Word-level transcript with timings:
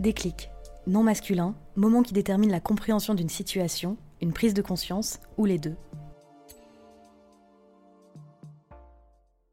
Déclic. 0.00 0.50
Non 0.86 1.02
masculin, 1.02 1.54
moment 1.76 2.02
qui 2.02 2.12
détermine 2.12 2.50
la 2.50 2.60
compréhension 2.60 3.14
d'une 3.14 3.28
situation, 3.28 3.96
une 4.20 4.32
prise 4.32 4.54
de 4.54 4.62
conscience 4.62 5.20
ou 5.38 5.44
les 5.44 5.58
deux. 5.58 5.76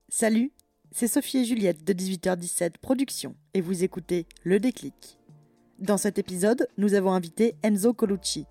Salut, 0.10 0.52
c'est 0.92 1.08
Sophie 1.08 1.40
et 1.40 1.46
Juliette 1.46 1.84
de 1.84 1.94
18h17 1.94 2.74
Production 2.82 3.36
et 3.54 3.62
vous 3.62 3.84
écoutez 3.84 4.26
Le 4.44 4.60
Déclic. 4.60 5.20
Dans 5.80 5.98
cet 5.98 6.18
épisode, 6.18 6.68
nous 6.78 6.96
avons 6.96 7.14
invité 7.14 7.56
Enzo 7.64 7.94
Colucci. 7.94 8.46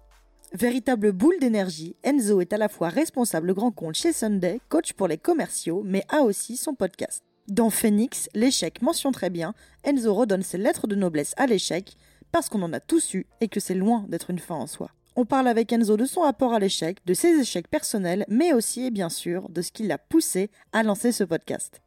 Véritable 0.52 1.12
boule 1.12 1.38
d'énergie, 1.38 1.96
Enzo 2.02 2.40
est 2.40 2.52
à 2.52 2.58
la 2.58 2.68
fois 2.68 2.88
responsable 2.88 3.52
grand 3.52 3.72
compte 3.72 3.94
chez 3.94 4.12
Sunday, 4.12 4.60
coach 4.68 4.94
pour 4.94 5.06
les 5.06 5.18
commerciaux, 5.18 5.82
mais 5.84 6.04
a 6.08 6.22
aussi 6.22 6.56
son 6.56 6.74
podcast. 6.74 7.22
Dans 7.50 7.68
Phoenix, 7.68 8.28
l'échec 8.32 8.80
mentionne 8.80 9.10
très 9.12 9.28
bien, 9.28 9.54
Enzo 9.82 10.14
redonne 10.14 10.44
ses 10.44 10.56
lettres 10.56 10.86
de 10.86 10.94
noblesse 10.94 11.34
à 11.36 11.48
l'échec, 11.48 11.96
parce 12.30 12.48
qu'on 12.48 12.62
en 12.62 12.72
a 12.72 12.78
tous 12.78 13.12
eu 13.14 13.26
et 13.40 13.48
que 13.48 13.58
c'est 13.58 13.74
loin 13.74 14.04
d'être 14.06 14.30
une 14.30 14.38
fin 14.38 14.54
en 14.54 14.68
soi. 14.68 14.92
On 15.16 15.24
parle 15.24 15.48
avec 15.48 15.72
Enzo 15.72 15.96
de 15.96 16.04
son 16.04 16.20
rapport 16.20 16.54
à 16.54 16.60
l'échec, 16.60 16.98
de 17.06 17.12
ses 17.12 17.40
échecs 17.40 17.66
personnels, 17.66 18.24
mais 18.28 18.52
aussi 18.52 18.84
et 18.84 18.92
bien 18.92 19.08
sûr 19.08 19.48
de 19.48 19.62
ce 19.62 19.72
qui 19.72 19.82
l'a 19.82 19.98
poussé 19.98 20.48
à 20.72 20.84
lancer 20.84 21.10
ce 21.10 21.24
podcast. 21.24 21.80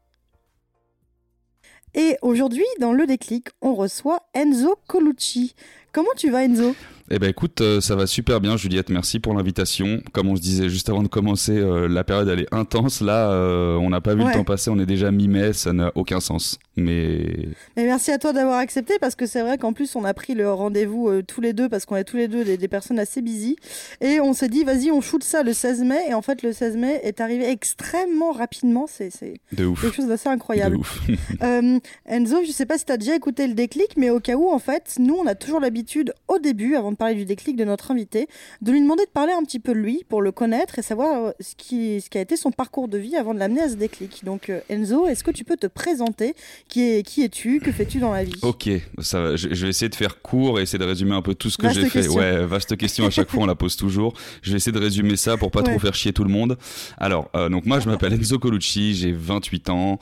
Et 1.94 2.17
aujourd'hui, 2.22 2.66
dans 2.81 2.91
le 2.91 3.08
déclic, 3.08 3.47
on 3.61 3.73
reçoit 3.73 4.28
Enzo 4.34 4.75
Colucci. 4.88 5.56
Comment 5.94 6.14
tu 6.17 6.30
vas 6.30 6.44
Enzo? 6.44 6.75
Eh 7.16 7.19
ben 7.19 7.30
écoute, 7.30 7.61
euh, 7.61 7.80
ça 7.80 7.95
va 7.95 8.08
super 8.08 8.42
bien 8.42 8.58
Juliette, 8.58 8.89
merci 8.89 9.19
pour 9.19 9.36
l'invitation. 9.36 10.02
Comme 10.14 10.30
on 10.30 10.36
se 10.36 10.42
disait 10.42 10.67
juste 10.67 10.89
avant 10.89 11.03
de 11.03 11.08
commencer, 11.08 11.56
euh, 11.56 11.88
la 11.88 12.03
période 12.03 12.28
elle 12.28 12.39
est 12.39 12.52
intense. 12.52 13.02
Là, 13.02 13.30
euh, 13.30 13.75
on 13.75 13.92
n'a 13.92 14.02
pas 14.02 14.16
vu 14.16 14.23
le 14.23 14.33
temps 14.33 14.44
passer, 14.44 14.72
on 14.72 14.80
est 14.80 14.88
déjà 14.88 15.11
mi-mai, 15.11 15.53
ça 15.53 15.73
n'a 15.73 15.91
aucun 15.94 16.19
sens. 16.19 16.58
Mais... 16.75 17.50
Mais 17.78 17.86
merci 17.86 18.09
à 18.09 18.17
toi 18.17 18.34
d'avoir 18.34 18.58
accepté 18.58 18.97
parce 19.00 19.14
que 19.14 19.28
c'est 19.28 19.44
vrai 19.44 19.59
qu'en 19.59 19.73
plus 19.73 19.95
on 19.95 20.06
a 20.06 20.16
pris 20.16 20.34
le 20.34 20.52
rendez-vous 20.52 21.22
tous 21.22 21.39
les 21.39 21.53
deux 21.53 21.69
parce 21.69 21.86
qu'on 21.86 21.97
est 21.97 22.03
tous 22.03 22.17
les 22.17 22.28
deux 22.28 22.44
des, 22.44 22.67
personnes 22.67 22.97
assez 22.97 23.22
busy. 23.22 23.58
Et 24.02 24.19
on 24.19 24.34
s'est 24.34 24.50
dit 24.50 24.64
vas-y 24.64 24.89
on 24.89 25.00
shoot 25.00 25.23
ça 25.23 25.44
le 25.44 25.53
16 25.53 25.84
mai 25.84 26.00
et 26.09 26.16
en 26.16 26.23
fait 26.23 26.41
le 26.41 26.52
16 26.52 26.78
mai 26.78 27.00
est 27.03 27.22
arrivé 27.22 27.47
extrêmement 27.47 28.31
rapidement. 28.31 28.88
C'est 28.88 29.11
quelque 29.56 29.91
chose 29.91 30.08
d'assez 30.08 30.30
incroyable. 30.30 30.78
De 30.78 30.80
ouf. 30.80 31.00
Enzo, 32.08 32.44
je 32.44 32.52
sais 32.52 32.66
pas 32.66 32.80
si 32.80 32.86
tu 32.86 32.91
as 32.91 32.97
déjà 32.97 33.16
écouté 33.16 33.45
le 33.45 33.53
déclic 33.53 33.97
mais 33.97 34.09
au 34.09 34.19
cas 34.19 34.34
où 34.34 34.50
en 34.50 34.58
fait, 34.59 34.95
nous 34.97 35.14
on 35.14 35.28
a 35.28 35.36
toujours 35.36 35.59
l'habitude 35.59 36.11
au 36.28 36.39
début, 36.39 36.75
avant 36.75 36.91
de 36.91 36.97
parler 37.04 37.16
du 37.16 37.26
déclic 37.26 37.58
de 37.58 37.66
notre 37.66 37.92
invité, 37.92 38.30
de 38.62 38.72
lui 38.72 38.80
demander 38.80 39.04
de 39.04 39.09
parler 39.09 39.34
un 39.34 39.44
petit 39.44 39.59
peu 39.59 39.73
de 39.73 39.80
lui 39.80 40.06
pour 40.08 40.22
le 40.22 40.32
connaître 40.32 40.80
et 40.80 40.82
savoir 40.82 41.26
euh, 41.26 41.32
ce 41.42 41.54
qui, 41.58 42.00
ce 42.00 42.09
qui 42.09 42.18
a 42.18 42.22
été 42.22 42.38
son 42.38 42.52
parcours 42.52 42.88
de 42.88 42.98
vie 42.98 43.18
avant 43.18 43.34
de 43.34 43.40
l'amener 43.40 43.59
à 43.62 43.68
ce 43.68 43.76
déclic. 43.76 44.23
Donc 44.23 44.50
euh, 44.50 44.62
Enzo, 44.70 45.06
est-ce 45.08 45.22
que 45.22 45.31
tu 45.31 45.44
peux 45.44 45.58
te 45.58 45.68
présenter? 45.68 46.34
Qui, 46.70 46.81
est, 46.81 47.04
qui 47.04 47.24
es-tu? 47.24 47.59
Que 47.59 47.74
fais-tu 47.74 48.00
dans 48.00 48.14
la 48.14 48.24
vie? 48.24 48.40
Ok, 48.42 48.70
ça, 49.00 49.36
je, 49.36 49.50
vais 49.50 49.68
essayer 49.68 49.90
de 49.90 49.96
faire 49.96 50.22
court 50.22 50.59
et 50.59 50.62
essayer 50.64 50.80
de 50.80 50.86
résumer 50.86 51.14
un 51.14 51.22
peu 51.22 51.36
tout 51.36 51.50
ce 51.50 51.58
que 51.58 51.70
j'ai 51.74 51.90
fait. 51.90 52.08
Ouais, 52.08 52.46
vaste 52.46 52.78
question 52.78 53.06
à 53.06 53.09
chaque 53.09 53.30
fois, 53.30 53.44
on 53.44 53.47
la 53.47 53.56
pose 53.56 53.75
toujours. 53.75 54.13
Je 54.42 54.52
vais 54.52 54.58
essayer 54.58 54.72
de 54.72 54.80
résumer 54.80 55.18
ça 55.18 55.36
pour 55.36 55.52
pas 55.52 55.62
trop 55.62 55.78
faire 55.80 55.96
chier 55.96 56.13
tout 56.13 56.24
le 56.24 56.31
monde. 56.31 56.58
Alors, 56.97 57.30
euh, 57.36 57.50
donc 57.50 57.66
moi 57.66 57.81
je 57.81 57.90
m'appelle 57.90 58.13
Enzo 58.13 58.40
Colucci, 58.40 58.96
j'ai 58.96 59.12
28 59.12 59.69
ans. 59.69 60.00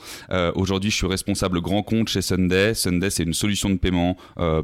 Aujourd'hui, 0.54 0.92
je 0.92 0.96
suis 0.96 1.08
responsable 1.08 1.60
grand 1.60 1.82
compte 1.82 2.08
chez 2.08 2.22
Sunday. 2.22 2.74
Sunday, 2.74 3.10
c'est 3.10 3.24
une 3.24 3.34
solution 3.34 3.70
de 3.70 3.76
paiement 3.76 4.16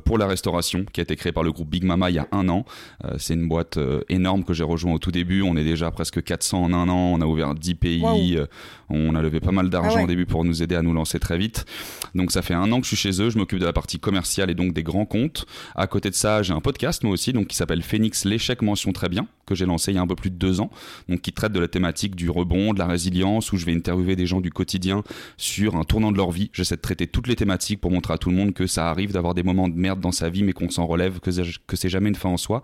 pour 0.05 0.19
la 0.19 0.29
restauration 0.29 0.85
qui 0.93 1.01
a 1.01 1.03
été 1.03 1.17
créée 1.17 1.33
par 1.33 1.43
le 1.43 1.51
groupe 1.51 1.69
Big 1.69 1.83
Mama 1.83 2.11
il 2.11 2.15
y 2.15 2.18
a 2.18 2.18
un 2.33 2.49
an. 2.49 2.65
Euh, 3.05 3.15
c'est 3.19 3.35
une 3.35 3.49
boîte 3.49 3.77
euh, 3.77 4.01
énorme 4.09 4.45
que 4.45 4.55
j'ai 4.55 4.65
rejoint 4.65 4.93
au 4.93 4.99
tout 4.99 5.13
début. 5.13 5.43
On 5.43 5.57
est 5.57 5.65
déjà 5.65 5.91
presque 5.91 6.23
400 6.23 6.65
en 6.65 6.73
un 6.73 6.89
an. 6.89 7.13
On 7.15 7.21
a 7.21 7.27
ouvert 7.27 7.55
10 7.55 7.75
pays. 7.75 8.37
Euh, 8.37 8.47
on 8.91 9.15
a 9.15 9.23
levé 9.23 9.41
pas 9.41 9.53
mal 9.53 9.71
d'argent 9.71 9.99
ah 10.01 10.05
au 10.05 10.07
début 10.07 10.27
pour 10.27 10.45
nous 10.45 10.63
aider 10.63 10.75
à 10.75 10.83
nous 10.83 10.93
lancer 10.93 11.19
très 11.19 11.39
vite. 11.39 11.67
Donc 12.15 12.33
ça 12.33 12.43
fait 12.43 12.55
un 12.55 12.71
an 12.73 12.81
que 12.81 12.87
je 12.87 12.97
suis 12.97 12.97
chez 12.97 13.23
eux. 13.23 13.31
Je 13.31 13.39
m'occupe 13.39 13.59
de 13.59 13.67
la 13.67 13.73
partie 13.73 13.99
commerciale 13.99 14.51
et 14.51 14.55
donc 14.55 14.73
des 14.73 14.83
grands 14.83 15.07
comptes. 15.07 15.47
À 15.75 15.87
côté 15.87 16.11
de 16.11 16.15
ça, 16.15 16.43
j'ai 16.43 16.53
un 16.53 16.61
podcast 16.61 17.03
moi 17.05 17.13
aussi, 17.13 17.33
donc 17.33 17.49
qui 17.49 17.57
s'appelle 17.57 17.83
Phoenix 17.83 18.25
l'échec 18.25 18.63
mention 18.63 18.93
très 18.93 19.09
bien 19.09 19.27
que 19.49 19.55
j'ai 19.55 19.67
lancé 19.67 19.93
il 19.93 19.97
y 19.97 19.99
a 19.99 20.03
un 20.03 20.07
peu 20.07 20.15
plus 20.15 20.31
de 20.31 20.37
deux 20.37 20.61
ans, 20.61 20.71
donc 21.09 21.21
qui 21.23 21.33
traite 21.33 21.53
de 21.53 21.61
la 21.61 21.69
thématique 21.69 22.15
du 22.15 22.31
rebond, 22.31 22.75
de 22.75 22.79
la 22.79 22.87
résilience, 22.87 23.53
où 23.53 23.57
je 23.57 23.65
vais 23.65 23.75
interviewer 23.75 24.17
des 24.17 24.27
gens 24.27 24.41
du 24.41 24.51
quotidien 24.51 25.03
sur 25.37 25.77
un 25.77 25.85
tournant 25.85 26.13
de 26.13 26.17
leur 26.17 26.31
vie. 26.31 26.51
J'essaie 26.53 26.77
de 26.77 26.81
traiter 26.81 27.07
toutes 27.07 27.27
les 27.27 27.37
thématiques 27.37 27.81
pour 27.81 27.91
montrer 27.91 28.15
à 28.15 28.19
tout 28.19 28.31
le 28.31 28.37
monde 28.37 28.53
que 28.53 28.67
ça 28.67 28.91
arrive 28.91 29.13
d'avoir 29.13 29.35
des 29.35 29.43
moments 29.43 29.69
de 29.69 29.75
merde 29.75 30.01
dans 30.01 30.13
sa 30.13 30.29
vie, 30.31 30.43
mais 30.43 30.53
qu'on 30.53 30.71
s'en 30.71 30.87
relève, 30.87 31.21
que 31.21 31.31
c'est 31.77 31.89
jamais 31.89 32.09
une 32.09 32.15
fin 32.15 32.29
en 32.29 32.37
soi. 32.37 32.63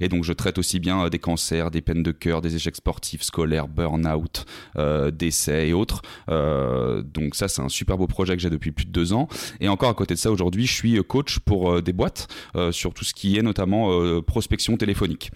Et 0.00 0.08
donc 0.08 0.24
je 0.24 0.32
traite 0.32 0.58
aussi 0.58 0.80
bien 0.80 1.04
euh, 1.04 1.10
des 1.10 1.18
cancers, 1.18 1.70
des 1.70 1.80
peines 1.80 2.02
de 2.02 2.12
cœur, 2.12 2.40
des 2.40 2.56
échecs 2.56 2.76
sportifs, 2.76 3.22
scolaires, 3.22 3.68
burn-out, 3.68 4.44
euh, 4.76 5.10
décès 5.10 5.68
et 5.68 5.72
autres. 5.72 6.02
Euh, 6.30 7.02
donc 7.02 7.34
ça 7.34 7.48
c'est 7.48 7.62
un 7.62 7.68
super 7.68 7.98
beau 7.98 8.06
projet 8.06 8.36
que 8.36 8.42
j'ai 8.42 8.50
depuis 8.50 8.72
plus 8.72 8.86
de 8.86 8.92
deux 8.92 9.12
ans. 9.12 9.28
Et 9.60 9.68
encore 9.68 9.90
à 9.90 9.94
côté 9.94 10.14
de 10.14 10.18
ça 10.18 10.30
aujourd'hui, 10.30 10.66
je 10.66 10.72
suis 10.72 11.02
coach 11.04 11.38
pour 11.40 11.82
des 11.82 11.92
boîtes 11.92 12.28
sur 12.70 12.94
tout 12.94 13.04
ce 13.04 13.14
qui 13.14 13.36
est 13.36 13.42
notamment 13.42 14.20
prospection 14.22 14.76
téléphonique. 14.76 15.30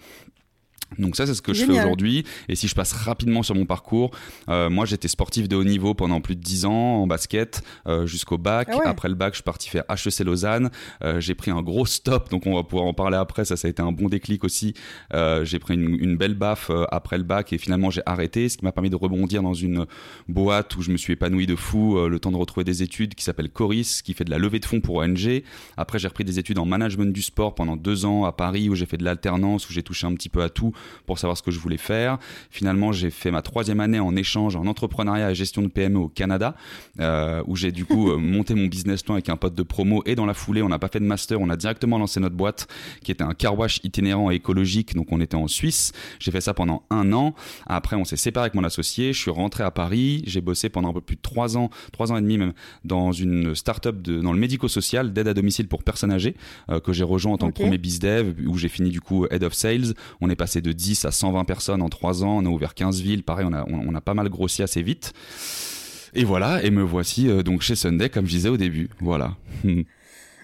Donc 0.99 1.15
ça, 1.15 1.25
c'est 1.25 1.33
ce 1.33 1.41
que 1.41 1.53
je 1.53 1.65
fais 1.65 1.71
aujourd'hui. 1.71 2.25
Et 2.49 2.55
si 2.55 2.67
je 2.67 2.75
passe 2.75 2.93
rapidement 2.93 3.43
sur 3.43 3.55
mon 3.55 3.65
parcours, 3.65 4.11
euh, 4.49 4.69
moi 4.69 4.85
j'étais 4.85 5.07
sportif 5.07 5.47
de 5.47 5.55
haut 5.55 5.63
niveau 5.63 5.93
pendant 5.93 6.21
plus 6.21 6.35
de 6.35 6.41
10 6.41 6.65
ans 6.65 6.71
en 6.71 7.07
basket 7.07 7.63
euh, 7.87 8.05
jusqu'au 8.05 8.37
bac. 8.37 8.69
Ah 8.71 8.89
après 8.89 9.09
le 9.09 9.15
bac, 9.15 9.33
je 9.33 9.37
suis 9.37 9.43
parti 9.43 9.69
faire 9.69 9.83
HEC 9.89 10.19
Lausanne. 10.19 10.69
Euh, 11.03 11.19
j'ai 11.19 11.35
pris 11.35 11.51
un 11.51 11.61
gros 11.61 11.85
stop, 11.85 12.29
donc 12.29 12.47
on 12.47 12.55
va 12.55 12.63
pouvoir 12.63 12.87
en 12.87 12.93
parler 12.93 13.17
après. 13.17 13.45
Ça, 13.45 13.57
ça 13.57 13.67
a 13.67 13.71
été 13.71 13.81
un 13.81 13.91
bon 13.91 14.07
déclic 14.07 14.43
aussi. 14.43 14.73
Euh, 15.13 15.45
j'ai 15.45 15.59
pris 15.59 15.75
une, 15.75 15.97
une, 15.99 16.17
belle 16.17 16.33
baffe 16.33 16.69
euh, 16.69 16.85
après 16.91 17.17
le 17.17 17.23
bac 17.23 17.53
et 17.53 17.57
finalement 17.57 17.89
j'ai 17.89 18.01
arrêté, 18.05 18.49
ce 18.49 18.57
qui 18.57 18.65
m'a 18.65 18.71
permis 18.71 18.89
de 18.89 18.95
rebondir 18.95 19.43
dans 19.43 19.53
une 19.53 19.85
boîte 20.27 20.75
où 20.75 20.81
je 20.81 20.91
me 20.91 20.97
suis 20.97 21.13
épanoui 21.13 21.45
de 21.45 21.55
fou, 21.55 21.97
euh, 21.97 22.09
le 22.09 22.19
temps 22.19 22.31
de 22.31 22.37
retrouver 22.37 22.63
des 22.63 22.83
études 22.83 23.15
qui 23.15 23.23
s'appelle 23.23 23.49
Coris, 23.49 24.01
qui 24.03 24.13
fait 24.13 24.23
de 24.23 24.31
la 24.31 24.37
levée 24.37 24.59
de 24.59 24.65
fonds 24.65 24.81
pour 24.81 24.95
ONG. 24.97 25.43
Après, 25.77 25.99
j'ai 25.99 26.07
repris 26.07 26.23
des 26.23 26.39
études 26.39 26.59
en 26.59 26.65
management 26.65 27.13
du 27.13 27.21
sport 27.21 27.55
pendant 27.55 27.75
deux 27.75 28.05
ans 28.05 28.25
à 28.25 28.31
Paris 28.31 28.69
où 28.69 28.75
j'ai 28.75 28.85
fait 28.85 28.97
de 28.97 29.03
l'alternance, 29.03 29.69
où 29.69 29.73
j'ai 29.73 29.83
touché 29.83 30.07
un 30.07 30.13
petit 30.13 30.29
peu 30.29 30.41
à 30.41 30.49
tout 30.49 30.73
pour 31.05 31.19
savoir 31.19 31.37
ce 31.37 31.43
que 31.43 31.51
je 31.51 31.59
voulais 31.59 31.77
faire. 31.77 32.17
Finalement, 32.49 32.91
j'ai 32.91 33.09
fait 33.09 33.31
ma 33.31 33.41
troisième 33.41 33.79
année 33.79 33.99
en 33.99 34.15
échange 34.15 34.55
en 34.55 34.65
entrepreneuriat 34.67 35.31
et 35.31 35.35
gestion 35.35 35.61
de 35.61 35.67
PME 35.67 35.99
au 35.99 36.09
Canada, 36.09 36.55
euh, 36.99 37.43
où 37.47 37.55
j'ai 37.55 37.71
du 37.71 37.85
coup 37.85 38.11
euh, 38.11 38.17
monté 38.17 38.55
mon 38.55 38.65
business 38.65 39.03
plan 39.03 39.15
avec 39.15 39.29
un 39.29 39.37
pote 39.37 39.55
de 39.55 39.63
promo. 39.63 40.03
Et 40.05 40.15
dans 40.15 40.25
la 40.25 40.33
foulée, 40.33 40.61
on 40.61 40.69
n'a 40.69 40.79
pas 40.79 40.87
fait 40.87 40.99
de 40.99 41.05
master, 41.05 41.39
on 41.39 41.49
a 41.49 41.57
directement 41.57 41.97
lancé 41.97 42.19
notre 42.19 42.35
boîte 42.35 42.67
qui 43.03 43.11
était 43.11 43.23
un 43.23 43.33
car 43.33 43.57
wash 43.57 43.79
itinérant 43.83 44.31
et 44.31 44.35
écologique. 44.35 44.95
Donc 44.95 45.07
on 45.11 45.21
était 45.21 45.35
en 45.35 45.47
Suisse. 45.47 45.91
J'ai 46.19 46.31
fait 46.31 46.41
ça 46.41 46.53
pendant 46.53 46.83
un 46.89 47.13
an. 47.13 47.33
Après, 47.65 47.95
on 47.95 48.05
s'est 48.05 48.17
séparé 48.17 48.45
avec 48.45 48.55
mon 48.55 48.63
associé. 48.63 49.13
Je 49.13 49.19
suis 49.19 49.31
rentré 49.31 49.63
à 49.63 49.71
Paris. 49.71 50.23
J'ai 50.25 50.41
bossé 50.41 50.69
pendant 50.69 50.89
un 50.89 50.93
peu 50.93 51.01
plus 51.01 51.15
de 51.15 51.21
trois 51.21 51.57
ans, 51.57 51.69
trois 51.91 52.11
ans 52.11 52.17
et 52.17 52.21
demi 52.21 52.37
même, 52.37 52.53
dans 52.83 53.11
une 53.11 53.55
start-up 53.55 54.01
de, 54.01 54.21
dans 54.21 54.33
le 54.33 54.39
médico-social 54.39 55.13
d'aide 55.13 55.27
à 55.27 55.33
domicile 55.33 55.67
pour 55.67 55.83
personnes 55.83 56.11
âgées 56.11 56.35
euh, 56.69 56.79
que 56.79 56.93
j'ai 56.93 57.03
rejoint 57.03 57.33
en 57.33 57.37
tant 57.37 57.47
que 57.47 57.59
premier 57.59 57.77
biz 57.77 57.99
dev, 57.99 58.33
où 58.47 58.57
j'ai 58.57 58.69
fini 58.69 58.89
du 58.89 59.01
coup 59.01 59.25
head 59.29 59.43
of 59.43 59.53
sales. 59.53 59.93
On 60.21 60.29
est 60.29 60.35
passé 60.35 60.61
de 60.61 60.66
10 60.71 61.05
à 61.05 61.11
120 61.11 61.45
personnes 61.45 61.81
en 61.81 61.89
3 61.89 62.23
ans. 62.23 62.37
On 62.37 62.45
a 62.45 62.49
ouvert 62.49 62.73
15 62.73 63.01
villes. 63.01 63.23
Pareil, 63.23 63.45
on 63.49 63.53
a, 63.53 63.65
on, 63.67 63.93
a 63.95 64.01
pas 64.01 64.13
mal 64.13 64.29
grossi 64.29 64.63
assez 64.63 64.81
vite. 64.81 65.13
Et 66.13 66.23
voilà, 66.23 66.63
et 66.63 66.71
me 66.71 66.81
voici 66.81 67.29
euh, 67.29 67.43
donc 67.43 67.61
chez 67.61 67.75
Sunday, 67.75 68.09
comme 68.09 68.25
je 68.25 68.31
disais 68.31 68.49
au 68.49 68.57
début. 68.57 68.89
Voilà. 68.99 69.35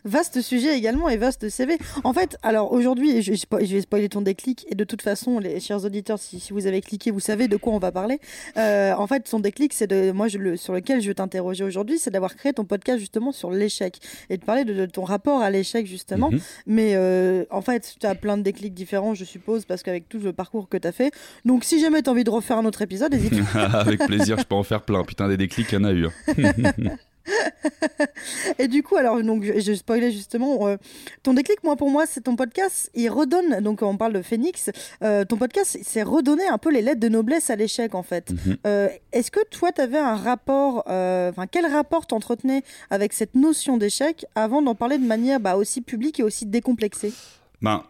Vaste 0.05 0.41
sujet 0.41 0.77
également 0.77 1.09
et 1.09 1.17
vaste 1.17 1.49
CV. 1.49 1.77
En 2.03 2.13
fait, 2.13 2.37
alors 2.43 2.71
aujourd'hui, 2.71 3.21
je, 3.21 3.33
je 3.33 3.73
vais 3.73 3.81
spoiler 3.81 4.09
ton 4.09 4.21
déclic 4.21 4.65
et 4.69 4.75
de 4.75 4.83
toute 4.83 5.01
façon, 5.01 5.39
les 5.39 5.59
chers 5.59 5.85
auditeurs, 5.85 6.19
si, 6.19 6.39
si 6.39 6.53
vous 6.53 6.67
avez 6.67 6.81
cliqué, 6.81 7.11
vous 7.11 7.19
savez 7.19 7.47
de 7.47 7.57
quoi 7.57 7.73
on 7.73 7.79
va 7.79 7.91
parler. 7.91 8.19
Euh, 8.57 8.93
en 8.93 9.07
fait, 9.07 9.27
son 9.27 9.39
déclic, 9.39 9.73
c'est 9.73 9.87
de 9.87 10.11
moi 10.11 10.27
je, 10.27 10.37
le, 10.37 10.57
sur 10.57 10.73
lequel 10.73 11.01
je 11.01 11.07
vais 11.07 11.13
t'interroger 11.13 11.63
aujourd'hui, 11.63 11.99
c'est 11.99 12.11
d'avoir 12.11 12.35
créé 12.35 12.53
ton 12.53 12.65
podcast 12.65 12.99
justement 12.99 13.31
sur 13.31 13.51
l'échec 13.51 13.99
et 14.29 14.37
de 14.37 14.43
parler 14.43 14.65
de, 14.65 14.85
ton 14.85 15.03
rapport 15.03 15.41
à 15.41 15.49
l'échec 15.49 15.87
justement. 15.87 16.31
Mhm. 16.31 16.39
Mais 16.67 16.95
euh, 16.95 17.45
en 17.49 17.61
fait, 17.61 17.95
tu 17.99 18.05
as 18.05 18.15
plein 18.15 18.37
de 18.37 18.43
déclics 18.43 18.73
différents, 18.73 19.13
je 19.13 19.23
suppose, 19.23 19.65
parce 19.65 19.83
qu'avec 19.83 20.09
tout 20.09 20.19
le 20.19 20.33
parcours 20.33 20.67
que 20.67 20.77
tu 20.77 20.87
as 20.87 20.91
fait. 20.91 21.13
Donc, 21.45 21.63
si 21.63 21.79
jamais 21.79 22.01
tu 22.01 22.09
as 22.09 22.13
envie 22.13 22.23
de 22.23 22.29
refaire 22.29 22.57
un 22.57 22.65
autre 22.65 22.81
épisode, 22.81 23.13
hésite. 23.13 23.33
Avec 23.53 23.99
plaisir, 24.05 24.37
je 24.37 24.43
peux 24.43 24.55
en 24.55 24.63
faire 24.63 24.81
plein. 24.81 25.03
Putain, 25.03 25.27
des 25.27 25.37
déclics, 25.37 25.71
il 25.71 25.75
y 25.75 25.77
en 25.77 25.83
a 25.85 25.91
eu. 25.91 26.07
Hein. 26.07 26.91
et 28.59 28.67
du 28.67 28.83
coup, 28.83 28.95
alors, 28.95 29.21
donc, 29.23 29.43
je, 29.43 29.73
spoilais 29.73 30.11
justement, 30.11 30.67
euh, 30.67 30.77
ton 31.23 31.33
déclic, 31.33 31.63
moi, 31.63 31.75
pour 31.75 31.89
moi, 31.89 32.05
c'est 32.05 32.21
ton 32.21 32.35
podcast, 32.35 32.89
il 32.93 33.09
redonne, 33.09 33.61
donc 33.61 33.81
on 33.81 33.97
parle 33.97 34.13
de 34.13 34.21
Phoenix, 34.21 34.71
euh, 35.03 35.25
ton 35.25 35.37
podcast, 35.37 35.77
c'est 35.83 36.03
redonner 36.03 36.47
un 36.47 36.57
peu 36.57 36.71
les 36.71 36.81
lettres 36.81 36.99
de 36.99 37.09
noblesse 37.09 37.49
à 37.49 37.55
l'échec, 37.55 37.95
en 37.95 38.03
fait. 38.03 38.31
Mhm. 38.31 38.57
Euh, 38.67 38.89
est-ce 39.11 39.31
que 39.31 39.43
toi, 39.49 39.71
tu 39.71 39.81
avais 39.81 39.97
un 39.97 40.15
rapport, 40.15 40.83
enfin, 40.87 41.47
quel 41.49 41.65
rapport 41.65 42.05
t'entretenais 42.07 42.63
avec 42.89 43.13
cette 43.13 43.35
notion 43.35 43.77
d'échec 43.77 44.25
avant 44.35 44.61
d'en 44.61 44.75
parler 44.75 44.97
de 44.97 45.05
manière 45.05 45.39
bah, 45.39 45.55
aussi 45.55 45.81
publique 45.81 46.19
et 46.19 46.23
aussi 46.23 46.45
décomplexée? 46.45 47.13
Ben, 47.61 47.83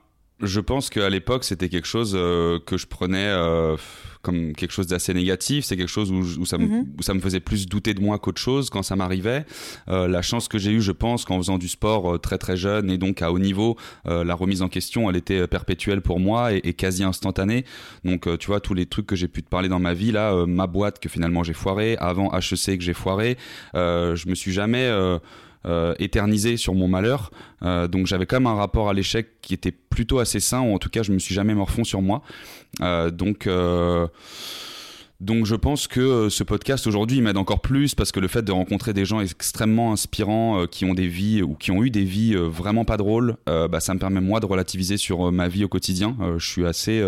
je 0.43 0.59
pense 0.59 0.89
qu'à 0.89 1.09
l'époque, 1.09 1.43
c'était 1.43 1.69
quelque 1.69 1.87
chose 1.87 2.13
que 2.13 2.77
je 2.77 2.87
prenais 2.87 3.31
comme 4.23 4.53
quelque 4.53 4.71
chose 4.71 4.87
d'assez 4.87 5.13
négatif. 5.13 5.65
C'est 5.65 5.77
quelque 5.77 5.89
chose 5.89 6.11
où, 6.11 6.45
ça 6.45 6.57
me, 6.57 6.65
mhm. 6.65 6.85
ça 7.01 7.13
me 7.13 7.19
faisait 7.19 7.41
plus 7.41 7.67
douter 7.67 7.93
de 7.93 8.01
moi 8.01 8.17
qu'autre 8.17 8.41
chose 8.41 8.71
quand 8.71 8.81
ça 8.81 8.95
m'arrivait. 8.95 9.45
Euh, 9.89 10.07
la 10.07 10.23
chance 10.23 10.47
que 10.47 10.57
j'ai 10.57 10.71
eue, 10.71 10.81
je 10.81 10.93
pense, 10.93 11.25
qu'en 11.25 11.37
faisant 11.37 11.57
du 11.57 11.67
sport 11.67 12.15
euh, 12.15 12.17
très 12.17 12.37
très 12.37 12.57
jeune 12.57 12.89
et 12.89 12.97
donc 12.97 13.21
à 13.21 13.31
haut 13.31 13.39
niveau, 13.39 13.77
euh, 14.07 14.23
la 14.23 14.33
remise 14.33 14.61
en 14.61 14.69
question, 14.69 15.09
elle 15.09 15.17
était 15.17 15.45
perpétuelle 15.45 16.01
pour 16.01 16.19
moi 16.19 16.53
et, 16.53 16.73
quasi 16.73 17.03
instantanée. 17.03 17.65
Donc 18.05 18.27
tu 18.39 18.47
vois, 18.47 18.61
tous 18.61 18.73
les 18.73 18.85
trucs 18.85 19.05
que 19.05 19.15
j'ai 19.15 19.27
pu 19.27 19.43
te 19.43 19.49
parler 19.49 19.67
dans 19.67 19.79
ma 19.79 19.93
vie, 19.93 20.11
là, 20.11 20.45
ma 20.47 20.65
boîte 20.65 20.99
que 20.99 21.09
finalement 21.09 21.43
j'ai 21.43 21.53
foiré, 21.53 21.97
avant 21.99 22.31
HEC 22.33 22.77
que 22.77 22.83
j'ai 22.83 22.93
foiré, 22.93 23.37
je 23.73 24.29
me 24.29 24.33
suis 24.33 24.53
jamais... 24.53 24.89
éternisé 25.99 26.57
sur 26.57 26.73
mon 26.73 26.87
malheur. 26.87 27.31
donc 27.61 28.05
j'avais 28.05 28.25
quand 28.25 28.37
même 28.37 28.47
un 28.47 28.55
rapport 28.55 28.89
à 28.89 28.93
l'échec 28.93 29.41
qui 29.41 29.53
était 29.53 29.71
plutôt 29.71 30.19
assez 30.19 30.39
sain, 30.39 30.61
ou 30.61 30.73
en 30.73 30.79
tout 30.79 30.89
cas 30.89 31.03
je 31.03 31.11
me 31.11 31.19
suis 31.19 31.35
jamais 31.35 31.53
morfond 31.53 31.83
sur 31.83 32.01
moi. 32.01 32.21
Euh, 32.81 33.11
donc 33.11 33.47
euh, 33.47 34.07
donc 35.21 35.45
je 35.45 35.55
pense 35.55 35.87
que 35.87 35.99
euh, 35.99 36.29
ce 36.29 36.43
podcast 36.43 36.87
aujourd'hui 36.87 37.21
m'aide 37.21 37.37
encore 37.37 37.61
plus 37.61 37.93
parce 37.93 38.11
que 38.11 38.19
le 38.19 38.27
fait 38.27 38.41
de 38.41 38.51
rencontrer 38.51 38.93
des 38.93 39.05
gens 39.05 39.21
extrêmement 39.21 39.93
inspirants 39.93 40.65
qui 40.65 40.85
ont 40.85 40.93
des 40.93 41.07
vies 41.07 41.43
ou 41.43 41.53
qui 41.53 41.71
ont 41.71 41.83
eu 41.83 41.91
des 41.91 42.03
vies 42.03 42.35
vraiment 42.35 42.85
pas 42.85 42.97
drôles, 42.97 43.37
bah, 43.45 43.79
ça 43.79 43.93
me 43.93 43.99
permet 43.99 44.21
moi 44.21 44.39
de 44.39 44.45
relativiser 44.45 44.97
sur 44.97 45.31
ma 45.31 45.47
vie 45.47 45.63
au 45.63 45.69
quotidien. 45.69 46.17
je 46.37 46.45
suis 46.45 46.65
assez 46.65 47.03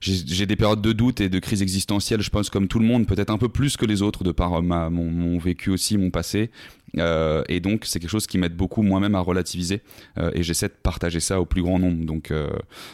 j'ai 0.00 0.46
des 0.46 0.56
périodes 0.56 0.80
de 0.80 0.92
doute 0.92 1.20
et 1.20 1.28
de 1.28 1.38
crise 1.38 1.60
existentielle, 1.60 2.22
je 2.22 2.30
pense, 2.30 2.48
comme 2.48 2.68
tout 2.68 2.78
le 2.78 2.86
monde, 2.86 3.06
peut-être 3.06 3.28
un 3.28 3.36
peu 3.36 3.50
plus 3.50 3.76
que 3.76 3.84
les 3.84 4.00
autres, 4.00 4.24
de 4.24 4.32
par 4.32 4.62
ma, 4.62 4.88
mon, 4.88 5.38
vécu 5.38 5.70
aussi, 5.70 5.98
mon 5.98 6.10
passé. 6.10 6.50
Euh, 6.98 7.42
et 7.48 7.60
donc, 7.60 7.84
c'est 7.84 8.00
quelque 8.00 8.10
chose 8.10 8.26
qui 8.26 8.38
m'aide 8.38 8.54
beaucoup 8.54 8.82
moi-même 8.82 9.14
à 9.14 9.20
relativiser. 9.20 9.82
Euh, 10.18 10.30
et 10.34 10.42
j'essaie 10.42 10.68
de 10.68 10.74
partager 10.74 11.20
ça 11.20 11.40
au 11.40 11.46
plus 11.46 11.62
grand 11.62 11.78
nombre. 11.78 12.04
Donc, 12.04 12.30
euh, 12.30 12.50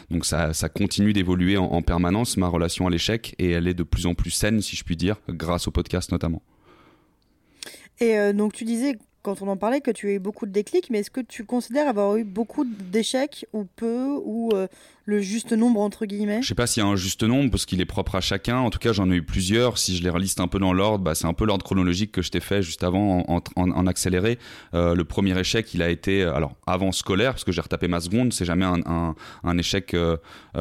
donc 0.09 0.25
ça, 0.25 0.53
ça 0.53 0.69
continue 0.69 1.13
d'évoluer 1.13 1.57
en, 1.57 1.81
permanence, 1.81 2.37
ma 2.37 2.47
relation 2.47 2.87
à 2.87 2.89
l'échec. 2.89 3.35
Et 3.39 3.51
elle 3.51 3.67
est 3.67 3.73
de 3.73 3.83
plus 3.83 4.05
en 4.05 4.13
plus 4.13 4.31
saine, 4.31 4.61
si 4.61 4.75
je 4.75 4.83
puis 4.83 4.95
dire, 4.95 5.17
grâce 5.29 5.67
au 5.67 5.71
podcast 5.71 6.11
notamment. 6.11 6.41
Et 7.99 8.31
donc, 8.33 8.53
tu 8.53 8.63
disais 8.63 8.97
quand 9.21 9.41
on 9.41 9.47
en 9.47 9.57
parlait 9.57 9.81
que 9.81 9.91
tu 9.91 10.07
as 10.09 10.13
eu 10.13 10.19
beaucoup 10.19 10.45
de 10.45 10.51
déclics, 10.51 10.89
mais 10.89 10.99
est-ce 10.99 11.11
que 11.11 11.21
tu 11.21 11.45
considères 11.45 11.87
avoir 11.87 12.15
eu 12.17 12.23
beaucoup 12.23 12.65
d'échecs 12.65 13.45
ou 13.53 13.65
peu 13.75 14.17
ou 14.23 14.51
le 15.07 15.21
juste 15.21 15.53
nombre 15.53 15.79
entre 15.79 16.05
guillemets? 16.05 16.41
Je 16.41 16.49
sais 16.49 16.55
pas 16.55 16.67
s'il 16.67 16.83
y 16.83 16.85
a 16.85 16.89
un 16.89 16.97
juste 16.97 17.23
nombre 17.23 17.49
parce 17.49 17.65
qu'il 17.65 17.79
est 17.79 17.85
propre 17.85 18.15
à 18.15 18.21
chacun. 18.21 18.57
En 18.57 18.69
tout 18.69 18.77
cas, 18.77 18.91
j'en 18.91 19.09
ai 19.09 19.15
eu 19.15 19.23
plusieurs. 19.23 19.77
Si 19.77 19.95
je 19.95 20.03
les 20.03 20.09
reliste 20.09 20.41
un 20.41 20.49
peu 20.49 20.59
dans 20.59 20.73
l'ordre, 20.73 21.03
bah, 21.03 21.15
c'est 21.15 21.27
un 21.27 21.33
peu 21.33 21.45
l'ordre 21.45 21.63
chronologique 21.63 22.11
que 22.11 22.21
je 22.21 22.29
t'ai 22.29 22.41
fait 22.41 22.61
juste 22.61 22.83
avant 22.83 23.25
en, 23.55 23.87
accéléré. 23.87 24.37
Euh, 24.73 24.95
le 24.95 25.05
premier 25.05 25.39
échec, 25.39 25.73
il 25.73 25.81
a 25.81 25.89
été 25.89 26.23
euh, 26.23 26.35
alors 26.35 26.55
avant 26.67 26.91
scolaire 26.91 27.31
parce 27.31 27.45
que 27.45 27.53
j'ai 27.53 27.61
retapé 27.61 27.87
ma 27.87 28.01
seconde. 28.01 28.33
C'est 28.33 28.43
jamais 28.43 28.65
un, 28.65 29.57
échec 29.57 29.93
euh, 29.93 30.17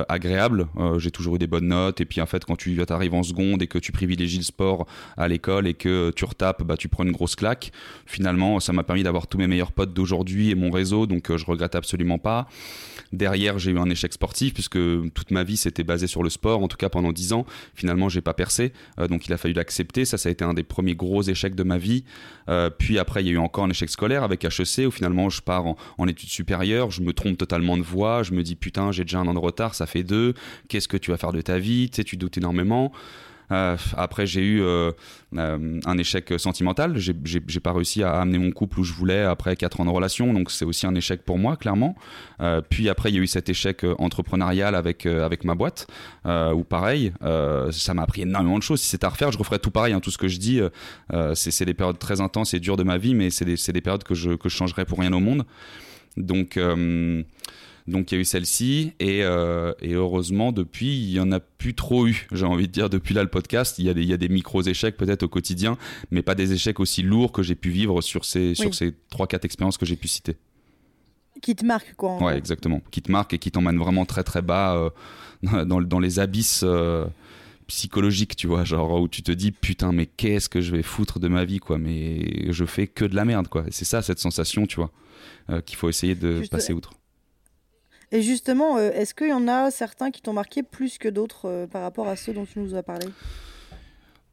agréable. 0.08 0.68
j'ai 0.98 1.10
toujours 1.10 1.34
eu 1.34 1.38
des 1.38 1.48
bonnes 1.48 1.68
notes 1.68 2.00
et 2.00 2.04
puis 2.04 2.20
en 2.20 2.26
fait, 2.26 2.44
quand 2.44 2.56
tu 2.56 2.80
arrives 2.88 3.14
en 3.14 3.24
seconde 3.24 3.62
et 3.62 3.66
que 3.66 3.78
tu 3.78 3.90
privilégies 3.90 4.38
le 4.38 4.44
sport 4.44 4.86
à 5.16 5.26
l'école 5.26 5.66
et 5.66 5.74
que 5.74 6.12
tu 6.14 6.24
retapes, 6.24 6.62
bah, 6.62 6.76
tu 6.76 6.88
prends 6.88 7.02
une 7.02 7.12
grosse 7.12 7.34
claque. 7.34 7.72
Finalement, 8.06 8.45
ça 8.60 8.72
m'a 8.72 8.82
permis 8.82 9.02
d'avoir 9.02 9.26
tous 9.26 9.38
mes 9.38 9.46
meilleurs 9.46 9.72
potes 9.72 9.92
d'aujourd'hui 9.92 10.50
et 10.50 10.54
mon 10.54 10.70
réseau, 10.70 11.06
donc 11.06 11.34
je 11.34 11.44
regrette 11.44 11.74
absolument 11.74 12.18
pas. 12.18 12.48
Derrière, 13.12 13.58
j'ai 13.58 13.70
eu 13.70 13.78
un 13.78 13.88
échec 13.88 14.12
sportif 14.12 14.54
puisque 14.54 14.78
toute 15.14 15.30
ma 15.30 15.44
vie 15.44 15.56
s'était 15.56 15.84
basée 15.84 16.06
sur 16.06 16.22
le 16.22 16.30
sport, 16.30 16.62
en 16.62 16.68
tout 16.68 16.76
cas 16.76 16.88
pendant 16.88 17.12
10 17.12 17.32
ans. 17.32 17.46
Finalement, 17.74 18.08
j'ai 18.08 18.20
pas 18.20 18.34
percé, 18.34 18.72
euh, 18.98 19.08
donc 19.08 19.26
il 19.26 19.32
a 19.32 19.36
fallu 19.36 19.54
l'accepter. 19.54 20.04
Ça, 20.04 20.18
ça 20.18 20.28
a 20.28 20.32
été 20.32 20.44
un 20.44 20.54
des 20.54 20.62
premiers 20.62 20.94
gros 20.94 21.22
échecs 21.22 21.54
de 21.54 21.62
ma 21.62 21.78
vie. 21.78 22.04
Euh, 22.48 22.70
puis 22.70 22.98
après, 22.98 23.22
il 23.22 23.26
y 23.26 23.30
a 23.30 23.32
eu 23.32 23.38
encore 23.38 23.64
un 23.64 23.70
échec 23.70 23.90
scolaire 23.90 24.22
avec 24.22 24.44
HEC 24.44 24.86
où 24.86 24.90
finalement 24.90 25.28
je 25.28 25.40
pars 25.40 25.64
en, 25.98 26.08
études 26.08 26.28
supérieures, 26.28 26.90
je 26.90 27.02
me 27.02 27.12
trompe 27.12 27.38
totalement 27.38 27.76
de 27.76 27.82
voie, 27.82 28.22
je 28.22 28.32
me 28.32 28.42
dis 28.42 28.54
putain, 28.54 28.92
j'ai 28.92 29.04
déjà 29.04 29.18
un 29.18 29.26
an 29.26 29.34
de 29.34 29.38
retard, 29.38 29.74
ça 29.74 29.86
fait 29.86 30.02
deux. 30.02 30.34
Qu'est-ce 30.68 30.88
que 30.88 30.96
tu 30.96 31.10
vas 31.10 31.16
faire 31.16 31.32
de 31.32 31.40
ta 31.40 31.58
vie? 31.58 31.90
Tu 31.90 31.96
sais, 31.96 32.04
tu 32.04 32.16
doutes 32.16 32.38
énormément. 32.38 32.92
Euh, 33.52 33.76
après, 33.96 34.26
j'ai 34.26 34.42
eu 34.42 34.62
euh, 34.62 34.92
euh, 35.36 35.80
un 35.84 35.98
échec 35.98 36.34
sentimental. 36.38 36.96
J'ai 36.96 37.60
pas 37.60 37.72
réussi 37.72 38.02
à 38.02 38.20
amener 38.20 38.38
mon 38.38 38.50
couple 38.50 38.80
où 38.80 38.84
je 38.84 38.92
voulais 38.92 39.22
après 39.22 39.56
4 39.56 39.80
ans 39.80 39.84
de 39.84 39.90
relation, 39.90 40.32
donc 40.32 40.50
c'est 40.50 40.64
aussi 40.64 40.86
un 40.86 40.94
échec 40.94 41.22
pour 41.22 41.38
moi, 41.38 41.56
clairement. 41.56 41.96
puis 42.68 42.88
après, 42.88 43.10
il 43.10 43.16
y 43.16 43.18
a 43.18 43.22
eu 43.22 43.26
cet 43.26 43.48
échec 43.48 43.84
entrepreneurial 43.98 44.74
avec, 44.74 45.06
avec 45.06 45.44
ma 45.44 45.54
boîte, 45.54 45.86
où 46.24 46.64
pareil, 46.64 47.12
ça 47.70 47.94
m'a 47.94 48.02
appris 48.02 48.22
énormément 48.22 48.58
de 48.58 48.62
choses. 48.62 48.80
Si 48.80 48.88
c'était 48.88 49.06
à 49.06 49.10
refaire, 49.10 49.32
je 49.32 49.38
referais 49.38 49.58
tout 49.58 49.70
pareil. 49.70 49.92
Hein, 49.92 50.00
tout 50.00 50.10
ce 50.10 50.18
que 50.18 50.28
je 50.28 50.38
dis, 50.38 50.60
c'est 51.34 51.64
des 51.64 51.74
périodes 51.74 51.98
très 51.98 52.20
intenses 52.20 52.54
et 52.54 52.60
dures 52.60 52.76
de 52.76 52.84
ma 52.84 52.98
vie, 52.98 53.14
mais 53.14 53.30
c'est 53.30 53.44
des, 53.44 53.56
des, 53.56 53.80
périodes 53.80 54.04
que 54.04 54.14
je, 54.14 54.30
que 54.32 54.48
je 54.48 54.56
changerais 54.56 54.84
pour 54.84 54.98
rien 54.98 55.12
au 55.12 55.20
monde. 55.20 55.44
Donc, 56.16 56.58
donc 57.88 58.10
il 58.10 58.16
y 58.16 58.18
a 58.18 58.20
eu 58.20 58.24
celle-ci 58.24 58.92
euh, 59.00 59.72
et, 59.80 59.92
heureusement 59.92 60.50
depuis 60.50 60.88
il 60.88 61.10
y 61.10 61.20
en 61.20 61.30
a 61.30 61.40
plus 61.40 61.74
trop 61.74 62.06
eu. 62.06 62.26
J'ai 62.32 62.44
envie 62.44 62.66
de 62.66 62.72
dire 62.72 62.90
depuis 62.90 63.14
là 63.14 63.22
le 63.22 63.28
podcast, 63.28 63.78
il 63.78 63.86
y 63.86 63.88
a 63.88 63.94
des, 63.94 64.02
il 64.02 64.08
y 64.08 64.12
a 64.12 64.16
des 64.16 64.28
micros 64.28 64.62
échecs 64.62 64.96
peut-être 64.96 65.22
au 65.22 65.28
quotidien, 65.28 65.78
mais 66.10 66.22
pas 66.22 66.34
des 66.34 66.52
échecs 66.52 66.80
aussi 66.80 67.02
lourds 67.02 67.32
que 67.32 67.42
j'ai 67.42 67.54
pu 67.54 67.70
vivre 67.70 68.00
sur 68.00 68.24
ces 68.24 68.54
sur 68.54 68.74
ces 68.74 68.94
trois 69.10 69.26
quatre 69.26 69.44
expériences 69.44 69.78
que 69.78 69.86
j'ai 69.86 69.96
pu 69.96 70.08
citer. 70.08 70.36
Qui 71.42 71.54
te 71.54 71.64
marquent 71.64 71.94
quoi. 71.96 72.20
Ouais 72.22 72.36
exactement. 72.36 72.82
Qui 72.90 73.02
te 73.02 73.12
marquent 73.12 73.34
et 73.34 73.38
qui 73.38 73.50
t'emmènent 73.50 73.78
vraiment 73.78 74.04
très 74.04 74.24
très 74.24 74.42
bas 74.42 74.74
euh, 74.74 75.64
dans, 75.64 75.80
dans, 75.80 76.00
les 76.00 76.18
abysses. 76.18 76.62
Euh, 76.64 77.06
psychologiques 77.68 78.36
tu 78.36 78.46
vois 78.46 78.62
genre 78.62 79.00
où 79.00 79.08
tu 79.08 79.24
te 79.24 79.32
dis 79.32 79.50
putain 79.50 79.90
mais 79.90 80.06
qu'est-ce 80.06 80.48
que 80.48 80.60
je 80.60 80.70
vais 80.70 80.84
foutre 80.84 81.18
de 81.18 81.26
ma 81.26 81.44
vie 81.44 81.58
quoi 81.58 81.78
mais 81.78 82.52
je 82.52 82.64
fais 82.64 82.86
que 82.86 83.04
de 83.04 83.16
la 83.16 83.24
merde 83.24 83.48
quoi 83.48 83.64
c'est 83.70 83.84
ça 83.84 84.02
cette 84.02 84.20
sensation 84.20 84.68
tu 84.68 84.76
vois 84.76 84.92
qu'il 85.62 85.74
faut 85.74 85.88
essayer 85.88 86.14
de 86.14 86.46
passer 86.48 86.72
outre 86.72 86.92
et 88.16 88.22
justement, 88.22 88.78
euh, 88.78 88.92
est-ce 88.92 89.14
qu'il 89.14 89.28
y 89.28 89.32
en 89.34 89.46
a 89.46 89.70
certains 89.70 90.10
qui 90.10 90.22
t'ont 90.22 90.32
marqué 90.32 90.62
plus 90.62 90.96
que 90.96 91.06
d'autres 91.06 91.50
euh, 91.50 91.66
par 91.66 91.82
rapport 91.82 92.08
à 92.08 92.16
ceux 92.16 92.32
dont 92.32 92.46
tu 92.46 92.60
nous 92.60 92.74
as 92.74 92.82
parlé? 92.82 93.08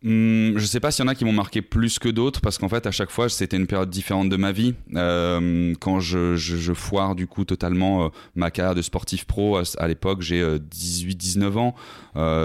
Hmm, 0.03 0.57
je 0.57 0.65
sais 0.65 0.81
pas 0.81 0.91
s'il 0.91 1.05
y 1.05 1.07
en 1.07 1.11
a 1.11 1.15
qui 1.15 1.23
m'ont 1.23 1.31
marqué 1.31 1.61
plus 1.61 1.97
que 1.97 2.09
d'autres 2.09 2.41
parce 2.41 2.57
qu'en 2.57 2.67
fait 2.67 2.85
à 2.85 2.91
chaque 2.91 3.09
fois 3.09 3.29
c'était 3.29 3.55
une 3.55 3.67
période 3.67 3.89
différente 3.89 4.27
de 4.27 4.35
ma 4.35 4.51
vie. 4.51 4.75
Euh, 4.95 5.73
quand 5.79 6.01
je, 6.01 6.73
foire 6.73 7.15
du 7.15 7.25
coup 7.25 7.45
totalement 7.45 8.05
euh, 8.05 8.09
ma 8.35 8.51
carrière 8.51 8.75
de 8.75 8.81
sportif 8.81 9.23
pro 9.23 9.57
à, 9.77 9.87
l'époque 9.87 10.21
j'ai 10.21 10.43
18-19 10.43 11.43
euh, 11.45 11.55
ans 11.57 11.73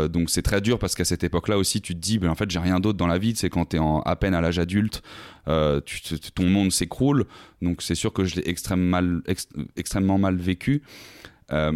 donc 0.08 0.30
c'est 0.30 0.42
très 0.42 0.60
dur 0.60 0.78
parce 0.78 0.94
qu'à 0.94 1.04
cette 1.04 1.24
époque-là 1.24 1.58
aussi 1.58 1.80
tu 1.80 1.96
te 1.96 1.98
dis 1.98 2.18
ben, 2.18 2.30
en 2.30 2.36
fait 2.36 2.48
j'ai 2.48 2.60
rien 2.60 2.78
d'autre 2.78 2.96
dans 2.96 3.08
la 3.08 3.18
vie 3.18 3.34
c'est 3.34 3.50
quand 3.50 3.70
tu 3.70 3.76
es 3.76 3.80
en, 3.80 4.02
à 4.02 4.14
peine 4.14 4.34
à 4.34 4.40
l'âge 4.40 4.60
adulte 4.60 5.02
ton 5.46 6.44
monde 6.44 6.70
s'écroule 6.70 7.24
donc 7.60 7.82
c'est 7.82 7.96
sûr 7.96 8.12
que 8.12 8.22
je 8.22 8.36
l'ai 8.36 8.48
extrêmement 8.48 10.18
mal, 10.18 10.36
vécu. 10.36 10.82
La 11.50 11.72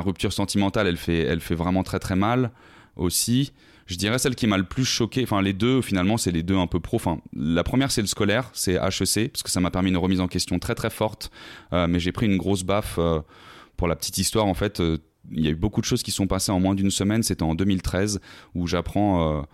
rupture 0.00 0.32
sentimentale 0.32 0.86
elle 0.86 0.98
fait, 0.98 1.18
elle 1.18 1.40
fait 1.40 1.56
vraiment 1.56 1.82
très 1.82 1.98
très 1.98 2.14
mal 2.14 2.52
aussi 2.94 3.52
je 3.86 3.96
dirais 3.96 4.18
celle 4.18 4.34
qui 4.34 4.46
m'a 4.46 4.56
le 4.56 4.64
plus 4.64 4.84
choqué, 4.84 5.22
enfin 5.22 5.42
les 5.42 5.52
deux 5.52 5.82
finalement 5.82 6.16
c'est 6.16 6.30
les 6.30 6.42
deux 6.42 6.56
un 6.56 6.66
peu 6.66 6.80
pro. 6.80 7.00
La 7.34 7.64
première 7.64 7.90
c'est 7.90 8.00
le 8.00 8.06
scolaire, 8.06 8.50
c'est 8.52 8.74
HEC, 8.74 9.32
parce 9.32 9.42
que 9.42 9.50
ça 9.50 9.60
m'a 9.60 9.70
permis 9.70 9.90
une 9.90 9.96
remise 9.96 10.20
en 10.20 10.28
question 10.28 10.58
très 10.58 10.74
très 10.74 10.90
forte, 10.90 11.30
euh, 11.72 11.86
mais 11.86 12.00
j'ai 12.00 12.12
pris 12.12 12.26
une 12.26 12.36
grosse 12.36 12.62
baffe 12.62 12.96
euh, 12.98 13.20
pour 13.76 13.88
la 13.88 13.96
petite 13.96 14.18
histoire 14.18 14.46
en 14.46 14.54
fait. 14.54 14.80
Euh, 14.80 14.98
il 15.32 15.42
y 15.42 15.48
a 15.48 15.50
eu 15.50 15.56
beaucoup 15.56 15.80
de 15.80 15.86
choses 15.86 16.02
qui 16.02 16.10
sont 16.10 16.26
passées 16.26 16.52
en 16.52 16.60
moins 16.60 16.74
d'une 16.74 16.90
semaine, 16.90 17.22
c'était 17.22 17.44
en 17.44 17.54
2013 17.54 18.20
où 18.54 18.66
j'apprends 18.66 19.46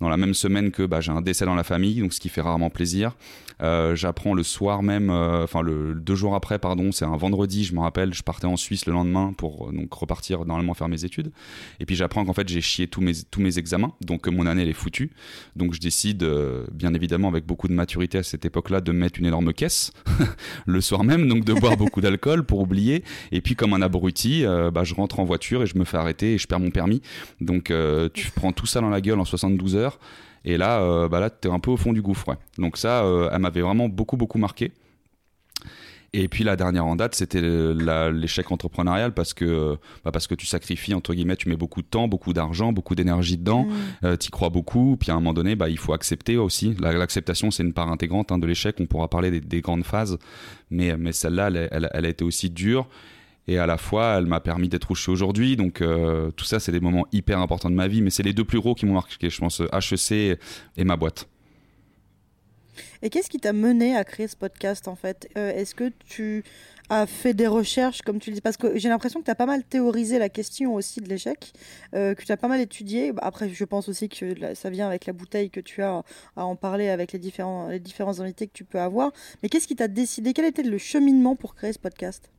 dans 0.00 0.08
la 0.08 0.16
même 0.16 0.34
semaine 0.34 0.70
que 0.70 0.84
bah, 0.84 1.00
j'ai 1.00 1.12
un 1.12 1.22
décès 1.22 1.44
dans 1.44 1.54
la 1.54 1.64
famille, 1.64 2.00
donc 2.00 2.12
ce 2.12 2.20
qui 2.20 2.28
fait 2.28 2.40
rarement 2.40 2.70
plaisir. 2.70 3.14
Euh, 3.62 3.96
j'apprends 3.96 4.34
le 4.34 4.42
soir 4.42 4.82
même, 4.82 5.10
euh, 5.10 5.42
enfin 5.44 5.62
le 5.62 5.94
deux 5.94 6.14
jours 6.14 6.34
après, 6.34 6.58
pardon, 6.58 6.92
c'est 6.92 7.04
un 7.04 7.16
vendredi, 7.16 7.64
je 7.64 7.74
me 7.74 7.80
rappelle, 7.80 8.14
je 8.14 8.22
partais 8.22 8.46
en 8.46 8.56
Suisse 8.56 8.86
le 8.86 8.92
lendemain 8.92 9.32
pour 9.36 9.68
euh, 9.68 9.72
donc 9.72 9.92
repartir 9.92 10.44
normalement 10.44 10.74
faire 10.74 10.88
mes 10.88 11.04
études. 11.04 11.32
Et 11.80 11.86
puis 11.86 11.96
j'apprends 11.96 12.24
qu'en 12.24 12.32
fait 12.32 12.48
j'ai 12.48 12.60
chié 12.60 12.86
tous 12.86 13.00
mes 13.00 13.12
tous 13.30 13.40
mes 13.40 13.58
examens, 13.58 13.92
donc 14.00 14.28
mon 14.28 14.46
année 14.46 14.62
elle 14.62 14.68
est 14.68 14.72
foutue. 14.72 15.10
Donc 15.56 15.74
je 15.74 15.80
décide, 15.80 16.24
bien 16.72 16.94
évidemment 16.94 17.28
avec 17.28 17.46
beaucoup 17.46 17.68
de 17.68 17.72
maturité 17.72 18.18
à 18.18 18.22
cette 18.22 18.44
époque-là, 18.44 18.80
de 18.80 18.92
mettre 18.92 19.18
une 19.18 19.26
énorme 19.26 19.52
caisse 19.52 19.92
le 20.66 20.80
soir 20.80 21.02
même, 21.02 21.28
donc 21.28 21.44
de 21.44 21.52
boire 21.52 21.76
beaucoup 21.76 22.00
d'alcool 22.00 22.44
pour 22.44 22.60
oublier. 22.60 23.02
Et 23.32 23.40
puis 23.40 23.56
comme 23.56 23.72
un 23.72 23.82
abruti, 23.82 24.44
bah, 24.72 24.84
je 24.84 24.94
rentre 24.94 25.20
en 25.20 25.24
voiture 25.24 25.62
et 25.62 25.66
je 25.66 25.76
me 25.76 25.84
fais 25.84 25.96
arrêter 25.96 26.34
et 26.34 26.38
je 26.38 26.46
perds 26.46 26.60
mon 26.60 26.70
permis. 26.70 27.02
Donc 27.40 27.72
tu 28.14 28.30
prends 28.30 28.52
tout 28.52 28.66
ça 28.66 28.80
dans 28.80 28.90
la 28.90 29.00
gueule 29.00 29.18
en 29.18 29.24
72 29.24 29.76
heures. 29.76 29.87
Et 30.44 30.56
là, 30.56 30.80
euh, 30.80 31.08
bah 31.08 31.20
là, 31.20 31.30
t'es 31.30 31.50
un 31.50 31.60
peu 31.60 31.70
au 31.70 31.76
fond 31.76 31.92
du 31.92 32.02
gouffre. 32.02 32.36
Donc 32.56 32.76
ça, 32.76 33.04
euh, 33.04 33.28
elle 33.32 33.40
m'avait 33.40 33.60
vraiment 33.60 33.88
beaucoup, 33.88 34.16
beaucoup 34.16 34.38
marqué. 34.38 34.72
Et 36.14 36.28
puis 36.28 36.42
la 36.42 36.56
dernière 36.56 36.86
en 36.86 36.96
date, 36.96 37.14
c'était 37.14 37.42
l'échec 37.42 38.50
entrepreneurial 38.50 39.12
parce 39.12 39.34
que 39.34 39.76
bah 40.04 40.10
parce 40.10 40.26
que 40.26 40.34
tu 40.34 40.46
sacrifies 40.46 40.94
entre 40.94 41.12
guillemets, 41.12 41.36
tu 41.36 41.50
mets 41.50 41.56
beaucoup 41.56 41.82
de 41.82 41.86
temps, 41.86 42.08
beaucoup 42.08 42.32
d'argent, 42.32 42.72
beaucoup 42.72 42.94
d'énergie 42.94 43.36
dedans, 43.36 43.64
mmh. 43.64 43.74
euh, 44.04 44.16
tu 44.16 44.28
y 44.28 44.30
crois 44.30 44.48
beaucoup. 44.48 44.96
Puis 44.98 45.10
à 45.10 45.14
un 45.14 45.16
moment 45.16 45.34
donné, 45.34 45.54
bah 45.54 45.68
il 45.68 45.76
faut 45.76 45.92
accepter 45.92 46.38
aussi. 46.38 46.74
L'acceptation, 46.80 47.50
c'est 47.50 47.62
une 47.62 47.74
part 47.74 47.90
intégrante 47.90 48.32
hein, 48.32 48.38
de 48.38 48.46
l'échec. 48.46 48.76
On 48.80 48.86
pourra 48.86 49.08
parler 49.08 49.40
des, 49.40 49.60
grandes 49.60 49.84
phases, 49.84 50.18
mais 50.70 50.96
mais 50.96 51.12
celle-là, 51.12 51.48
elle, 51.48 51.90
elle, 51.92 52.06
a 52.06 52.08
été 52.08 52.24
aussi 52.24 52.48
dure. 52.48 52.88
Et 53.48 53.58
à 53.58 53.66
la 53.66 53.78
fois, 53.78 54.16
elle 54.18 54.26
m'a 54.26 54.40
permis 54.40 54.68
d'être 54.68 54.90
où 54.90 54.94
je 54.94 55.02
suis 55.02 55.10
aujourd'hui. 55.10 55.56
Donc 55.56 55.80
euh, 55.80 56.30
tout 56.32 56.44
ça, 56.44 56.60
c'est 56.60 56.70
des 56.70 56.80
moments 56.80 57.06
hyper 57.12 57.40
importants 57.40 57.70
de 57.70 57.74
ma 57.74 57.88
vie. 57.88 58.02
Mais 58.02 58.10
c'est 58.10 58.22
les 58.22 58.34
deux 58.34 58.44
plus 58.44 58.60
gros 58.60 58.74
qui 58.74 58.86
m'ont 58.86 58.94
marqué, 58.94 59.30
je 59.30 59.38
pense, 59.38 59.60
HEC 59.60 60.38
et 60.76 60.84
ma 60.84 60.96
boîte. 60.96 61.26
Et 63.02 63.10
qu'est-ce 63.10 63.30
qui 63.30 63.38
t'a 63.38 63.52
mené 63.52 63.96
à 63.96 64.04
créer 64.04 64.28
ce 64.28 64.36
podcast 64.36 64.86
en 64.86 64.96
fait? 64.96 65.28
Euh, 65.36 65.50
Est-ce 65.52 65.74
que 65.74 65.90
tu 66.06 66.44
as 66.90 67.06
fait 67.06 67.34
des 67.34 67.46
recherches, 67.46 68.02
comme 68.02 68.18
tu 68.18 68.30
le 68.30 68.34
dis? 68.34 68.40
Parce 68.40 68.56
que 68.56 68.78
j'ai 68.78 68.88
l'impression 68.88 69.20
que 69.20 69.24
tu 69.24 69.30
as 69.30 69.34
pas 69.34 69.46
mal 69.46 69.64
théorisé 69.64 70.18
la 70.18 70.28
question 70.28 70.74
aussi 70.74 71.00
de 71.00 71.08
l'échec, 71.08 71.52
euh, 71.94 72.14
que 72.14 72.24
tu 72.24 72.32
as 72.32 72.36
pas 72.36 72.48
mal 72.48 72.60
étudié. 72.60 73.12
Bah, 73.12 73.22
après, 73.24 73.48
je 73.48 73.64
pense 73.64 73.88
aussi 73.88 74.08
que 74.08 74.54
ça 74.54 74.70
vient 74.70 74.86
avec 74.86 75.06
la 75.06 75.12
bouteille 75.12 75.50
que 75.50 75.60
tu 75.60 75.82
as 75.82 76.02
à 76.36 76.44
en 76.44 76.56
parler 76.56 76.88
avec 76.88 77.12
les 77.12 77.18
différents, 77.18 77.68
les 77.68 77.80
différents 77.80 78.20
invités 78.20 78.46
que 78.46 78.52
tu 78.52 78.64
peux 78.64 78.80
avoir. 78.80 79.12
Mais 79.42 79.48
qu'est-ce 79.48 79.68
qui 79.68 79.76
t'a 79.76 79.88
décidé? 79.88 80.32
Quel 80.32 80.44
était 80.44 80.62
le 80.62 80.78
cheminement 80.78 81.36
pour 81.36 81.54
créer 81.54 81.72
ce 81.72 81.78
podcast? 81.78 82.30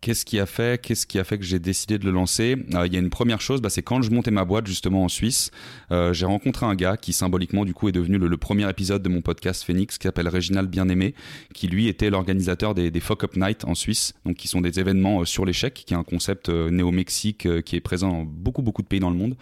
Qu'est-ce 0.00 0.24
qui 0.24 0.38
a 0.38 0.46
fait 0.46 0.80
Qu'est-ce 0.80 1.06
qui 1.08 1.18
a 1.18 1.24
fait 1.24 1.38
que 1.38 1.44
j'ai 1.44 1.58
décidé 1.58 1.98
de 1.98 2.04
le 2.04 2.12
lancer 2.12 2.56
euh, 2.74 2.86
Il 2.86 2.92
y 2.92 2.96
a 2.96 3.00
une 3.00 3.10
première 3.10 3.40
chose, 3.40 3.60
bah, 3.60 3.68
c'est 3.68 3.82
quand 3.82 4.00
je 4.00 4.10
montais 4.10 4.30
ma 4.30 4.44
boîte 4.44 4.66
justement 4.66 5.02
en 5.02 5.08
Suisse, 5.08 5.50
euh, 5.90 6.12
j'ai 6.12 6.24
rencontré 6.24 6.66
un 6.66 6.76
gars 6.76 6.96
qui 6.96 7.12
symboliquement 7.12 7.64
du 7.64 7.74
coup 7.74 7.88
est 7.88 7.92
devenu 7.92 8.16
le, 8.16 8.36
premier 8.36 8.70
épisode 8.70 9.02
de 9.02 9.08
mon 9.08 9.22
podcast 9.22 9.64
Phoenix, 9.64 9.98
qui 9.98 10.06
s'appelle 10.06 10.28
Réginald 10.28 10.70
Bien-Aimé, 10.70 11.14
qui 11.52 11.66
lui 11.66 11.88
était 11.88 12.10
l'organisateur 12.10 12.74
des, 12.74 12.92
Fuck 13.00 13.24
Up 13.24 13.36
Night 13.36 13.64
en 13.64 13.74
Suisse, 13.74 14.14
donc 14.24 14.36
qui 14.36 14.46
sont 14.46 14.60
des 14.60 14.78
événements 14.78 15.22
euh, 15.22 15.24
sur 15.24 15.44
l'échec, 15.44 15.74
qui 15.74 15.94
est 15.94 15.96
un 15.96 16.04
concept 16.04 16.48
né 16.48 16.84
au 16.84 16.92
Mexique, 16.92 17.48
qui 17.64 17.76
est 17.76 17.80
présent 17.80 18.08
dans 18.08 18.24
beaucoup 18.24 18.62
beaucoup 18.62 18.82
de 18.82 18.86
pays 18.86 19.00
dans 19.00 19.10
le 19.10 19.16
monde. 19.16 19.36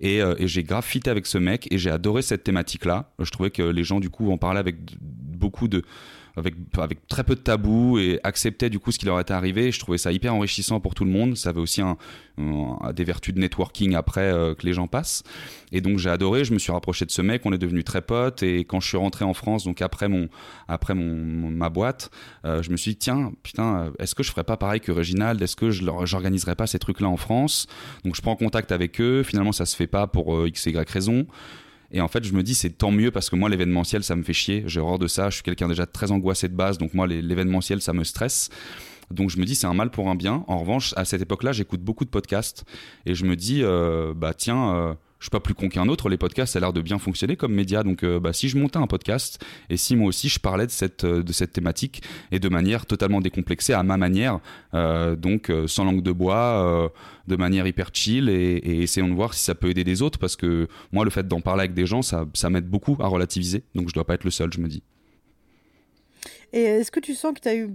Et, 0.00 0.18
et 0.18 0.48
j'ai 0.48 0.64
graffité 0.64 1.08
avec 1.08 1.26
ce 1.26 1.38
mec 1.38 1.68
et 1.70 1.78
j'ai 1.78 1.90
adoré 1.90 2.22
cette 2.22 2.42
thématique-là. 2.42 3.12
Je 3.20 3.30
trouvais 3.30 3.50
que 3.50 3.62
les 3.62 3.84
gens 3.84 4.00
du 4.00 4.10
coup 4.10 4.30
en 4.32 4.38
parlaient 4.38 4.60
avec 4.60 4.76
beaucoup 5.00 5.68
de 5.68 5.84
avec, 6.36 6.54
avec 6.78 7.06
très 7.06 7.24
peu 7.24 7.34
de 7.34 7.40
tabous 7.40 7.98
et 7.98 8.18
acceptaient 8.24 8.70
du 8.70 8.78
coup 8.78 8.92
ce 8.92 8.98
qui 8.98 9.06
leur 9.06 9.20
était 9.20 9.34
arrivé. 9.34 9.70
Je 9.70 9.78
trouvais 9.78 9.98
ça 9.98 10.12
hyper 10.12 10.34
enrichissant 10.34 10.80
pour 10.80 10.94
tout 10.94 11.04
le 11.04 11.10
monde. 11.10 11.36
Ça 11.36 11.50
avait 11.50 11.60
aussi 11.60 11.80
un, 11.80 11.96
des 12.92 13.04
vertus 13.04 13.34
de 13.34 13.40
networking 13.40 13.94
après 13.94 14.32
euh, 14.32 14.54
que 14.54 14.66
les 14.66 14.72
gens 14.72 14.86
passent. 14.86 15.22
Et 15.72 15.80
donc 15.80 15.98
j'ai 15.98 16.10
adoré. 16.10 16.44
Je 16.44 16.52
me 16.52 16.58
suis 16.58 16.72
rapproché 16.72 17.04
de 17.04 17.10
ce 17.10 17.22
mec. 17.22 17.42
On 17.44 17.52
est 17.52 17.58
devenu 17.58 17.84
très 17.84 18.02
potes. 18.02 18.42
Et 18.42 18.64
quand 18.64 18.80
je 18.80 18.88
suis 18.88 18.96
rentré 18.96 19.24
en 19.24 19.34
France, 19.34 19.64
donc 19.64 19.80
après 19.82 20.08
mon 20.08 20.28
après 20.66 20.94
mon, 20.94 21.50
ma 21.50 21.68
boîte, 21.68 22.10
euh, 22.44 22.62
je 22.62 22.70
me 22.70 22.76
suis 22.76 22.92
dit 22.92 22.98
tiens 22.98 23.32
putain, 23.42 23.92
est-ce 23.98 24.14
que 24.14 24.22
je 24.22 24.30
ferais 24.30 24.44
pas 24.44 24.56
pareil 24.56 24.80
que 24.80 24.92
Reginald? 24.92 25.40
Est-ce 25.40 25.56
que 25.56 25.70
je 25.70 25.84
j'organiserais 26.04 26.56
pas 26.56 26.66
ces 26.66 26.78
trucs 26.78 27.00
là 27.00 27.08
en 27.08 27.16
France? 27.16 27.66
Donc 28.04 28.16
je 28.16 28.22
prends 28.22 28.36
contact 28.36 28.72
avec 28.72 29.00
eux. 29.00 29.22
Finalement 29.22 29.52
ça 29.52 29.66
se 29.66 29.76
fait 29.76 29.86
pas 29.86 30.06
pour 30.06 30.34
euh, 30.34 30.48
x 30.48 30.66
y 30.66 30.90
raison. 30.90 31.26
Et 31.94 32.00
en 32.00 32.08
fait, 32.08 32.24
je 32.24 32.34
me 32.34 32.42
dis, 32.42 32.56
c'est 32.56 32.70
tant 32.70 32.90
mieux 32.90 33.12
parce 33.12 33.30
que 33.30 33.36
moi, 33.36 33.48
l'événementiel, 33.48 34.02
ça 34.02 34.16
me 34.16 34.24
fait 34.24 34.32
chier. 34.32 34.64
J'ai 34.66 34.80
horreur 34.80 34.98
de 34.98 35.06
ça. 35.06 35.30
Je 35.30 35.36
suis 35.36 35.44
quelqu'un 35.44 35.68
déjà 35.68 35.86
très 35.86 36.10
angoissé 36.10 36.48
de 36.48 36.54
base. 36.54 36.76
Donc, 36.76 36.92
moi, 36.92 37.06
l'événementiel, 37.06 37.80
ça 37.80 37.92
me 37.92 38.02
stresse. 38.02 38.50
Donc, 39.12 39.30
je 39.30 39.38
me 39.38 39.44
dis, 39.44 39.54
c'est 39.54 39.68
un 39.68 39.74
mal 39.74 39.90
pour 39.90 40.10
un 40.10 40.16
bien. 40.16 40.44
En 40.48 40.58
revanche, 40.58 40.92
à 40.96 41.04
cette 41.04 41.22
époque-là, 41.22 41.52
j'écoute 41.52 41.80
beaucoup 41.80 42.04
de 42.04 42.10
podcasts. 42.10 42.64
Et 43.06 43.14
je 43.14 43.24
me 43.24 43.36
dis, 43.36 43.62
euh, 43.62 44.12
bah, 44.12 44.34
tiens, 44.34 44.74
euh, 44.74 44.94
je 45.24 45.26
suis 45.26 45.30
pas 45.30 45.40
plus 45.40 45.54
con 45.54 45.70
qu'un 45.70 45.88
autre. 45.88 46.10
Les 46.10 46.18
podcasts, 46.18 46.52
ça 46.52 46.58
a 46.58 46.60
l'air 46.60 46.72
de 46.74 46.82
bien 46.82 46.98
fonctionner 46.98 47.34
comme 47.34 47.54
média. 47.54 47.82
Donc, 47.82 48.02
euh, 48.04 48.20
bah, 48.20 48.34
si 48.34 48.50
je 48.50 48.58
montais 48.58 48.76
un 48.76 48.86
podcast 48.86 49.42
et 49.70 49.78
si 49.78 49.96
moi 49.96 50.08
aussi 50.08 50.28
je 50.28 50.38
parlais 50.38 50.66
de 50.66 50.70
cette, 50.70 51.04
euh, 51.04 51.22
de 51.22 51.32
cette 51.32 51.52
thématique 51.52 52.02
et 52.30 52.38
de 52.38 52.48
manière 52.50 52.84
totalement 52.84 53.22
décomplexée 53.22 53.72
à 53.72 53.82
ma 53.82 53.96
manière, 53.96 54.40
euh, 54.74 55.16
donc 55.16 55.50
sans 55.66 55.84
langue 55.84 56.02
de 56.02 56.12
bois, 56.12 56.92
de 57.26 57.36
manière 57.36 57.66
hyper 57.66 57.88
chill 57.92 58.28
et, 58.28 58.82
essayons 58.82 59.08
de 59.08 59.14
voir 59.14 59.32
si 59.32 59.42
ça 59.42 59.54
peut 59.54 59.70
aider 59.70 59.84
des 59.84 60.02
autres 60.02 60.18
parce 60.18 60.36
que 60.36 60.68
moi, 60.92 61.04
le 61.04 61.10
fait 61.10 61.26
d'en 61.26 61.40
parler 61.40 61.60
avec 61.60 61.74
des 61.74 61.86
gens, 61.86 62.02
ça, 62.02 62.26
m'aide 62.50 62.68
beaucoup 62.68 62.96
à 63.00 63.06
relativiser. 63.06 63.64
Donc, 63.74 63.88
je 63.88 63.94
dois 63.94 64.04
pas 64.04 64.14
être 64.14 64.24
le 64.24 64.30
seul, 64.30 64.52
je 64.52 64.60
me 64.60 64.68
dis. 64.68 64.82
Et 66.52 66.62
est-ce 66.62 66.92
que 66.92 67.00
tu 67.00 67.14
sens 67.14 67.34
que 67.34 67.40
tu 67.40 67.48
as 67.48 67.54
eu. 67.56 67.68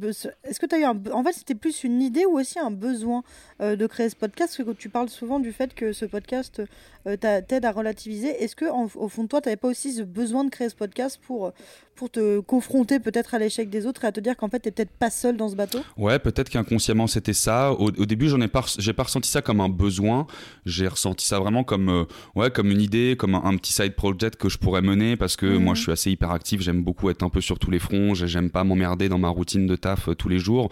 Est-ce 0.44 0.60
que 0.60 0.66
tu 0.66 0.76
as 0.76 0.80
eu. 0.80 0.86
En 0.86 1.24
fait, 1.24 1.34
c'était 1.34 1.56
plus 1.56 1.84
une 1.84 2.02
idée 2.02 2.26
ou 2.26 2.40
aussi 2.40 2.60
un 2.60 2.72
besoin 2.72 3.24
de 3.60 3.88
créer 3.88 4.10
ce 4.10 4.16
podcast? 4.16 4.56
Parce 4.56 4.70
que 4.70 4.82
tu 4.82 4.90
parles 4.90 5.10
souvent 5.10 5.40
du 5.40 5.52
fait 5.52 5.74
que 5.74 5.92
ce 5.92 6.06
podcast 6.06 6.62
euh, 7.08 7.16
t'aide 7.18 7.66
à 7.66 7.72
relativiser. 7.72 8.28
Est-ce 8.44 8.56
que, 8.56 8.66
au 8.66 9.08
fond 9.08 9.24
de 9.24 9.28
toi, 9.28 9.42
tu 9.42 9.48
n'avais 9.48 9.58
pas 9.58 9.70
aussi 9.70 9.94
ce 9.94 10.02
besoin 10.02 10.44
de 10.44 10.50
créer 10.50 10.70
ce 10.70 10.76
podcast 10.76 11.20
pour, 11.26 11.52
pour 11.96 12.10
te 12.10 12.40
confronter 12.40 13.00
peut-être 13.00 13.36
à 13.36 13.40
l'échec 13.40 13.70
des 13.70 13.86
autres 13.86 14.06
et 14.06 14.08
à 14.08 14.12
te 14.12 14.20
dire 14.20 14.38
qu'en 14.38 14.48
fait, 14.48 14.60
tu 14.60 14.68
n'es 14.68 14.72
peut-être 14.72 14.92
pas 14.92 15.10
seul 15.10 15.36
dans 15.36 15.50
ce 15.50 15.56
bateau? 15.56 15.80
Ouais, 15.98 16.18
peut-être 16.18 16.50
qu'inconsciemment, 16.50 17.08
c'était 17.08 17.34
ça. 17.34 17.74
Au, 17.74 17.92
début, 17.92 18.30
j'en 18.30 18.40
ai 18.42 18.48
pas, 18.48 18.64
j'ai 18.78 18.94
pas 18.94 19.04
ressenti 19.04 19.30
ça 19.30 19.42
comme 19.42 19.60
un 19.60 19.70
besoin. 19.70 20.26
J'ai 20.66 20.88
ressenti 20.88 21.26
ça 21.26 21.40
vraiment 21.40 21.64
comme, 21.64 21.90
euh, 21.90 22.06
ouais, 22.36 22.52
comme 22.52 22.72
une 22.72 22.82
idée, 22.82 23.16
comme 23.18 23.36
un, 23.36 23.58
petit 23.58 23.74
side 23.74 23.96
project 23.96 24.38
que 24.38 24.48
je 24.48 24.58
pourrais 24.58 24.82
mener 24.82 25.18
parce 25.18 25.36
que 25.36 25.46
moi, 25.46 25.72
mhm. 25.72 25.76
je 25.76 25.82
suis 25.82 25.92
assez 25.92 26.12
hyperactif. 26.12 26.62
J'aime 26.62 26.84
beaucoup 26.84 27.10
être 27.10 27.24
un 27.24 27.30
peu 27.30 27.42
sur 27.42 27.60
tous 27.60 27.70
les 27.70 27.80
fronts. 27.80 28.14
J'aime 28.14 28.50
pas 28.50 28.64
m'emmerder 28.64 29.10
dans 29.10 29.20
ma 29.20 29.30
routine 29.30 29.68
de 29.68 29.76
taf 29.76 30.08
euh, 30.08 30.16
tous 30.16 30.30
les 30.30 30.40
jours. 30.40 30.70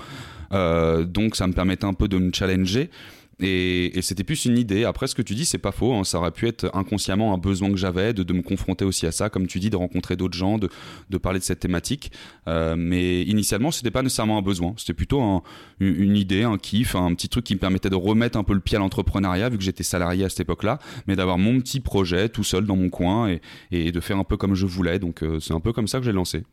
Euh, 0.54 1.04
donc 1.04 1.36
ça 1.36 1.48
me 1.48 1.54
permettait 1.54 1.86
un 1.86 1.94
peu 1.94 2.08
de 2.08 2.18
me 2.18 2.32
challenger. 2.34 2.90
Et, 3.39 3.91
c'était 4.01 4.24
plus 4.24 4.46
une 4.46 4.58
idée. 4.58 4.84
Après, 4.84 5.08
ce 5.08 5.13
que 5.13 5.22
tu 5.22 5.36
dis, 5.36 5.46
c'est 5.46 5.58
pas 5.58 5.72
faux. 5.72 5.94
Hein. 5.94 6.03
Ça 6.03 6.17
aurait 6.17 6.32
pu 6.32 6.48
être 6.48 6.70
inconsciemment 6.74 7.34
un 7.34 7.38
besoin 7.38 7.70
que 7.70 7.77
j'avais 7.77 8.13
de, 8.13 8.34
me 8.34 8.41
confronter 8.41 8.84
aussi 8.84 9.06
à 9.06 9.12
ça, 9.12 9.29
comme 9.29 9.48
tu 9.48 9.60
dis, 9.60 9.70
de 9.70 9.75
rencontrer 9.75 10.15
d'autres 10.15 10.38
gens, 10.38 10.58
de, 10.58 10.70
parler 11.17 11.39
de 11.39 11.44
cette 11.44 11.60
thématique. 11.60 12.12
Euh, 12.48 12.75
mais 12.77 13.24
initialement, 13.24 13.72
c'était 13.72 13.91
pas 13.91 14.01
nécessairement 14.01 14.38
un 14.39 14.41
besoin. 14.41 14.74
C'était 14.77 14.94
plutôt 14.94 15.44
une, 15.79 16.15
idée, 16.15 16.44
un 16.44 16.58
kiff, 16.58 16.96
un 16.96 17.13
petit 17.13 17.29
truc 17.29 17.46
qui 17.46 17.53
me 17.53 17.60
permettait 17.60 17.89
de 17.89 17.96
remettre 17.96 18.38
un 18.38 18.44
peu 18.44 18.53
le 18.53 18.60
pied 18.60 18.77
à 18.77 18.79
l'entrepreneuriat, 18.79 19.50
vu 19.50 19.58
que 19.58 19.63
j'étais 19.63 19.84
salarié 19.84 20.25
à 20.25 20.29
cette 20.29 20.41
époque-là, 20.41 20.79
mais 21.08 21.15
d'avoir 21.15 21.38
mon 21.38 21.60
petit 21.60 21.79
projet 21.79 22.29
tout 22.29 22.44
seul 22.44 22.65
dans 22.65 22.75
mon 22.75 22.89
coin 22.89 23.29
et, 23.29 23.41
et 23.72 23.91
de 23.91 24.00
faire 24.00 24.17
un 24.17 24.24
peu 24.24 24.38
comme 24.38 24.56
je 24.56 24.65
voulais. 24.65 24.98
Donc, 25.00 25.24
c'est 25.39 25.53
un 25.53 25.60
peu 25.60 25.74
comme 25.74 25.88
ça 25.88 26.00
que 26.00 26.06
j'ai 26.06 26.12
lancé. 26.12 26.44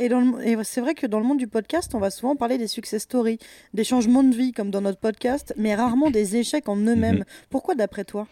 Et, 0.00 0.08
c'est 0.64 0.80
vrai 0.80 0.94
que 0.94 1.06
dans 1.06 1.20
le 1.20 1.26
monde 1.26 1.36
du 1.36 1.46
podcast, 1.46 1.94
on 1.94 1.98
va 1.98 2.10
souvent 2.10 2.34
parler 2.34 2.56
des 2.56 2.68
success 2.68 3.02
stories, 3.02 3.38
des 3.74 3.84
changements 3.84 4.22
de 4.22 4.34
vie 4.34 4.52
comme 4.52 4.70
dans 4.70 4.80
notre 4.80 4.98
podcast, 4.98 5.52
mais 5.58 5.74
rarement 5.74 6.10
des 6.10 6.36
échecs 6.36 6.70
en 6.70 6.76
eux-mêmes. 6.76 7.18
Mhm. 7.18 7.24
Pourquoi 7.50 7.74
d'après 7.74 8.04
toi? 8.04 8.26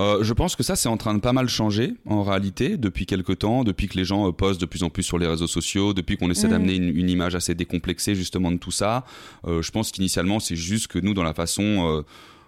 Euh, 0.00 0.22
je 0.22 0.32
pense 0.32 0.54
que 0.54 0.62
ça, 0.62 0.76
c'est 0.76 0.88
en 0.88 0.96
train 0.96 1.14
de 1.14 1.20
pas 1.20 1.32
mal 1.32 1.48
changer 1.48 1.94
en 2.06 2.22
réalité 2.22 2.76
depuis 2.76 3.06
quelques 3.06 3.40
temps, 3.40 3.64
depuis 3.64 3.88
que 3.88 3.96
les 3.96 4.04
gens 4.04 4.28
euh, 4.28 4.32
postent 4.32 4.60
de 4.60 4.66
plus 4.66 4.84
en 4.84 4.90
plus 4.90 5.02
sur 5.02 5.18
les 5.18 5.26
réseaux 5.26 5.48
sociaux, 5.48 5.94
depuis 5.94 6.16
qu'on 6.16 6.30
essaie 6.30 6.46
mhm. 6.46 6.52
d'amener 6.52 6.76
une, 6.76 7.10
image 7.10 7.34
assez 7.34 7.56
décomplexée 7.56 8.14
justement 8.14 8.52
de 8.52 8.56
tout 8.56 8.70
ça. 8.70 9.04
Euh, 9.46 9.62
je 9.62 9.70
pense 9.72 9.90
qu'initialement, 9.90 10.38
c'est 10.38 10.56
juste 10.56 10.86
que 10.86 11.00
nous, 11.00 11.12
dans 11.12 11.24
la 11.24 11.34
façon 11.34 12.04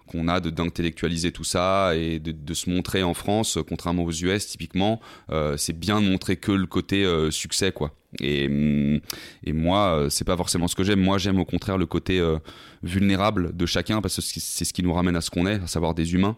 qu'on 0.07 0.29
a 0.29 0.41
d'intellectualiser 0.41 1.33
tout 1.33 1.45
ça 1.45 1.95
et 1.97 2.19
de, 2.19 2.55
se 2.55 2.71
montrer 2.71 3.03
en 3.03 3.15
France, 3.15 3.59
contrairement 3.69 4.05
aux 4.05 4.13
US 4.13 4.47
typiquement, 4.47 5.01
euh, 5.31 5.57
c'est 5.57 5.79
bien 5.79 6.01
de 6.01 6.09
montrer 6.09 6.37
que 6.37 6.53
le 6.53 6.67
côté 6.67 7.05
euh, 7.05 7.31
succès 7.31 7.73
quoi. 7.73 7.93
Et, 8.21 8.49
mm, 8.49 9.01
et 9.45 9.53
moi, 9.53 9.97
euh, 9.97 10.11
c'est 10.11 10.25
pas 10.25 10.37
forcément 10.37 10.69
ce 10.69 10.77
que 10.77 10.85
j'aime. 10.85 11.01
Moi, 11.01 11.19
j'aime 11.19 11.41
au 11.41 11.45
contraire 11.45 11.79
le 11.79 11.87
côté 11.87 12.23
vulnérable 12.83 13.57
de 13.57 13.67
chacun 13.67 14.01
parce 14.01 14.17
que 14.17 14.23
c'est 14.23 14.65
ce 14.65 14.73
qui 14.73 14.83
nous 14.83 14.93
ramène 14.93 15.17
à 15.17 15.21
ce 15.21 15.31
qu'on 15.31 15.47
est, 15.47 15.63
à 15.63 15.67
savoir 15.67 15.95
des 15.95 16.15
humains. 16.15 16.37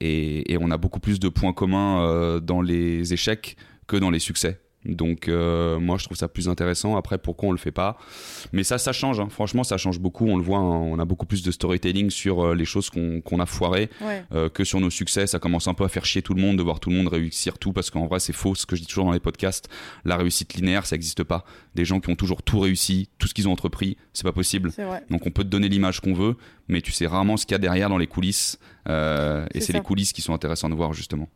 Et, 0.00 0.52
et, 0.52 0.58
on 0.60 0.70
a 0.70 0.76
beaucoup 0.76 1.00
plus 1.00 1.20
de 1.20 1.28
points 1.28 1.52
communs 1.52 2.40
dans 2.40 2.62
les 2.62 3.12
échecs 3.12 3.56
que 3.86 3.96
dans 3.96 4.10
les 4.10 4.18
succès. 4.18 4.60
Donc 4.84 5.28
euh, 5.28 5.78
moi 5.78 5.96
je 5.98 6.04
trouve 6.04 6.16
ça 6.16 6.28
plus 6.28 6.48
intéressant. 6.48 6.96
Après 6.96 7.18
pourquoi 7.18 7.48
on 7.50 7.52
le 7.52 7.58
fait 7.58 7.70
pas? 7.70 7.98
Mais 8.52 8.64
ça 8.64 8.78
ça 8.78 8.92
change. 8.92 9.20
Hein. 9.20 9.28
Franchement 9.30 9.64
ça 9.64 9.76
change 9.76 10.00
beaucoup. 10.00 10.26
On 10.26 10.36
le 10.36 10.42
voit. 10.42 10.58
Hein. 10.58 10.62
On 10.62 10.98
a 10.98 11.04
beaucoup 11.04 11.26
plus 11.26 11.42
de 11.42 11.50
storytelling 11.50 12.10
sur 12.10 12.44
euh, 12.44 12.54
les 12.54 12.64
choses 12.64 12.90
qu'on 12.90 13.40
a 13.40 13.46
foirées 13.46 13.90
euh, 14.32 14.48
que 14.48 14.64
sur 14.64 14.80
nos 14.80 14.90
succès. 14.90 15.26
Ça 15.26 15.38
commence 15.38 15.68
un 15.68 15.74
peu 15.74 15.84
à 15.84 15.88
faire 15.88 16.04
chier 16.04 16.22
tout 16.22 16.34
le 16.34 16.42
monde 16.42 16.56
de 16.56 16.62
voir 16.62 16.80
tout 16.80 16.90
le 16.90 16.96
monde 16.96 17.08
réussir 17.08 17.58
tout 17.58 17.72
parce 17.72 17.90
qu'en 17.90 18.06
vrai 18.06 18.18
c'est 18.18 18.32
faux. 18.32 18.54
Ce 18.54 18.66
que 18.66 18.74
je 18.74 18.80
dis 18.80 18.86
toujours 18.86 19.04
dans 19.04 19.12
les 19.12 19.20
podcasts, 19.20 19.68
la 20.04 20.16
réussite 20.16 20.54
linéaire 20.54 20.86
ça 20.86 20.96
n'existe 20.96 21.22
pas. 21.22 21.44
Des 21.74 21.84
gens 21.84 22.00
qui 22.00 22.10
ont 22.10 22.16
toujours 22.16 22.42
tout 22.42 22.58
réussi, 22.58 23.08
tout 23.18 23.28
ce 23.28 23.34
qu'ils 23.34 23.48
ont 23.48 23.52
entrepris, 23.52 23.96
c'est 24.12 24.24
pas 24.24 24.32
possible. 24.32 24.72
Donc 25.10 25.26
on 25.26 25.30
peut 25.30 25.44
te 25.44 25.48
donner 25.48 25.68
l'image 25.68 26.00
qu'on 26.00 26.14
veut, 26.14 26.36
mais 26.68 26.80
tu 26.80 26.92
sais 26.92 27.06
rarement 27.06 27.36
ce 27.36 27.46
qu'il 27.46 27.52
y 27.52 27.56
a 27.56 27.58
derrière 27.58 27.88
dans 27.88 27.98
les 27.98 28.08
coulisses. 28.08 28.58
et 28.88 29.60
c'est 29.60 29.72
les 29.72 29.80
coulisses 29.80 30.12
qui 30.12 30.22
sont 30.22 30.34
intéressantes 30.34 30.70
de 30.70 30.76
voir 30.76 30.92
justement. 30.92 31.28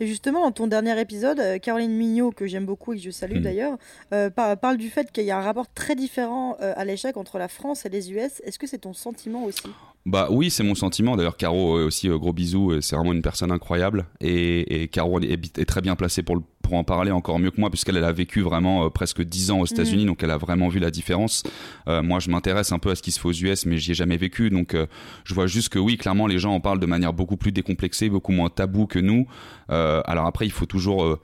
Et 0.00 0.06
justement, 0.06 0.42
dans 0.42 0.52
ton 0.52 0.66
dernier 0.66 0.98
épisode, 1.00 1.40
euh, 1.40 1.58
Caroline 1.58 1.92
Mignot, 1.92 2.30
que 2.30 2.46
j'aime 2.46 2.66
beaucoup 2.66 2.92
et 2.92 2.96
que 2.96 3.02
je 3.02 3.10
salue 3.10 3.38
hmm. 3.38 3.42
d'ailleurs, 3.42 3.78
euh, 4.12 4.30
parle 4.30 4.76
du 4.76 4.90
fait 4.90 5.10
qu'il 5.10 5.24
y 5.24 5.30
a 5.30 5.38
un 5.38 5.42
rapport 5.42 5.72
très 5.72 5.94
différent 5.94 6.56
euh, 6.60 6.72
à 6.76 6.84
l'échec 6.84 7.16
entre 7.16 7.38
la 7.38 7.48
France 7.48 7.86
et 7.86 7.88
les 7.88 8.12
US. 8.12 8.40
Est-ce 8.44 8.58
que 8.58 8.66
c'est 8.66 8.78
ton 8.78 8.92
sentiment 8.92 9.44
aussi? 9.44 9.68
Bah 10.06 10.28
oui, 10.30 10.50
c'est 10.50 10.62
mon 10.62 10.74
sentiment. 10.74 11.16
D'ailleurs, 11.16 11.36
Caro 11.36 11.80
aussi 11.80 12.08
gros 12.08 12.32
bisous. 12.32 12.80
C'est 12.80 12.96
vraiment 12.96 13.12
une 13.12 13.22
personne 13.22 13.50
incroyable 13.50 14.06
et, 14.20 14.82
et 14.82 14.88
Caro 14.88 15.20
est, 15.20 15.58
est, 15.58 15.64
très 15.64 15.80
bien 15.80 15.96
placée 15.96 16.22
pour 16.22 16.36
le 16.36 16.42
pour 16.66 16.76
en 16.76 16.84
parler 16.84 17.12
encore 17.12 17.38
mieux 17.38 17.52
que 17.52 17.60
moi, 17.60 17.70
puisqu'elle 17.70 18.02
a 18.02 18.12
vécu 18.12 18.40
vraiment 18.40 18.86
euh, 18.86 18.90
presque 18.90 19.22
10 19.22 19.52
ans 19.52 19.60
aux 19.60 19.66
États-Unis, 19.66 20.02
mm. 20.02 20.08
donc 20.08 20.22
elle 20.24 20.32
a 20.32 20.36
vraiment 20.36 20.68
vu 20.68 20.80
la 20.80 20.90
différence. 20.90 21.44
Euh, 21.86 22.02
moi, 22.02 22.18
je 22.18 22.28
m'intéresse 22.28 22.72
un 22.72 22.80
peu 22.80 22.90
à 22.90 22.96
ce 22.96 23.02
qui 23.02 23.12
se 23.12 23.20
fait 23.20 23.28
aux 23.28 23.32
US, 23.32 23.66
mais 23.66 23.78
j'y 23.78 23.92
ai 23.92 23.94
jamais 23.94 24.16
vécu, 24.16 24.50
donc 24.50 24.74
euh, 24.74 24.86
je 25.24 25.32
vois 25.32 25.46
juste 25.46 25.68
que 25.68 25.78
oui, 25.78 25.96
clairement, 25.96 26.26
les 26.26 26.40
gens 26.40 26.52
en 26.52 26.60
parlent 26.60 26.80
de 26.80 26.86
manière 26.86 27.12
beaucoup 27.12 27.36
plus 27.36 27.52
décomplexée, 27.52 28.08
beaucoup 28.08 28.32
moins 28.32 28.48
tabou 28.48 28.86
que 28.86 28.98
nous. 28.98 29.26
alors 29.68 30.26
après, 30.26 30.46
il 30.46 30.52
faut 30.52 30.66
toujours 30.66 31.18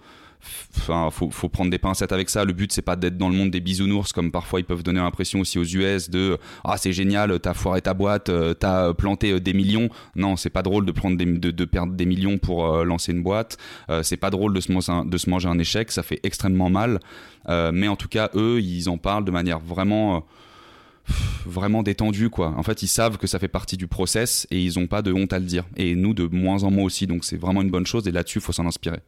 Enfin, 0.77 1.11
faut, 1.11 1.31
faut 1.31 1.49
prendre 1.49 1.71
des 1.71 1.79
pincettes 1.79 2.13
avec 2.13 2.31
ça. 2.31 2.45
Le 2.45 2.53
but, 2.53 2.73
c'est 2.73 2.83
pas 2.83 2.97
d'être 2.97 3.17
dans 3.17 3.29
le 3.29 3.35
monde 3.35 3.51
des 3.51 3.61
bisounours, 3.61 4.13
comme 4.13 4.31
parfois 4.31 4.61
ils 4.61 4.65
peuvent 4.65 4.83
donner 4.83 5.01
l'impression 5.01 5.41
aussi 5.41 5.59
aux 5.59 5.65
US 5.65 6.11
de 6.11 6.39
ah 6.65 6.77
c'est 6.77 6.93
génial, 6.93 7.39
t'as 7.41 7.55
foiré 7.55 7.83
ta 7.83 7.95
boîte, 7.95 8.29
euh, 8.29 8.55
t'as 8.55 8.93
planté 8.95 9.33
euh, 9.33 9.41
des 9.41 9.53
millions. 9.53 9.89
Non, 10.17 10.37
c'est 10.37 10.51
pas 10.51 10.63
drôle 10.63 10.87
de 10.87 10.93
prendre 10.93 11.17
des, 11.17 11.25
de, 11.25 11.65
perdre 11.65 11.93
des 11.93 12.07
millions 12.07 12.39
pour 12.39 12.67
euh, 12.67 12.85
lancer 12.85 13.13
une 13.13 13.23
boîte. 13.23 13.59
c'est 14.03 14.17
pas 14.17 14.31
drôle 14.31 14.55
de 14.55 14.61
se, 14.61 15.31
manger 15.31 15.49
un, 15.49 15.59
échec, 15.59 15.93
ça 15.93 16.03
fait 16.03 16.21
extrêmement 16.23 16.71
mal. 16.71 17.01
mais 17.49 17.89
en 17.89 17.97
tout 17.97 18.09
cas, 18.09 18.31
eux, 18.35 18.61
ils 18.61 18.89
en 18.89 18.99
parlent 18.99 19.25
de 19.25 19.31
manière 19.31 19.61
vraiment 19.61 20.25
vraiment 21.47 21.83
détendue 21.83 22.31
quoi. 22.31 22.55
En 22.57 22.63
fait, 22.63 22.83
ils 22.83 22.89
savent 22.89 23.19
que 23.19 23.27
ça 23.27 23.39
fait 23.39 23.49
partie 23.49 23.77
du 23.77 23.89
process 23.89 24.47
et 24.51 24.61
ils 24.61 24.79
ont 24.79 24.87
pas 24.87 25.03
de 25.03 25.13
honte 25.13 25.33
à 25.33 25.39
le 25.39 25.45
dire. 25.45 25.65
Et 25.77 25.95
nous 25.95 26.15
de 26.15 26.27
moins 26.27 26.63
en 26.63 26.71
moins 26.71 26.85
aussi, 26.85 27.07
donc 27.07 27.25
c'est 27.25 27.37
vraiment 27.37 27.63
une 27.63 27.71
bonne 27.71 27.87
chose 27.87 28.07
et 28.07 28.13
là-dessus, 28.13 28.41
faut 28.41 28.53
s'en 28.53 28.67
inspirer. 28.67 29.01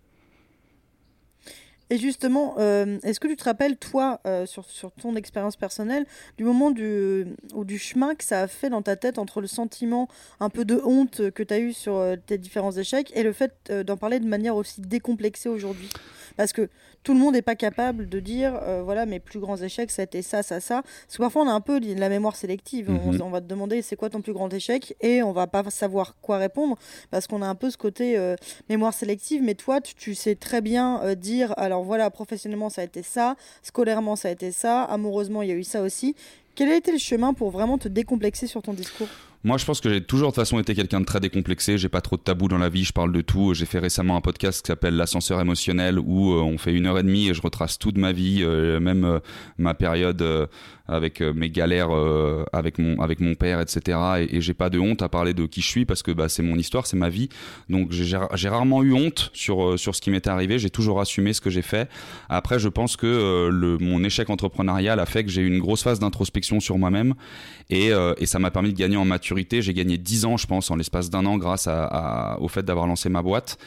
Et 1.90 1.98
justement, 1.98 2.54
euh, 2.58 2.98
est-ce 3.02 3.20
que 3.20 3.28
tu 3.28 3.36
te 3.36 3.44
rappelles, 3.44 3.76
toi, 3.76 4.20
euh, 4.26 4.46
sur, 4.46 4.64
sur, 4.64 4.90
ton 4.92 5.16
expérience 5.16 5.56
personnelle, 5.56 6.06
du 6.38 6.44
moment 6.44 6.70
du, 6.70 7.26
ou 7.52 7.64
du 7.64 7.78
chemin 7.78 8.14
que 8.14 8.24
ça 8.24 8.42
a 8.42 8.46
fait 8.46 8.70
dans 8.70 8.82
ta 8.82 8.96
tête 8.96 9.18
entre 9.18 9.40
le 9.40 9.46
sentiment 9.46 10.08
un 10.40 10.48
peu 10.48 10.64
de 10.64 10.80
honte 10.84 11.30
que 11.30 11.42
tu 11.42 11.54
as 11.54 11.58
eu 11.58 11.72
sur 11.72 11.96
euh, 11.96 12.16
tes 12.16 12.38
différents 12.38 12.72
échecs 12.72 13.12
et 13.14 13.22
le 13.22 13.32
fait 13.32 13.70
d'en 13.70 13.96
parler 13.96 14.18
de 14.18 14.26
manière 14.26 14.56
aussi 14.56 14.80
décomplexée 14.80 15.48
aujourd'hui? 15.48 15.88
Parce 16.36 16.52
que 16.52 16.68
tout 17.02 17.12
le 17.12 17.20
monde 17.20 17.34
n'est 17.34 17.42
pas 17.42 17.54
capable 17.54 18.08
de 18.08 18.20
dire, 18.20 18.58
voilà, 18.84 19.06
mes 19.06 19.20
plus 19.20 19.38
grands 19.38 19.56
échecs, 19.56 19.90
ça 19.90 20.02
a 20.02 20.04
été 20.04 20.22
ça, 20.22 20.42
ça, 20.42 20.60
ça. 20.60 20.82
Parce 20.82 21.16
que 21.16 21.22
parfois, 21.22 21.42
on 21.42 21.48
a 21.48 21.52
un 21.52 21.60
peu 21.60 21.78
la 21.78 22.08
mémoire 22.08 22.34
sélective. 22.34 22.90
on, 22.90 23.12
mhm. 23.12 23.22
on, 23.22 23.30
va 23.30 23.40
te 23.40 23.46
demander, 23.46 23.82
c'est 23.82 23.96
quoi 23.96 24.10
ton 24.10 24.20
plus 24.20 24.32
grand 24.32 24.52
échec? 24.52 24.96
Et 25.00 25.22
on 25.22 25.32
va 25.32 25.46
pas 25.46 25.62
savoir 25.70 26.16
quoi 26.20 26.38
répondre 26.38 26.76
parce 27.10 27.26
qu'on 27.26 27.42
a 27.42 27.46
un 27.46 27.54
peu 27.54 27.70
ce 27.70 27.76
côté 27.76 28.34
mémoire 28.68 28.94
sélective. 28.94 29.42
Mais 29.42 29.54
toi, 29.54 29.80
tu, 29.80 29.94
tu 29.94 30.14
sais 30.14 30.34
très 30.34 30.60
bien 30.60 31.14
dire, 31.14 31.54
alors 31.56 31.84
voilà, 31.84 32.10
professionnellement 32.10 32.70
ça 32.70 32.82
a 32.82 32.84
été 32.84 33.02
ça, 33.02 33.36
scolairement 33.62 34.16
ça 34.16 34.28
a 34.28 34.30
été 34.30 34.50
ça, 34.52 34.82
amoureusement 34.84 35.42
il 35.42 35.48
y 35.48 35.52
a 35.52 35.56
eu 35.56 35.64
ça 35.64 35.82
aussi. 35.82 36.14
Quel 36.54 36.70
a 36.70 36.76
été 36.76 36.92
le 36.92 36.98
chemin 36.98 37.34
pour 37.34 37.50
vraiment 37.50 37.78
te 37.78 37.88
décomplexer 37.88 38.46
sur 38.46 38.62
ton 38.62 38.72
discours? 38.72 39.08
Moi, 39.44 39.58
je 39.58 39.66
pense 39.66 39.82
que 39.82 39.90
j'ai 39.90 40.00
toujours 40.00 40.30
de 40.30 40.36
façon 40.36 40.58
été 40.58 40.74
quelqu'un 40.74 41.00
de 41.00 41.04
très 41.04 41.20
décomplexé. 41.20 41.76
J'ai 41.76 41.90
pas 41.90 42.00
trop 42.00 42.16
de 42.16 42.22
tabous 42.22 42.48
dans 42.48 42.56
la 42.56 42.70
vie. 42.70 42.82
Je 42.82 42.94
parle 42.94 43.12
de 43.12 43.20
tout. 43.20 43.52
J'ai 43.52 43.66
fait 43.66 43.78
récemment 43.78 44.16
un 44.16 44.22
podcast 44.22 44.62
qui 44.62 44.68
s'appelle 44.68 44.96
L'ascenseur 44.96 45.38
émotionnel 45.38 45.98
où 45.98 46.32
euh, 46.32 46.40
on 46.40 46.56
fait 46.56 46.72
une 46.72 46.86
heure 46.86 46.98
et 46.98 47.02
demie 47.02 47.28
et 47.28 47.34
je 47.34 47.42
retrace 47.42 47.78
toute 47.78 47.98
ma 47.98 48.12
vie, 48.12 48.38
euh, 48.42 48.80
même 48.80 49.04
euh, 49.04 49.18
ma 49.58 49.74
période 49.74 50.48
avec 50.86 51.20
mes 51.20 51.50
galères 51.50 51.90
avec 52.52 52.78
mon 52.78 53.00
avec 53.00 53.20
mon 53.20 53.34
père, 53.34 53.60
etc. 53.60 53.98
Et, 54.30 54.40
j'ai 54.40 54.54
pas 54.54 54.68
de 54.70 54.78
honte 54.78 55.02
à 55.02 55.08
parler 55.08 55.32
de 55.32 55.46
qui 55.46 55.62
je 55.62 55.68
suis 55.68 55.84
parce 55.84 56.02
que 56.02 56.10
bah, 56.10 56.28
c'est 56.28 56.42
mon 56.42 56.56
histoire, 56.56 56.86
c'est 56.86 56.96
ma 56.96 57.08
vie. 57.08 57.28
Donc 57.68 57.90
j'ai 57.92 58.48
rarement 58.48 58.82
eu 58.82 58.92
honte 58.92 59.30
sur 59.32 59.78
sur 59.78 59.94
ce 59.94 60.00
qui 60.00 60.10
m'était 60.10 60.30
arrivé. 60.30 60.58
J'ai 60.58 60.70
toujours 60.70 61.00
assumé 61.00 61.32
ce 61.32 61.40
que 61.40 61.50
j'ai 61.50 61.62
fait. 61.62 61.88
Après, 62.28 62.58
je 62.58 62.68
pense 62.68 62.96
que 62.96 63.48
le 63.50 63.78
mon 63.78 64.04
échec 64.04 64.28
entrepreneurial 64.30 65.00
a 65.00 65.06
fait 65.06 65.24
que 65.24 65.30
j'ai 65.30 65.42
eu 65.42 65.46
une 65.46 65.60
grosse 65.60 65.82
phase 65.82 65.98
d'introspection 65.98 66.60
sur 66.60 66.78
moi-même 66.78 67.14
et, 67.70 67.90
et 68.18 68.26
ça 68.26 68.38
m'a 68.38 68.50
permis 68.50 68.72
de 68.72 68.78
gagner 68.78 68.96
en 68.96 69.04
maturité 69.04 69.54
j'ai 69.62 69.74
gagné 69.74 69.98
10 69.98 70.24
ans, 70.24 70.36
je 70.36 70.46
pense, 70.46 70.70
en 70.70 70.76
l'espace 70.76 71.10
d'un 71.10 71.26
an 71.26 71.38
grâce 71.38 71.68
au 72.38 72.48
fait 72.48 72.62
d'avoir 72.62 72.86
lancé 72.86 73.08
ma 73.08 73.22
boîte. 73.22 73.58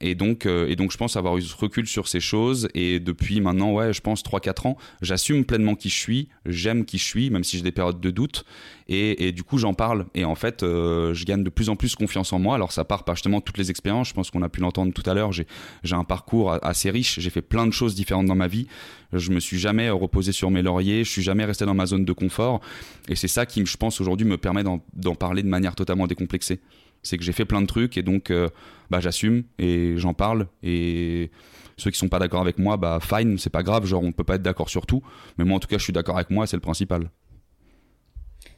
Et 0.00 0.14
donc, 0.14 0.46
euh, 0.46 0.68
et 0.68 0.76
donc, 0.76 0.92
je 0.92 0.96
pense 0.96 1.16
avoir 1.16 1.36
eu 1.36 1.42
ce 1.42 1.56
recul 1.56 1.86
sur 1.86 2.08
ces 2.08 2.20
choses. 2.20 2.68
Et 2.74 3.00
depuis 3.00 3.40
maintenant, 3.40 3.72
ouais, 3.72 3.92
je 3.92 4.00
pense 4.00 4.22
3-4 4.22 4.68
ans, 4.68 4.76
j'assume 5.02 5.44
pleinement 5.44 5.74
qui 5.74 5.88
je 5.88 5.96
suis, 5.96 6.28
j'aime 6.44 6.84
qui 6.84 6.98
je 6.98 7.04
suis, 7.04 7.30
même 7.30 7.44
si 7.44 7.56
j'ai 7.56 7.62
des 7.62 7.72
périodes 7.72 8.00
de 8.00 8.10
doute. 8.10 8.44
Et, 8.88 9.32
du 9.32 9.42
coup, 9.42 9.58
j'en 9.58 9.74
parle. 9.74 10.06
Et 10.14 10.24
en 10.24 10.36
fait, 10.36 10.62
euh, 10.62 11.12
je 11.12 11.24
gagne 11.24 11.42
de 11.42 11.50
plus 11.50 11.68
en 11.68 11.76
plus 11.76 11.96
confiance 11.96 12.32
en 12.32 12.38
moi. 12.38 12.54
Alors, 12.54 12.70
ça 12.70 12.84
part 12.84 13.04
par 13.04 13.16
justement 13.16 13.40
toutes 13.40 13.58
les 13.58 13.70
expériences. 13.70 14.08
Je 14.08 14.14
pense 14.14 14.30
qu'on 14.30 14.42
a 14.42 14.48
pu 14.48 14.60
l'entendre 14.60 14.92
tout 14.92 15.02
à 15.10 15.14
l'heure. 15.14 15.32
J'ai 15.32 15.46
un 15.90 16.04
parcours 16.04 16.56
assez 16.64 16.90
riche. 16.90 17.18
J'ai 17.18 17.30
fait 17.30 17.42
plein 17.42 17.66
de 17.66 17.72
choses 17.72 17.96
différentes 17.96 18.26
dans 18.26 18.36
ma 18.36 18.46
vie. 18.46 18.68
Je 19.12 19.32
me 19.32 19.40
suis 19.40 19.58
jamais 19.58 19.90
reposé 19.90 20.30
sur 20.30 20.52
mes 20.52 20.62
lauriers. 20.62 21.02
Je 21.02 21.10
suis 21.10 21.22
jamais 21.22 21.44
resté 21.44 21.64
dans 21.64 21.74
ma 21.74 21.86
zone 21.86 22.04
de 22.04 22.12
confort. 22.12 22.60
Et 23.08 23.16
c'est 23.16 23.28
ça 23.28 23.44
qui, 23.44 23.66
je 23.66 23.76
pense, 23.76 24.00
aujourd'hui 24.00 24.26
me 24.26 24.36
permet 24.36 24.62
d'en 24.62 25.14
parler 25.16 25.42
de 25.42 25.48
manière 25.48 25.74
totalement 25.74 26.06
décomplexée 26.06 26.60
c'est 27.06 27.16
que 27.16 27.24
j'ai 27.24 27.32
fait 27.32 27.44
plein 27.44 27.62
de 27.62 27.66
trucs 27.66 27.96
et 27.96 28.02
donc 28.02 28.30
euh, 28.30 28.48
bah, 28.90 29.00
j'assume 29.00 29.44
et 29.58 29.94
j'en 29.96 30.14
parle. 30.14 30.48
Et 30.62 31.30
ceux 31.76 31.90
qui 31.90 31.98
sont 31.98 32.08
pas 32.08 32.18
d'accord 32.18 32.40
avec 32.40 32.58
moi 32.58 32.76
bah 32.76 32.98
fine 33.02 33.38
c'est 33.38 33.50
pas 33.50 33.62
grave 33.62 33.84
genre 33.86 34.02
on 34.02 34.12
peut 34.12 34.24
pas 34.24 34.36
être 34.36 34.42
d'accord 34.42 34.68
sur 34.68 34.86
tout. 34.86 35.02
Mais 35.38 35.44
moi 35.44 35.56
en 35.56 35.60
tout 35.60 35.68
cas 35.68 35.78
je 35.78 35.84
suis 35.84 35.92
d'accord 35.92 36.16
avec 36.16 36.30
moi 36.30 36.46
c'est 36.46 36.56
le 36.56 36.62
principal. 36.62 37.10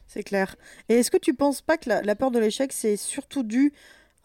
C'est 0.07 0.23
clair. 0.23 0.55
Et 0.89 0.95
est-ce 0.95 1.11
que 1.11 1.17
tu 1.17 1.35
penses 1.35 1.61
pas 1.61 1.77
que 1.77 1.89
la 1.89 2.15
peur 2.15 2.31
de 2.31 2.39
l'échec 2.39 2.73
c'est 2.73 2.97
surtout 2.97 3.43
dû 3.43 3.73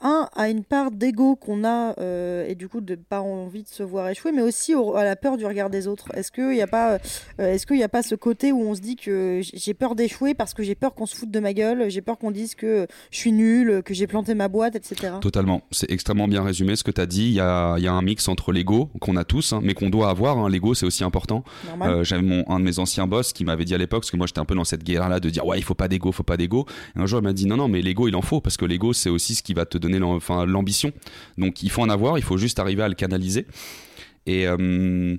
un, 0.01 0.29
à 0.35 0.49
une 0.49 0.65
part 0.65 0.91
d'ego 0.91 1.37
qu'on 1.37 1.65
a 1.65 1.99
euh, 1.99 2.47
et 2.47 2.55
du 2.55 2.69
coup 2.69 2.81
de 2.81 2.95
pas 2.95 3.21
envie 3.21 3.63
de 3.63 3.69
se 3.69 3.83
voir 3.83 4.09
échouer, 4.09 4.33
mais 4.33 4.43
aussi 4.43 4.75
à 4.75 5.05
la 5.05 5.17
peur 5.17 5.37
du 5.37 5.47
regard 5.47 5.71
des 5.71 5.87
autres. 5.87 6.09
Est-ce 6.15 6.31
qu'il 6.31 6.51
n'y 6.51 6.63
a 6.63 6.67
pas, 6.67 6.95
euh, 7.41 7.53
est-ce 7.53 7.67
qu'il 7.67 7.83
a 7.83 7.89
pas 7.89 8.03
ce 8.03 8.15
côté 8.15 8.53
où 8.53 8.61
on 8.61 8.75
se 8.75 8.81
dit 8.81 8.97
que 8.97 9.41
j'ai 9.43 9.75
peur 9.75 9.95
d'échouer 9.95 10.35
parce 10.35 10.55
que 10.55 10.63
j'ai 10.63 10.75
peur 10.75 10.95
qu'on 10.95 11.07
se 11.07 11.17
foute 11.17 11.31
de 11.31 11.41
ma 11.41 11.53
gueule, 11.53 11.91
j'ai 11.91 12.01
peur 12.01 12.19
qu'on 12.19 12.31
dise 12.31 12.55
que 12.55 12.87
je 13.11 13.19
suis 13.19 13.33
nul, 13.33 13.83
que 13.85 13.95
j'ai 13.95 14.07
planté 14.07 14.35
ma 14.35 14.49
boîte, 14.49 14.77
etc. 14.77 15.15
Totalement. 15.21 15.63
C'est 15.71 15.91
extrêmement 15.91 16.29
bien 16.29 16.43
résumé 16.43 16.77
ce 16.77 16.85
que 16.85 16.91
tu 16.91 17.01
as 17.01 17.07
dit. 17.07 17.27
Il 17.29 17.35
y 17.35 17.41
a, 17.41 17.77
y 17.79 17.87
a, 17.87 17.93
un 17.93 18.03
mix 18.03 18.29
entre 18.29 18.53
l'ego 18.53 18.91
qu'on 19.01 19.17
a 19.17 19.25
tous, 19.25 19.53
hein, 19.53 19.61
mais 19.63 19.75
qu'on 19.75 19.91
doit 19.91 20.11
avoir. 20.11 20.39
Hein. 20.39 20.49
L'ego, 20.49 20.75
c'est 20.75 20.87
aussi 20.87 21.05
important. 21.05 21.45
Euh, 21.83 22.05
J'avais 22.05 22.23
mon 22.23 22.45
un 22.49 22.59
de 22.59 22.65
mes 22.65 22.79
anciens 22.79 23.07
boss 23.07 23.33
qui 23.33 23.45
m'avait 23.45 23.65
dit 23.65 23.75
à 23.75 23.79
l'époque, 23.79 24.03
parce 24.03 24.11
que 24.11 24.17
moi 24.17 24.27
j'étais 24.27 24.41
un 24.41 24.45
peu 24.45 24.55
dans 24.55 24.65
cette 24.65 24.85
guerre-là 24.85 25.21
de 25.21 25.31
dire 25.31 25.47
ouais 25.47 25.59
il 25.59 25.65
faut 25.65 25.75
pas 25.75 25.89
d'ego, 25.89 26.13
faut 26.13 26.23
pas 26.23 26.37
d'ego. 26.37 26.67
Un 26.97 27.07
jour 27.07 27.21
il 27.21 27.25
m'a 27.25 27.33
dit 27.33 27.47
non 27.47 27.57
non 27.57 27.69
mais 27.69 27.83
l'ego 27.83 28.09
il 28.09 28.17
en 28.17 28.23
faut 28.23 28.41
parce 28.41 28.57
que 28.57 28.65
l'ego 28.65 28.93
c'est 28.93 29.11
aussi 29.11 29.35
ce 29.35 29.43
qui 29.43 29.55
va 29.55 29.65
te 29.65 29.79
donner 29.85 29.99
l'ambition 29.99 30.93
donc 31.39 31.63
il 31.63 31.71
faut 31.71 31.83
en 31.83 31.89
avoir, 31.89 32.19
il 32.19 32.25
faut 32.25 32.37
juste 32.37 32.59
arriver 32.59 32.83
à 32.83 32.89
le 32.89 32.95
canaliser. 32.95 33.47
Et, 34.27 34.47
euh, 34.47 35.17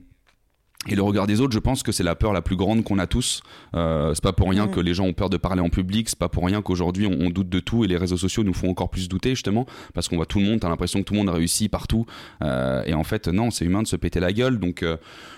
et 0.87 0.95
le 0.95 1.01
regard 1.01 1.25
des 1.25 1.41
autres, 1.41 1.53
je 1.53 1.59
pense 1.59 1.81
que 1.81 1.91
c'est 1.91 2.03
la 2.03 2.15
peur 2.15 2.31
la 2.31 2.43
plus 2.43 2.55
grande 2.55 2.83
qu'on 2.83 2.99
a 2.99 3.07
tous. 3.07 3.41
Euh, 3.75 4.13
c'est 4.13 4.23
pas 4.23 4.33
pour 4.33 4.49
rien 4.49 4.67
mm. 4.67 4.71
que 4.71 4.79
les 4.79 4.93
gens 4.93 5.05
ont 5.05 5.13
peur 5.13 5.29
de 5.31 5.37
parler 5.37 5.61
en 5.61 5.69
public. 5.69 6.09
C'est 6.09 6.19
pas 6.19 6.29
pour 6.29 6.45
rien 6.45 6.61
qu'aujourd'hui 6.61 7.07
on, 7.07 7.29
doute 7.29 7.49
de 7.49 7.59
tout 7.59 7.83
et 7.83 7.87
les 7.87 7.97
réseaux 7.97 8.17
sociaux 8.17 8.43
nous 8.43 8.53
font 8.53 8.69
encore 8.69 8.89
plus 8.89 9.09
douter 9.09 9.31
justement 9.31 9.65
parce 9.93 10.07
qu'on 10.07 10.15
voit 10.15 10.27
tout 10.27 10.39
le 10.39 10.45
monde. 10.45 10.59
T'as 10.59 10.69
l'impression 10.69 10.99
que 10.99 11.05
tout 11.05 11.13
le 11.13 11.19
monde 11.19 11.29
réussit 11.29 11.71
partout. 11.71 12.05
Euh, 12.43 12.83
et 12.85 12.93
en 12.93 13.03
fait, 13.03 13.27
non, 13.27 13.49
c'est 13.49 13.65
humain 13.65 13.81
de 13.81 13.87
se 13.87 13.95
péter 13.95 14.19
la 14.19 14.31
gueule. 14.31 14.59
Donc 14.59 14.83
euh, 14.83 14.97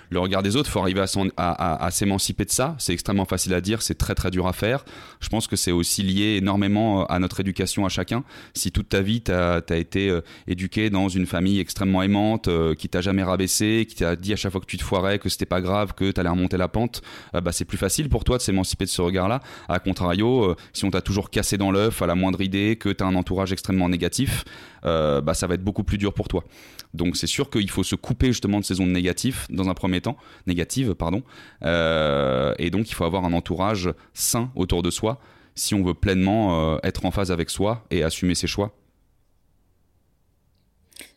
le 0.09 0.19
regard 0.19 0.43
des 0.43 0.55
autres, 0.55 0.69
faut 0.69 0.79
arriver 0.79 1.03
à, 1.37 1.89
s'émanciper 1.91 2.45
de 2.45 2.51
ça. 2.51 2.75
C'est 2.79 2.93
extrêmement 2.93 3.25
facile 3.25 3.53
à 3.53 3.61
dire, 3.61 3.81
c'est 3.81 3.97
très 3.97 4.15
très 4.15 4.31
dur 4.31 4.47
à 4.47 4.53
faire. 4.53 4.85
Je 5.19 5.29
pense 5.29 5.47
que 5.47 5.55
c'est 5.55 5.71
aussi 5.71 6.03
lié 6.03 6.37
énormément 6.37 7.01
euh, 7.01 7.05
à 7.09 7.19
notre 7.19 7.39
éducation 7.39 7.85
à 7.85 7.89
chacun. 7.89 8.23
Si 8.53 8.71
toute 8.71 8.89
ta 8.89 9.01
vie, 9.01 9.21
tu 9.21 9.31
as, 9.31 9.61
été 9.71 10.09
euh, 10.09 10.21
éduqué 10.47 10.89
dans 10.89 11.09
une 11.09 11.25
famille 11.25 11.59
extrêmement 11.59 12.03
aimante, 12.03 12.47
euh, 12.47 12.75
qui 12.75 12.89
t'a 12.89 13.01
jamais 13.01 13.23
rabaissé, 13.23 13.85
qui 13.87 13.95
t'a 13.95 14.15
dit 14.15 14.33
à 14.33 14.35
chaque 14.35 14.51
fois 14.51 14.61
que 14.61 14.65
tu 14.65 14.77
te 14.77 14.83
foirais 14.83 15.19
que 15.19 15.29
c'était 15.29 15.45
pas 15.45 15.61
grave, 15.61 15.93
que 15.93 16.11
tu 16.11 16.19
allais 16.19 16.29
remonter 16.29 16.57
la 16.57 16.67
pente, 16.67 17.01
bah, 17.33 17.51
c'est 17.51 17.65
plus 17.65 17.77
facile 17.77 18.09
pour 18.09 18.23
toi 18.23 18.37
de 18.37 18.41
s'émanciper 18.41 18.85
de 18.85 18.89
ce 18.89 19.01
regard-là. 19.01 19.41
À 19.67 19.79
contrario, 19.79 20.55
si 20.73 20.85
on 20.85 20.91
t'a 20.91 21.01
toujours 21.01 21.29
cassé 21.29 21.57
dans 21.57 21.71
l'œuf 21.71 22.01
à 22.01 22.07
la 22.07 22.15
moindre 22.15 22.41
idée, 22.41 22.75
que 22.75 22.89
tu 22.89 23.03
as 23.03 23.07
un 23.07 23.15
entourage 23.15 23.51
extrêmement 23.51 23.89
négatif, 23.89 24.43
bah, 24.83 25.33
ça 25.33 25.47
va 25.47 25.55
être 25.55 25.63
beaucoup 25.63 25.83
plus 25.83 25.97
dur 25.97 26.13
pour 26.13 26.27
toi. 26.27 26.43
Donc 26.93 27.17
c'est 27.17 27.27
sûr 27.27 27.49
qu'il 27.49 27.69
faut 27.69 27.83
se 27.83 27.95
couper 27.95 28.27
justement 28.27 28.59
de 28.59 28.65
ces 28.65 28.79
ondes 28.79 28.89
négatives 28.89 29.45
dans 29.49 29.69
un 29.69 29.73
premier 29.73 29.96
temps, 30.01 30.17
négatives 30.45 30.95
pardon, 30.95 31.23
euh, 31.63 32.53
et 32.59 32.69
donc 32.69 32.89
il 32.89 32.93
faut 32.93 33.05
avoir 33.05 33.25
un 33.25 33.33
entourage 33.33 33.89
sain 34.13 34.51
autour 34.55 34.83
de 34.83 34.89
soi 34.89 35.19
si 35.55 35.73
on 35.73 35.83
veut 35.83 35.93
pleinement 35.93 36.75
euh, 36.75 36.77
être 36.83 37.05
en 37.05 37.11
phase 37.11 37.31
avec 37.31 37.49
soi 37.49 37.85
et 37.89 38.03
assumer 38.03 38.35
ses 38.35 38.47
choix. 38.47 38.73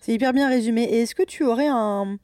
C'est 0.00 0.12
hyper 0.12 0.32
bien 0.32 0.48
résumé. 0.48 0.84
Et 0.84 1.02
est-ce 1.02 1.14
que 1.14 1.22
tu 1.22 1.44
aurais 1.44 1.68
un, 1.68 2.16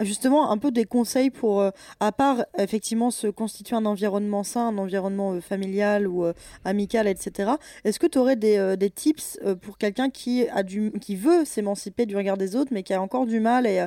justement 0.00 0.50
un 0.50 0.58
peu 0.58 0.72
des 0.72 0.84
conseils 0.84 1.30
pour, 1.30 1.60
euh, 1.60 1.70
à 2.00 2.10
part 2.10 2.44
effectivement 2.58 3.12
se 3.12 3.28
constituer 3.28 3.76
un 3.76 3.86
environnement 3.86 4.42
sain, 4.42 4.68
un 4.68 4.78
environnement 4.78 5.34
euh, 5.34 5.40
familial 5.40 6.08
ou 6.08 6.24
euh, 6.24 6.32
amical, 6.64 7.06
etc. 7.06 7.52
Est-ce 7.84 8.00
que 8.00 8.08
tu 8.08 8.18
aurais 8.18 8.34
des, 8.34 8.90
tips 8.92 9.38
pour 9.62 9.78
quelqu'un 9.78 10.10
qui, 10.10 10.48
a 10.48 10.64
qui 10.64 11.14
veut 11.14 11.44
s'émanciper 11.44 12.04
du 12.04 12.16
regard 12.16 12.36
des 12.36 12.56
autres, 12.56 12.70
mais 12.72 12.82
qui 12.82 12.92
a 12.92 13.00
encore 13.00 13.26
du 13.26 13.38
mal 13.38 13.66
et 13.66 13.86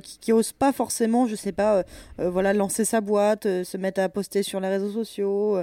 qui, 0.00 0.18
qui 0.18 0.32
ose 0.32 0.52
pas 0.52 0.72
forcément, 0.72 1.26
je 1.26 1.34
sais 1.34 1.52
pas, 1.52 1.82
voilà, 2.18 2.52
lancer 2.52 2.84
sa 2.84 3.00
boîte, 3.00 3.42
se 3.42 3.76
mettre 3.76 4.00
à 4.00 4.08
poster 4.08 4.42
sur 4.42 4.60
les 4.60 4.68
réseaux 4.68 4.90
sociaux 4.90 5.58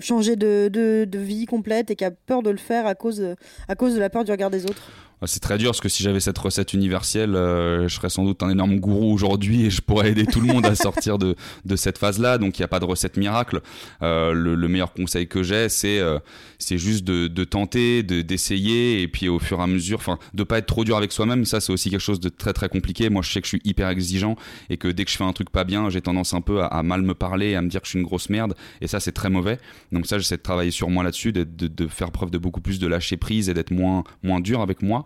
changer 0.00 0.34
de, 0.36 1.08
vie 1.14 1.46
complète 1.46 1.90
et 1.90 1.96
qui 1.96 2.04
a 2.04 2.10
peur 2.10 2.42
de 2.42 2.50
le 2.50 2.56
faire 2.56 2.86
à 2.86 2.94
cause, 2.94 3.20
de 3.20 3.98
la 3.98 4.10
peur 4.10 4.24
du 4.24 4.32
regard 4.32 4.50
des 4.50 4.64
autres? 4.64 5.09
C'est 5.26 5.40
très 5.40 5.58
dur 5.58 5.70
parce 5.70 5.80
que 5.80 5.88
si 5.88 6.02
j'avais 6.02 6.20
cette 6.20 6.38
recette 6.38 6.72
universelle, 6.72 7.34
euh, 7.34 7.88
je 7.88 7.94
serais 7.94 8.08
sans 8.08 8.24
doute 8.24 8.42
un 8.42 8.48
énorme 8.48 8.80
gourou 8.80 9.12
aujourd'hui 9.12 9.66
et 9.66 9.70
je 9.70 9.82
pourrais 9.82 10.10
aider 10.10 10.24
tout 10.24 10.40
le 10.40 10.46
monde 10.46 10.64
à 10.64 10.74
sortir 10.76 11.18
de, 11.18 11.36
de 11.64 11.76
cette 11.76 11.98
phase-là. 11.98 12.38
Donc 12.38 12.58
il 12.58 12.62
n'y 12.62 12.64
a 12.64 12.68
pas 12.68 12.80
de 12.80 12.86
recette 12.86 13.16
miracle. 13.16 13.60
Euh, 14.02 14.32
le, 14.32 14.54
le, 14.54 14.68
meilleur 14.68 14.92
conseil 14.92 15.28
que 15.28 15.42
j'ai, 15.42 15.68
c'est 15.68 15.98
euh, 15.98 16.18
c'est 16.58 16.78
juste 16.78 17.04
de, 17.04 17.26
de 17.26 17.44
tenter, 17.44 18.02
de 18.02 18.22
d'essayer 18.22 19.02
et 19.02 19.08
puis 19.08 19.28
au 19.28 19.38
fur 19.38 19.60
et 19.60 19.62
à 19.62 19.66
mesure, 19.66 19.98
enfin, 19.98 20.18
de 20.34 20.42
pas 20.42 20.58
être 20.58 20.66
trop 20.66 20.84
dur 20.84 20.96
avec 20.96 21.12
soi-même. 21.12 21.44
Ça, 21.44 21.60
c'est 21.60 21.72
aussi 21.72 21.90
quelque 21.90 22.00
chose 22.00 22.20
de 22.20 22.28
très 22.28 22.52
très 22.52 22.68
compliqué. 22.68 23.10
Moi, 23.10 23.22
je 23.22 23.30
sais 23.30 23.40
que 23.40 23.46
je 23.46 23.56
suis 23.56 23.62
hyper 23.64 23.88
exigeant 23.88 24.36
et 24.70 24.76
que 24.76 24.88
dès 24.88 25.04
que 25.04 25.10
je 25.10 25.16
fais 25.16 25.24
un 25.24 25.32
truc 25.32 25.50
pas 25.50 25.64
bien, 25.64 25.90
j'ai 25.90 26.00
tendance 26.00 26.32
un 26.32 26.40
peu 26.40 26.62
à, 26.62 26.82
mal 26.82 27.02
me 27.02 27.14
parler, 27.14 27.54
à 27.56 27.62
me 27.62 27.68
dire 27.68 27.80
que 27.80 27.86
je 27.86 27.90
suis 27.90 27.98
une 27.98 28.06
grosse 28.06 28.30
merde. 28.30 28.54
Et 28.80 28.86
ça, 28.86 29.00
c'est 29.00 29.12
très 29.12 29.28
mauvais. 29.28 29.58
Donc 29.92 30.06
ça, 30.06 30.18
j'essaie 30.18 30.36
de 30.36 30.42
travailler 30.42 30.70
sur 30.70 30.88
moi 30.88 31.04
là-dessus, 31.04 31.32
de, 31.32 31.44
de, 31.44 31.68
de 31.68 31.86
faire 31.88 32.10
preuve 32.10 32.30
de 32.30 32.38
beaucoup 32.38 32.60
plus 32.60 32.78
de 32.78 32.86
lâcher 32.86 33.16
prise 33.16 33.48
et 33.48 33.54
d'être 33.54 33.70
moins 33.70 34.04
moins 34.22 34.40
dur 34.40 34.60
avec 34.60 34.82
moi. 34.82 35.04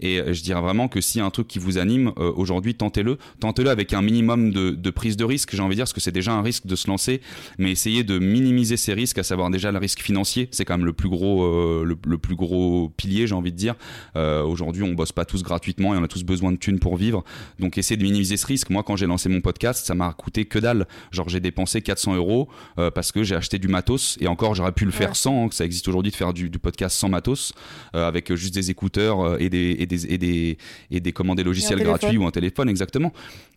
Et 0.00 0.20
je 0.32 0.42
dirais 0.42 0.60
vraiment 0.60 0.88
que 0.88 1.00
s'il 1.00 1.20
y 1.20 1.22
a 1.22 1.26
un 1.26 1.30
truc 1.30 1.48
qui 1.48 1.58
vous 1.58 1.78
anime 1.78 2.12
aujourd'hui, 2.16 2.74
tentez-le. 2.74 3.18
Tentez-le 3.40 3.70
avec 3.70 3.92
un 3.92 4.02
minimum 4.02 4.50
de, 4.50 4.70
de 4.70 4.90
prise 4.90 5.16
de 5.16 5.24
risque, 5.24 5.54
j'ai 5.54 5.62
envie 5.62 5.70
de 5.70 5.76
dire, 5.76 5.84
parce 5.84 5.92
que 5.92 6.00
c'est 6.00 6.12
déjà 6.12 6.32
un 6.32 6.42
risque 6.42 6.66
de 6.66 6.76
se 6.76 6.88
lancer, 6.88 7.20
mais 7.58 7.70
essayez 7.70 8.04
de 8.04 8.18
minimiser 8.18 8.76
ces 8.76 8.94
risques, 8.94 9.18
à 9.18 9.22
savoir 9.22 9.50
déjà 9.50 9.72
le 9.72 9.78
risque 9.78 10.00
financier. 10.00 10.48
C'est 10.50 10.64
quand 10.64 10.76
même 10.76 10.86
le 10.86 10.92
plus 10.92 11.08
gros, 11.08 11.84
le, 11.84 12.18
plus 12.18 12.36
gros 12.36 12.90
pilier, 12.96 13.26
j'ai 13.26 13.34
envie 13.34 13.52
de 13.52 13.56
dire. 13.56 13.74
aujourd'hui, 14.14 14.82
on 14.82 14.92
bosse 14.92 15.12
pas 15.12 15.24
tous 15.24 15.42
gratuitement 15.42 15.94
et 15.94 15.98
on 15.98 16.04
a 16.04 16.08
tous 16.08 16.24
besoin 16.24 16.52
de 16.52 16.56
thunes 16.56 16.78
pour 16.78 16.96
vivre. 16.96 17.24
Donc, 17.58 17.78
essayez 17.78 17.96
de 17.96 18.02
minimiser 18.02 18.36
ce 18.36 18.46
risque. 18.46 18.70
Moi, 18.70 18.82
quand 18.82 18.96
j'ai 18.96 19.06
lancé 19.06 19.28
mon 19.28 19.40
podcast, 19.40 19.86
ça 19.86 19.94
m'a 19.94 20.12
coûté 20.12 20.44
que 20.44 20.58
dalle. 20.58 20.86
Genre, 21.10 21.28
j'ai 21.28 21.40
dépensé 21.40 21.82
400 21.82 22.16
euros 22.16 22.48
parce 22.94 23.12
que 23.12 23.22
j'ai 23.22 23.34
acheté 23.34 23.58
du 23.58 23.68
matos 23.68 24.16
et 24.20 24.28
encore, 24.28 24.54
j'aurais 24.54 24.72
pu 24.72 24.84
le 24.84 24.90
faire 24.90 25.16
sans. 25.16 25.46
Hein, 25.46 25.48
ça 25.50 25.64
existe 25.64 25.88
aujourd'hui 25.88 26.10
de 26.10 26.16
faire 26.16 26.32
du, 26.32 26.50
podcast 26.50 26.96
sans 26.96 27.08
matos, 27.08 27.52
euh, 27.94 28.06
avec 28.06 28.34
juste 28.34 28.54
des 28.54 28.70
écouteurs 28.70 29.20
euh, 29.20 29.36
et 29.38 29.48
des 29.48 29.76
et 29.78 29.86
des 29.90 30.12
et 30.12 30.18
des 30.18 30.56
et 30.90 31.00
des, 31.00 31.12
des 31.12 31.44
logiciels 31.44 31.82
gratuits 31.82 32.16
ou 32.16 32.26
un 32.26 32.30
téléphone 32.30 32.68
exactement. 32.68 33.12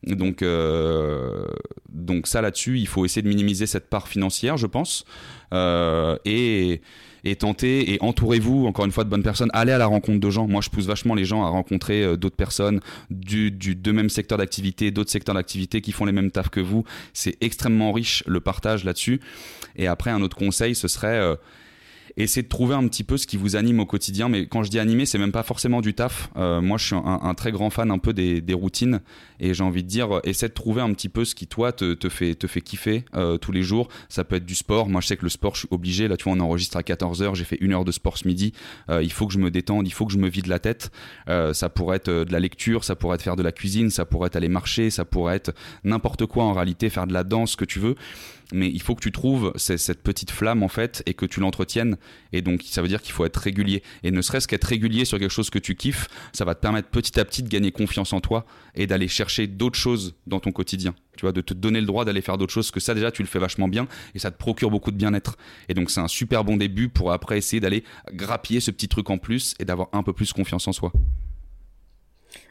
Donc 0.06 0.42
euh, 0.42 1.46
donc 1.90 2.28
ça 2.28 2.42
là-dessus, 2.42 2.80
il 2.80 2.88
faut 2.88 3.06
essayer 3.06 3.22
de 3.22 3.30
minimiser 3.30 3.68
cette 3.68 3.90
part 3.90 4.08
financière, 4.08 4.58
je 4.58 4.68
pense. 4.68 5.06
et 5.54 6.82
et 7.26 7.38
tentez 7.38 7.94
et 7.94 7.98
entourez-vous 8.02 8.66
encore 8.66 8.84
une 8.84 8.92
fois 8.92 9.06
de 9.06 9.10
bonnes 9.10 9.24
personnes. 9.24 9.50
Allez 9.54 9.72
à 9.72 9.78
la 9.78 9.86
rencontre 9.86 10.20
de 10.20 10.30
gens. 10.30 10.46
Moi, 10.46 10.62
je 10.62 10.70
pousse 10.70 10.88
vachement 10.88 11.16
les 11.16 11.24
gens 11.24 11.46
à 11.46 11.48
rencontrer 11.48 12.18
d'autres 12.18 12.36
personnes 12.36 12.82
du, 13.10 13.50
du 13.50 13.76
de 13.76 13.92
même 13.94 14.10
secteur 14.10 14.38
d'activité, 14.38 14.92
d'autres 14.92 15.12
secteurs 15.12 15.36
d'activité 15.36 15.80
qui 15.80 15.94
font 15.94 16.04
les 16.04 16.12
mêmes 16.12 16.32
tafs 16.32 16.50
que 16.50 16.60
vous. 16.60 16.84
C'est 17.14 17.38
extrêmement 17.40 17.94
riche 17.94 18.24
le 18.28 18.42
partage 18.42 18.84
là-dessus. 18.84 19.22
Et 19.78 19.88
après, 19.88 20.12
un 20.12 20.22
autre 20.22 20.36
conseil, 20.36 20.76
ce 20.76 20.90
serait 20.90 21.38
essayez 22.18 22.44
de 22.44 22.48
trouver 22.48 22.76
un 22.76 22.88
petit 22.88 23.04
peu 23.04 23.18
ce 23.18 23.26
qui 23.26 23.38
vous 23.38 23.56
anime 23.56 23.80
au 23.80 23.86
quotidien. 23.86 24.30
Mais 24.30 24.46
quand 24.46 24.64
je 24.64 24.70
dis 24.70 24.80
animé, 24.80 25.06
c'est 25.06 25.18
même 25.18 25.32
pas 25.32 25.44
forcément 25.44 25.82
du 25.82 25.94
taf. 25.94 26.30
Euh, 26.38 26.62
moi, 26.62 26.78
je 26.78 26.86
suis 26.86 26.96
un, 26.96 27.34
très 27.34 27.52
grand 27.52 27.70
fan 27.70 27.92
un 27.92 27.98
peu 27.98 28.14
des, 28.14 28.54
routines 28.54 29.02
et 29.40 29.54
j'ai 29.54 29.64
envie 29.64 29.84
de 29.84 29.88
dire, 29.88 30.20
essaie 30.24 30.48
de 30.48 30.54
trouver 30.54 30.82
un 30.82 30.94
petit 30.94 31.10
peu 31.10 31.26
ce 31.26 31.34
qui 31.34 31.48
toi 31.48 31.72
te, 31.72 31.96
te 31.96 32.08
fait 32.08 32.36
te 32.36 32.46
fait 32.46 32.62
kiffer 32.62 33.04
euh, 33.16 33.38
tous 33.38 33.52
les 33.52 33.64
jours. 33.64 33.88
Ça 34.10 34.24
peut 34.24 34.36
être 34.36 34.46
du 34.46 34.56
sport. 34.56 34.90
Moi, 34.90 35.02
je 35.02 35.08
sais 35.08 35.18
que 35.18 35.24
le 35.24 35.30
sport, 35.30 35.56
je 35.56 35.62
suis 35.62 35.68
obligé. 35.72 36.08
Là, 36.08 36.18
tu 36.18 36.26
vois, 36.26 36.34
on 36.34 36.40
enregistre 36.40 36.78
à 36.78 36.84
14 36.84 37.24
h 37.24 37.36
J'ai 37.36 37.44
fait 37.44 37.58
une 37.60 37.74
heure 37.74 37.86
de 37.86 37.92
sport 37.92 38.18
ce 38.18 38.28
midi. 38.28 38.54
Euh, 38.90 39.02
il 39.02 39.12
faut 39.12 39.26
que 39.28 39.34
je 39.34 39.40
me 39.40 39.50
détende. 39.50 39.88
Il 39.88 39.92
faut 39.94 40.06
que 40.06 40.14
je 40.14 40.18
me 40.18 40.30
vide 40.30 40.48
la 40.48 40.60
tête. 40.60 40.92
ça 41.28 41.70
pourrait 41.70 41.98
être 41.98 42.10
de 42.10 42.32
la 42.32 42.40
lecture, 42.40 42.84
ça 42.84 42.96
pourrait 42.96 43.16
être 43.16 43.22
faire 43.22 43.36
de 43.36 43.44
la 43.44 43.52
cuisine, 43.52 43.90
ça 43.90 44.06
pourrait 44.06 44.28
être 44.28 44.36
aller 44.36 44.50
marcher, 44.50 44.90
ça 44.90 45.06
pourrait 45.06 45.36
être 45.36 45.54
n'importe 45.84 46.26
quoi 46.26 46.44
en 46.44 46.54
réalité, 46.54 46.90
faire 46.90 47.08
de 47.08 47.14
la 47.14 47.24
danse, 47.24 47.52
ce 47.52 47.58
que 47.58 47.66
tu 47.66 47.80
veux 47.80 47.96
mais 48.54 48.70
il 48.70 48.82
faut 48.82 48.96
que 48.96 49.02
tu 49.02 49.12
trouves 49.12 49.52
cette 49.58 50.02
petite 50.02 50.32
flamme 50.32 50.64
en 50.64 50.68
fait 50.68 51.04
et 51.06 51.14
que 51.14 51.26
tu 51.26 51.40
l'entretiennes. 51.40 51.98
Et 52.32 52.42
donc 52.42 52.62
ça 52.64 52.82
veut 52.82 52.88
dire 52.88 53.02
qu'il 53.02 53.14
faut 53.14 53.26
être 53.26 53.38
régulier. 53.38 53.84
Et 54.04 54.12
ne 54.12 54.22
serait-ce 54.22 54.48
qu'être 54.48 54.66
régulier 54.66 55.06
sur 55.06 55.20
quelque 55.20 55.32
chose 55.32 55.50
que 55.50 55.60
tu 55.60 55.76
kiffes, 55.76 56.08
ça 56.32 56.46
va 56.46 56.56
te 56.56 56.62
permettre 56.62 56.90
petit 56.90 57.20
à 57.20 57.26
petit 57.26 57.44
de 57.44 57.50
gagner 57.50 57.72
confiance 57.72 58.14
en 58.14 58.22
toi 58.22 58.46
et 58.76 58.88
d'aller 58.88 59.08
chercher 59.08 59.48
d'autres 59.48 59.78
choses 59.78 60.16
dans 60.28 60.40
ton 60.40 60.52
quotidien. 60.52 60.96
Tu 61.18 61.22
vois, 61.22 61.32
de 61.32 61.42
te 61.42 61.54
donner 61.54 61.80
le 61.80 61.86
droit 61.86 62.06
d'aller 62.06 62.22
faire 62.22 62.38
d'autres 62.38 62.54
choses, 62.54 62.72
que 62.72 62.80
ça 62.80 62.94
déjà 62.94 63.12
tu 63.12 63.22
le 63.22 63.28
fais 63.28 63.40
vachement 63.40 63.68
bien 63.68 63.88
et 64.16 64.20
ça 64.20 64.32
te 64.32 64.38
procure 64.38 64.72
beaucoup 64.72 64.92
de 64.92 64.98
bien-être. 64.98 65.38
Et 65.70 65.74
donc 65.74 65.90
c'est 65.90 66.02
un 66.02 66.08
super 66.08 66.44
bon 66.44 66.58
début 66.58 66.90
pour 66.90 67.12
après 67.12 67.38
essayer 67.38 67.60
d'aller 67.60 67.84
grappiller 68.12 68.60
ce 68.60 68.72
petit 68.72 68.88
truc 68.88 69.10
en 69.10 69.18
plus 69.18 69.56
et 69.60 69.66
d'avoir 69.66 69.90
un 69.94 70.04
peu 70.04 70.14
plus 70.14 70.34
confiance 70.34 70.68
en 70.68 70.74
soi. 70.74 70.92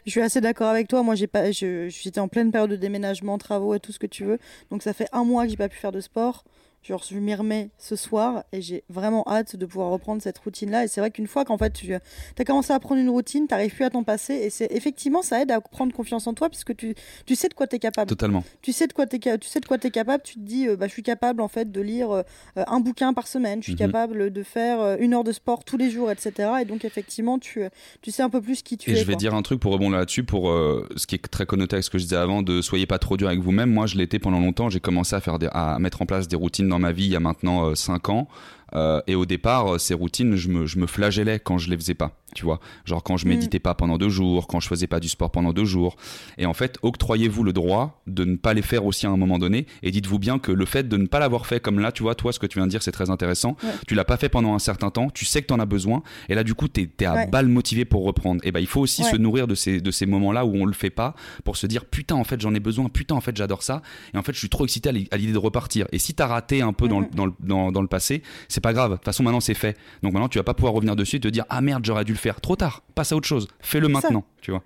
Je 0.06 0.10
suis 0.10 0.20
assez 0.20 0.40
d'accord 0.40 0.68
avec 0.68 0.88
toi. 0.88 1.02
Moi, 1.02 1.14
j'ai 1.14 1.26
pas, 1.26 1.50
j'étais 1.50 2.20
en 2.20 2.28
pleine 2.28 2.50
période 2.50 2.70
de 2.70 2.76
déménagement, 2.76 3.38
travaux 3.38 3.74
et 3.74 3.80
tout 3.80 3.92
ce 3.92 3.98
que 3.98 4.06
tu 4.06 4.24
veux. 4.24 4.38
Donc, 4.70 4.82
ça 4.82 4.92
fait 4.92 5.08
un 5.12 5.24
mois 5.24 5.44
que 5.44 5.50
j'ai 5.50 5.56
pas 5.56 5.68
pu 5.68 5.76
faire 5.78 5.92
de 5.92 6.00
sport. 6.00 6.44
Genre, 6.82 7.02
je 7.08 7.16
m'y 7.16 7.34
remets 7.34 7.70
ce 7.78 7.94
soir 7.94 8.44
et 8.52 8.60
j'ai 8.60 8.82
vraiment 8.88 9.24
hâte 9.28 9.54
de 9.56 9.66
pouvoir 9.66 9.90
reprendre 9.90 10.20
cette 10.20 10.38
routine-là. 10.38 10.84
Et 10.84 10.88
c'est 10.88 11.00
vrai 11.00 11.10
qu'une 11.10 11.28
fois 11.28 11.44
qu'en 11.44 11.58
fait 11.58 11.72
tu 11.72 11.94
as 11.94 12.44
commencé 12.44 12.72
à 12.72 12.80
prendre 12.80 13.00
une 13.00 13.10
routine, 13.10 13.46
tu 13.46 13.54
n'arrives 13.54 13.74
plus 13.74 13.84
à 13.84 13.90
t'en 13.90 14.02
passer. 14.02 14.34
Et 14.34 14.50
c'est 14.50 14.70
effectivement, 14.72 15.22
ça 15.22 15.42
aide 15.42 15.50
à 15.50 15.60
prendre 15.60 15.92
confiance 15.92 16.26
en 16.26 16.34
toi 16.34 16.48
puisque 16.48 16.76
tu, 16.76 16.94
tu 17.26 17.36
sais 17.36 17.48
de 17.48 17.54
quoi 17.54 17.66
tu 17.66 17.76
es 17.76 17.78
capable. 17.78 18.08
Totalement. 18.08 18.42
Tu 18.62 18.72
sais 18.72 18.86
de 18.86 18.92
quoi 18.92 19.06
tu 19.06 19.20
tu 19.20 19.48
sais 19.48 19.60
de 19.60 19.66
quoi 19.66 19.78
es 19.82 19.90
capable. 19.90 20.22
Tu 20.24 20.34
te 20.34 20.40
dis, 20.40 20.68
euh, 20.68 20.76
bah, 20.76 20.86
je 20.86 20.92
suis 20.92 21.02
capable 21.02 21.40
en 21.40 21.48
fait 21.48 21.70
de 21.70 21.80
lire 21.80 22.10
euh, 22.10 22.22
un 22.56 22.80
bouquin 22.80 23.12
par 23.12 23.26
semaine. 23.26 23.60
Je 23.60 23.64
suis 23.64 23.72
mhm. 23.74 23.78
capable 23.78 24.30
de 24.30 24.42
faire 24.42 24.80
euh, 24.80 24.96
une 24.98 25.14
heure 25.14 25.24
de 25.24 25.32
sport 25.32 25.64
tous 25.64 25.76
les 25.76 25.90
jours, 25.90 26.10
etc. 26.10 26.50
Et 26.62 26.64
donc, 26.64 26.84
effectivement, 26.84 27.38
tu, 27.38 27.62
tu 28.00 28.10
sais 28.10 28.22
un 28.22 28.30
peu 28.30 28.40
plus 28.40 28.62
qui 28.62 28.76
tu 28.76 28.90
es. 28.90 28.94
Et 28.94 28.96
je 28.96 29.04
vais 29.04 29.16
dire 29.16 29.34
un 29.34 29.42
truc 29.42 29.60
pour 29.60 29.72
rebondir 29.72 29.98
là-dessus, 29.98 30.24
pour 30.24 30.48
ce 30.96 31.06
qui 31.06 31.14
est 31.14 31.28
très 31.28 31.46
connoté 31.46 31.76
avec 31.76 31.84
ce 31.84 31.90
que 31.90 31.98
je 31.98 32.04
disais 32.04 32.16
avant, 32.16 32.42
de 32.42 32.60
soyez 32.60 32.86
pas 32.86 32.98
trop 32.98 33.16
dur 33.16 33.28
avec 33.28 33.40
vous-même. 33.40 33.70
Moi, 33.70 33.86
je 33.86 33.96
l'étais 33.96 34.18
pendant 34.18 34.40
longtemps. 34.40 34.68
J'ai 34.68 34.80
commencé 34.80 35.14
à, 35.14 35.20
faire 35.20 35.38
à 35.52 35.78
mettre 35.78 36.02
en 36.02 36.06
place 36.06 36.28
des 36.28 36.36
routines 36.36 36.71
dans 36.72 36.78
ma 36.78 36.90
vie 36.90 37.04
il 37.04 37.12
y 37.12 37.16
a 37.16 37.20
maintenant 37.20 37.74
5 37.74 38.08
ans. 38.08 38.28
Euh, 38.74 39.00
et 39.06 39.14
au 39.14 39.26
départ, 39.26 39.80
ces 39.80 39.94
routines, 39.94 40.36
je 40.36 40.48
me, 40.48 40.66
je 40.66 40.78
me 40.78 40.86
flagellais 40.86 41.38
quand 41.38 41.58
je 41.58 41.70
les 41.70 41.76
faisais 41.76 41.94
pas 41.94 42.16
tu 42.34 42.44
vois. 42.44 42.60
Genre 42.84 43.02
quand 43.02 43.16
je 43.16 43.26
mm. 43.26 43.30
méditais 43.30 43.58
pas 43.58 43.74
pendant 43.74 43.98
deux 43.98 44.08
jours 44.08 44.46
quand 44.46 44.60
je 44.60 44.68
faisais 44.68 44.86
pas 44.86 45.00
du 45.00 45.08
sport 45.08 45.30
pendant 45.30 45.52
deux 45.52 45.64
jours. 45.64 45.96
Et 46.38 46.46
en 46.46 46.54
fait 46.54 46.78
octroyez-vous 46.82 47.44
le 47.44 47.52
droit 47.52 48.02
de 48.06 48.24
ne 48.24 48.36
pas 48.36 48.54
les 48.54 48.62
faire 48.62 48.84
aussi 48.84 49.06
à 49.06 49.10
un 49.10 49.16
moment 49.16 49.38
donné. 49.38 49.66
Et 49.82 49.90
dites-vous 49.90 50.18
bien 50.18 50.38
que 50.38 50.52
le 50.52 50.64
fait 50.64 50.88
de 50.88 50.96
ne 50.96 51.06
pas 51.06 51.18
l'avoir 51.18 51.46
fait 51.46 51.60
comme 51.60 51.78
là 51.78 51.92
tu 51.92 52.02
vois 52.02 52.14
toi 52.14 52.32
ce 52.32 52.38
que 52.38 52.46
tu 52.46 52.58
viens 52.58 52.66
de 52.66 52.70
dire 52.70 52.82
c'est 52.82 52.92
très 52.92 53.10
intéressant. 53.10 53.56
Tu 53.86 53.94
l'as 53.94 54.04
pas 54.04 54.16
fait 54.16 54.28
pendant 54.28 54.54
un 54.54 54.58
certain 54.58 54.90
temps 54.90 55.10
tu 55.10 55.24
sais 55.24 55.42
que 55.42 55.46
tu 55.46 55.54
en 55.54 55.60
as 55.60 55.66
besoin. 55.66 56.02
Et 56.28 56.34
là 56.34 56.44
du 56.44 56.54
coup 56.54 56.68
tu 56.68 56.82
es, 56.82 57.04
à 57.04 57.26
balle 57.26 57.48
motivé 57.48 57.84
pour 57.84 58.04
reprendre. 58.04 58.40
Et 58.44 58.52
ben 58.52 58.60
il 58.60 58.66
faut 58.66 58.80
aussi 58.80 59.04
se 59.04 59.16
nourrir 59.16 59.46
de 59.46 59.54
ces 59.54 59.80
de 59.80 59.90
ces 59.90 60.06
moments 60.06 60.32
là 60.32 60.44
où 60.44 60.54
on 60.54 60.64
le 60.64 60.72
fait 60.72 60.90
pas 60.90 61.14
pour 61.44 61.56
se 61.56 61.66
dire 61.66 61.84
putain 61.84 62.14
en 62.14 62.24
fait 62.24 62.40
j'en 62.40 62.54
ai 62.54 62.60
besoin 62.60 62.88
putain 62.88 63.14
en 63.14 63.20
fait 63.20 63.36
j'adore 63.36 63.62
ça. 63.62 63.82
Et 64.14 64.18
en 64.18 64.22
fait 64.22 64.32
je 64.32 64.38
suis 64.38 64.48
trop 64.48 64.64
excité 64.64 64.88
à 64.88 65.16
l'idée 65.16 65.32
de 65.32 65.38
repartir. 65.38 65.86
Et 65.92 65.98
si 65.98 66.14
tu 66.14 66.22
as 66.22 66.26
raté 66.26 66.62
un 66.62 66.72
peu 66.72 66.88
dans, 66.88 67.02
dans, 67.02 67.28
dans, 67.40 67.72
dans, 67.72 67.82
le 67.82 67.88
passé 67.88 68.22
c'est 68.48 68.60
pas 68.62 68.72
grave 68.72 68.92
de 68.92 68.96
toute 68.96 69.04
façon 69.04 69.22
maintenant 69.22 69.40
c'est 69.40 69.54
fait 69.54 69.76
donc 70.02 70.12
maintenant 70.14 70.28
tu 70.28 70.38
vas 70.38 70.44
pas 70.44 70.54
pouvoir 70.54 70.72
revenir 70.72 70.96
dessus 70.96 71.16
et 71.16 71.20
te 71.20 71.28
dire 71.28 71.44
ah 71.50 71.60
merde 71.60 71.84
j'aurais 71.84 72.04
dû 72.04 72.12
le 72.12 72.18
faire 72.18 72.40
trop 72.40 72.56
tard. 72.56 72.82
Passe 72.94 73.12
à 73.12 73.16
autre 73.16 73.28
chose. 73.28 73.48
Fais-le 73.60 73.88
maintenant, 73.88 74.24
tu 74.40 74.50
vois. 74.50 74.62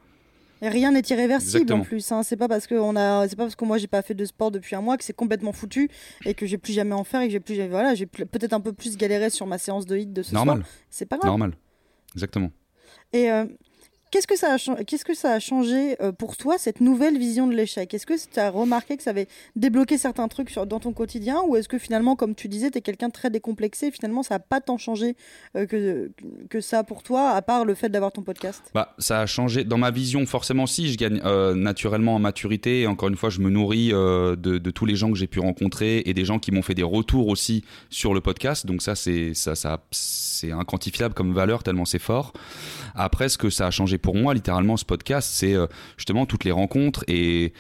Et 0.63 0.69
rien 0.69 0.91
n'est 0.93 1.03
irréversible 1.11 1.73
en 1.73 1.81
plus. 1.83 2.11
Hein. 2.13 2.23
C'est 2.23 2.37
pas 2.37 2.49
parce 2.49 2.67
que 2.67 2.75
on 2.75 2.97
a, 2.97 3.29
c'est 3.29 3.37
pas 3.37 3.45
parce 3.45 3.57
que 3.57 3.65
moi 3.65 3.77
j'ai 3.77 3.89
pas 3.89 4.03
fait 4.03 4.15
de 4.15 4.25
sport 4.25 4.51
depuis 4.51 4.75
un 4.75 4.81
mois 4.81 4.97
que 4.97 5.05
c'est 5.05 5.13
complètement 5.13 5.53
foutu 5.53 5.91
et 6.25 6.33
que 6.35 6.47
j'ai 6.47 6.57
plus 6.57 6.73
jamais 6.73 6.95
en 6.95 7.05
faire 7.05 7.21
et 7.21 7.27
que 7.27 7.33
j'ai 7.33 7.41
plus, 7.41 7.61
voilà, 7.69 7.95
j'ai 7.95 8.07
peut-être 8.07 8.53
un 8.55 8.61
peu 8.61 8.73
plus 8.73 8.97
galéré 8.97 9.29
sur 9.31 9.47
ma 9.47 9.59
séance 9.59 9.85
de 9.85 9.97
hit 9.97 10.13
de 10.13 10.23
ce 10.23 10.33
Normal. 10.33 10.59
soir. 10.59 10.69
C'est 10.89 11.07
pas 11.07 11.19
grave. 11.19 11.29
Normal. 11.29 11.53
Exactement. 12.15 12.51
Et 13.13 13.31
euh, 13.31 13.45
Qu'est-ce 14.12 14.27
que 14.29 14.37
ça 15.14 15.33
a, 15.33 15.38
changé 15.40 16.01
euh, 16.01 16.12
pour 16.12 16.37
toi, 16.37 16.59
cette 16.59 16.81
nouvelle 16.81 17.19
vision 17.19 17.49
de 17.49 17.55
l'échec? 17.55 17.92
Est-ce 17.92 18.07
que 18.07 18.14
tu 18.14 18.38
as 18.38 18.51
remarqué 18.51 18.97
que 18.97 19.03
ça 19.03 19.11
avait 19.11 19.27
débloqué 19.57 19.99
certains 19.99 20.29
trucs 20.29 20.55
dans 20.55 20.79
ton 20.79 20.92
quotidien 20.92 21.42
Ou 21.47 21.57
est-ce 21.57 21.69
que 21.69 21.79
finalement, 21.79 22.14
comme 22.14 22.37
tu 22.37 22.47
disais, 22.47 22.71
tu 22.71 22.79
es 22.79 22.81
quelqu'un 22.83 23.09
de 23.09 23.12
très 23.12 23.31
décomplexé 23.31 23.90
Finalement, 23.90 24.23
ça 24.23 24.37
n'a 24.37 24.38
pas 24.38 24.61
tant 24.61 24.79
changé 24.79 25.16
euh, 25.57 25.66
que, 26.49 26.61
ça 26.61 26.85
pour 26.85 27.03
toi, 27.03 27.31
à 27.31 27.42
part 27.42 27.64
le 27.64 27.75
fait 27.75 27.88
d'avoir 27.88 28.12
ton 28.12 28.23
podcast? 28.23 28.62
Bah, 28.73 28.95
Ça 28.99 29.21
a 29.21 29.27
changé. 29.27 29.64
Dans 29.64 29.79
ma 29.79 29.90
vision, 29.90 30.25
forcément, 30.25 30.66
si. 30.66 30.92
Je 30.92 30.99
gagne 30.99 31.21
euh, 31.25 31.55
naturellement 31.55 32.14
en 32.14 32.21
maturité. 32.21 32.87
Encore 32.87 33.09
une 33.09 33.16
fois, 33.16 33.31
je 33.31 33.40
me 33.40 33.51
nourris 33.51 33.88
de, 33.88 34.71
tous 34.71 34.87
les 34.87 34.95
gens 34.95 35.11
que 35.11 35.19
j'ai 35.19 35.27
pu 35.27 35.40
rencontrer 35.40 36.03
et 36.07 36.14
des 36.14 36.25
gens 36.25 36.38
qui 36.38 36.53
m'ont 36.53 36.62
fait 36.62 36.75
des 36.75 36.85
retours 36.85 37.27
aussi 37.27 37.64
sur 37.90 38.14
le 38.14 38.21
podcast. 38.21 38.66
Donc 38.66 38.83
ça, 38.83 38.95
c'est, 38.95 39.35
ça, 39.35 39.55
comme 41.14 41.33
valeur, 41.33 41.62
tellement 41.64 41.85
c'est 41.85 41.99
fort. 41.99 42.33
Après, 42.95 43.29
ce 43.29 43.37
que 43.37 43.51
ça 43.51 43.66
a 43.66 43.71
changé 43.71 43.96
pour 43.99 44.15
moi, 44.15 44.35
littéralement, 44.35 44.77
ce 44.77 44.85
podcast, 44.85 45.31
c'est 45.33 45.55
euh, 45.55 45.67
justement 45.97 46.27
toutes 46.27 46.45
les 46.45 46.53
rencontres 46.53 47.05
et 47.09 47.53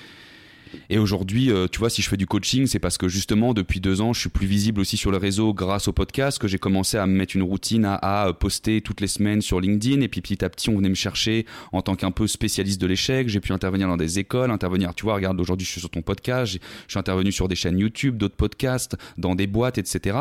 et 0.90 0.98
aujourd'hui, 0.98 1.50
euh, 1.50 1.66
tu 1.70 1.78
vois, 1.78 1.90
si 1.90 2.02
je 2.02 2.08
fais 2.08 2.16
du 2.16 2.26
coaching, 2.26 2.66
c'est 2.66 2.78
parce 2.78 2.98
que 2.98 3.08
justement, 3.08 3.54
depuis 3.54 3.80
deux 3.80 4.00
ans, 4.00 4.12
je 4.12 4.20
suis 4.20 4.28
plus 4.28 4.46
visible 4.46 4.80
aussi 4.80 4.96
sur 4.96 5.10
le 5.10 5.16
réseau 5.16 5.54
grâce 5.54 5.88
au 5.88 5.92
podcast, 5.92 6.38
que 6.38 6.48
j'ai 6.48 6.58
commencé 6.58 6.96
à 6.96 7.06
me 7.06 7.16
mettre 7.16 7.36
une 7.36 7.42
routine 7.42 7.84
à, 7.84 8.32
poster 8.38 8.80
toutes 8.80 9.00
les 9.00 9.06
semaines 9.06 9.42
sur 9.42 9.60
LinkedIn. 9.60 10.00
Et 10.00 10.08
puis 10.08 10.20
petit 10.20 10.44
à 10.44 10.48
petit, 10.48 10.70
on 10.70 10.76
venait 10.76 10.88
me 10.88 10.94
chercher 10.94 11.46
en 11.72 11.82
tant 11.82 11.94
qu'un 11.94 12.10
peu 12.10 12.26
spécialiste 12.26 12.80
de 12.80 12.86
l'échec. 12.86 13.28
J'ai 13.28 13.40
pu 13.40 13.52
intervenir 13.52 13.88
dans 13.88 13.96
des 13.96 14.18
écoles, 14.18 14.50
intervenir, 14.50 14.94
tu 14.94 15.04
vois, 15.04 15.14
regarde, 15.14 15.40
aujourd'hui, 15.40 15.66
je 15.66 15.72
suis 15.72 15.80
sur 15.80 15.90
ton 15.90 16.02
podcast, 16.02 16.52
je 16.52 16.58
suis 16.88 16.98
intervenu 16.98 17.32
sur 17.32 17.48
des 17.48 17.56
chaînes 17.56 17.78
YouTube, 17.78 18.16
d'autres 18.16 18.36
podcasts, 18.36 18.96
dans 19.18 19.34
des 19.34 19.46
boîtes, 19.46 19.78
etc. 19.78 20.18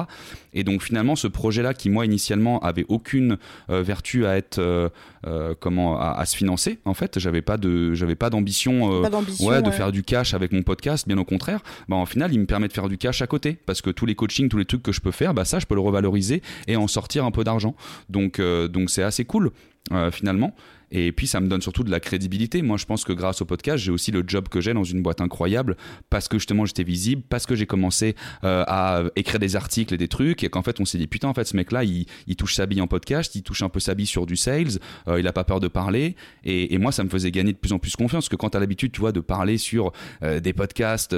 Et 0.54 0.64
donc 0.64 0.82
finalement, 0.82 1.16
ce 1.16 1.28
projet-là, 1.28 1.74
qui 1.74 1.90
moi, 1.90 2.06
initialement, 2.06 2.60
avait 2.60 2.86
aucune 2.88 3.38
euh, 3.70 3.82
vertu 3.82 4.26
à 4.26 4.38
être, 4.38 4.60
euh, 4.60 4.90
comment, 5.60 6.00
à, 6.00 6.26
se 6.26 6.36
financer, 6.36 6.80
en 6.86 6.94
fait, 6.94 7.20
j'avais 7.20 7.42
pas 7.42 7.58
de, 7.58 7.94
j'avais 7.94 8.16
pas 8.16 8.30
d'ambition, 8.30 9.02
ouais, 9.42 9.62
de 9.62 9.72
faire 9.72 9.92
du 9.92 10.04
cash 10.04 10.34
avec 10.34 10.52
mon 10.52 10.64
podcast, 10.64 11.08
bien 11.08 11.18
au 11.18 11.26
contraire, 11.26 11.62
bah, 11.90 11.96
en 11.96 12.06
final, 12.06 12.34
il 12.34 12.40
me 12.40 12.46
permet 12.46 12.68
de 12.68 12.74
faire 12.74 12.90
du 12.90 12.98
cash 12.98 13.22
à 13.22 13.28
côté 13.28 13.58
parce 13.66 13.82
que 13.82 13.90
tous 13.90 14.06
les 14.06 14.16
coachings, 14.16 14.50
tous 14.50 14.58
les 14.58 14.66
trucs 14.66 14.84
que 14.84 14.92
je 14.92 15.02
peux 15.02 15.12
faire, 15.12 15.34
bah, 15.34 15.46
ça, 15.46 15.60
je 15.60 15.66
peux 15.66 15.76
le 15.76 15.82
revaloriser 15.82 16.42
et 16.68 16.76
en 16.76 16.88
sortir 16.88 17.26
un 17.26 17.32
peu 17.32 17.44
d'argent. 17.44 17.76
Donc, 18.10 18.40
euh, 18.40 18.68
donc 18.68 18.90
c'est 18.90 19.04
assez 19.04 19.26
cool. 19.26 19.52
Euh, 19.92 20.10
finalement. 20.10 20.56
Et 20.98 21.12
puis 21.12 21.28
ça 21.28 21.42
me 21.42 21.48
donne 21.48 21.62
surtout 21.62 21.84
de 21.84 21.92
la 21.92 22.00
crédibilité. 22.00 22.62
Moi, 22.62 22.78
je 22.78 22.86
pense 22.86 23.04
que 23.04 23.12
grâce 23.12 23.42
au 23.42 23.46
podcast, 23.46 23.84
j'ai 23.84 23.92
aussi 23.92 24.12
le 24.12 24.24
job 24.26 24.48
que 24.48 24.62
j'ai 24.62 24.74
dans 24.74 24.86
une 24.86 25.02
boîte 25.02 25.20
incroyable 25.20 25.76
parce 26.10 26.30
que 26.30 26.38
justement 26.38 26.66
j'étais 26.66 26.84
visible, 26.84 27.22
parce 27.28 27.46
que 27.46 27.54
j'ai 27.54 27.66
commencé 27.66 28.16
euh, 28.46 28.64
à 28.68 29.04
écrire 29.18 29.40
des 29.40 29.58
articles 29.58 29.94
et 29.94 29.98
des 29.98 30.08
trucs 30.08 30.46
et 30.46 30.50
qu'en 30.50 30.62
fait 30.62 30.80
on 30.80 30.86
s'est 30.86 30.98
dit 30.98 31.08
putain 31.08 31.28
en 31.28 31.34
fait 31.34 31.44
ce 31.44 31.58
mec-là 31.58 31.84
il, 31.84 32.06
touche 32.38 32.56
sa 32.56 32.66
bille 32.66 32.80
en 32.80 32.88
podcast, 32.88 33.36
il 33.36 33.44
touche 33.44 33.62
un 33.62 33.68
peu 33.68 33.82
sa 33.82 33.94
bille 33.94 34.06
sur 34.06 34.26
du 34.26 34.38
sales, 34.38 34.80
euh, 35.10 35.20
il 35.20 35.28
a 35.28 35.34
pas 35.34 35.44
peur 35.44 35.60
de 35.60 35.68
parler 35.68 36.16
et, 36.46 36.78
moi 36.78 36.94
ça 36.94 37.04
me 37.04 37.10
faisait 37.10 37.32
gagner 37.32 37.52
de 37.52 37.58
plus 37.58 37.74
en 37.74 37.80
plus 37.80 37.96
confiance 37.98 38.26
parce 38.26 38.30
que 38.30 38.36
quand 38.38 38.52
tu 38.52 38.58
as 38.58 38.62
l'habitude 38.62 38.94
tu 38.94 39.02
vois 39.02 39.12
de 39.12 39.20
parler 39.20 39.58
sur 39.58 39.92
des 40.22 40.54
podcasts, 40.54 41.16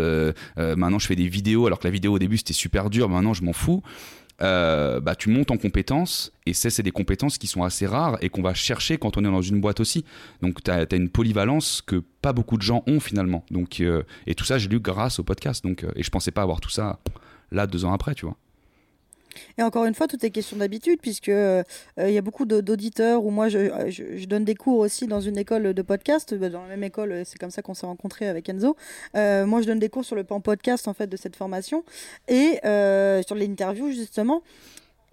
maintenant 0.57 0.99
je 0.99 1.07
fais 1.07 1.15
des 1.15 1.27
vidéos 1.27 1.67
alors 1.67 1.79
que 1.79 1.85
la 1.85 1.91
vidéo 1.91 2.13
au 2.13 2.19
début 2.19 2.37
c'était 2.37 2.53
super 2.53 2.89
dur, 2.89 3.09
maintenant 3.09 3.33
je 3.33 3.43
m'en 3.43 3.53
fous. 3.53 3.83
Euh, 4.41 4.99
bah, 4.99 5.15
tu 5.15 5.29
montes 5.29 5.49
en 5.49 5.57
compétences 5.57 6.31
et 6.45 6.53
c'est 6.53 6.83
des 6.83 6.91
compétences 6.91 7.37
qui 7.37 7.47
sont 7.47 7.63
assez 7.63 7.87
rares 7.87 8.17
et 8.21 8.29
qu'on 8.29 8.43
va 8.43 8.53
chercher 8.53 8.97
quand 8.97 9.17
on 9.17 9.21
est 9.21 9.31
dans 9.31 9.41
une 9.41 9.59
boîte 9.59 9.79
aussi. 9.79 10.05
Donc 10.41 10.63
tu 10.63 10.69
as, 10.69 10.85
une 10.95 11.09
polyvalence 11.09 11.81
que 11.81 12.03
pas 12.21 12.33
beaucoup 12.33 12.57
de 12.57 12.61
gens 12.61 12.83
ont 12.87 12.99
finalement. 12.99 13.43
Donc, 13.49 13.79
euh, 13.79 14.03
et 14.27 14.35
tout 14.35 14.45
ça, 14.45 14.57
j'ai 14.57 14.69
lu 14.69 14.79
grâce 14.79 15.19
au 15.19 15.23
podcast. 15.23 15.63
Donc, 15.63 15.83
euh, 15.83 15.91
et 15.95 16.03
je 16.03 16.09
pensais 16.11 16.31
pas 16.31 16.43
avoir 16.43 16.61
tout 16.61 16.69
ça 16.69 16.99
là 17.51 17.65
deux 17.65 17.85
ans 17.85 17.93
après, 17.93 18.13
tu 18.13 18.25
vois. 18.25 18.37
Et 19.57 19.63
encore 19.63 19.85
une 19.85 19.93
fois, 19.93 20.07
tout 20.07 20.23
est 20.25 20.29
question 20.29 20.57
d'habitude, 20.57 20.99
puisque 21.01 21.29
euh, 21.29 21.63
il 21.97 22.11
y 22.11 22.17
a 22.17 22.21
beaucoup 22.21 22.45
d'auditeurs, 22.45 23.25
ou 23.25 23.31
moi 23.31 23.49
je, 23.49 23.89
je, 23.89 24.25
donne 24.25 24.45
des 24.45 24.55
cours 24.55 24.79
aussi 24.79 25.07
dans 25.07 25.21
une 25.21 25.37
école 25.37 25.73
de 25.73 25.81
podcast, 25.81 26.33
bah, 26.35 26.49
dans 26.49 26.61
la 26.61 26.69
même 26.69 26.83
école, 26.83 27.23
c'est 27.25 27.37
comme 27.37 27.51
ça 27.51 27.61
qu'on 27.61 27.73
s'est 27.73 27.85
rencontrés 27.85 28.27
avec 28.27 28.49
Enzo. 28.49 28.75
Euh, 29.15 29.45
moi 29.45 29.61
je 29.61 29.67
donne 29.67 29.79
des 29.79 29.89
cours 29.89 30.05
sur 30.05 30.15
le 30.15 30.23
pan 30.23 30.39
podcast 30.41 30.87
en 30.87 30.93
fait 30.93 31.07
de 31.07 31.17
cette 31.17 31.35
formation, 31.35 31.83
et 32.27 32.59
euh, 32.65 33.21
sur 33.23 33.35
l'interview 33.35 33.91
justement. 33.91 34.41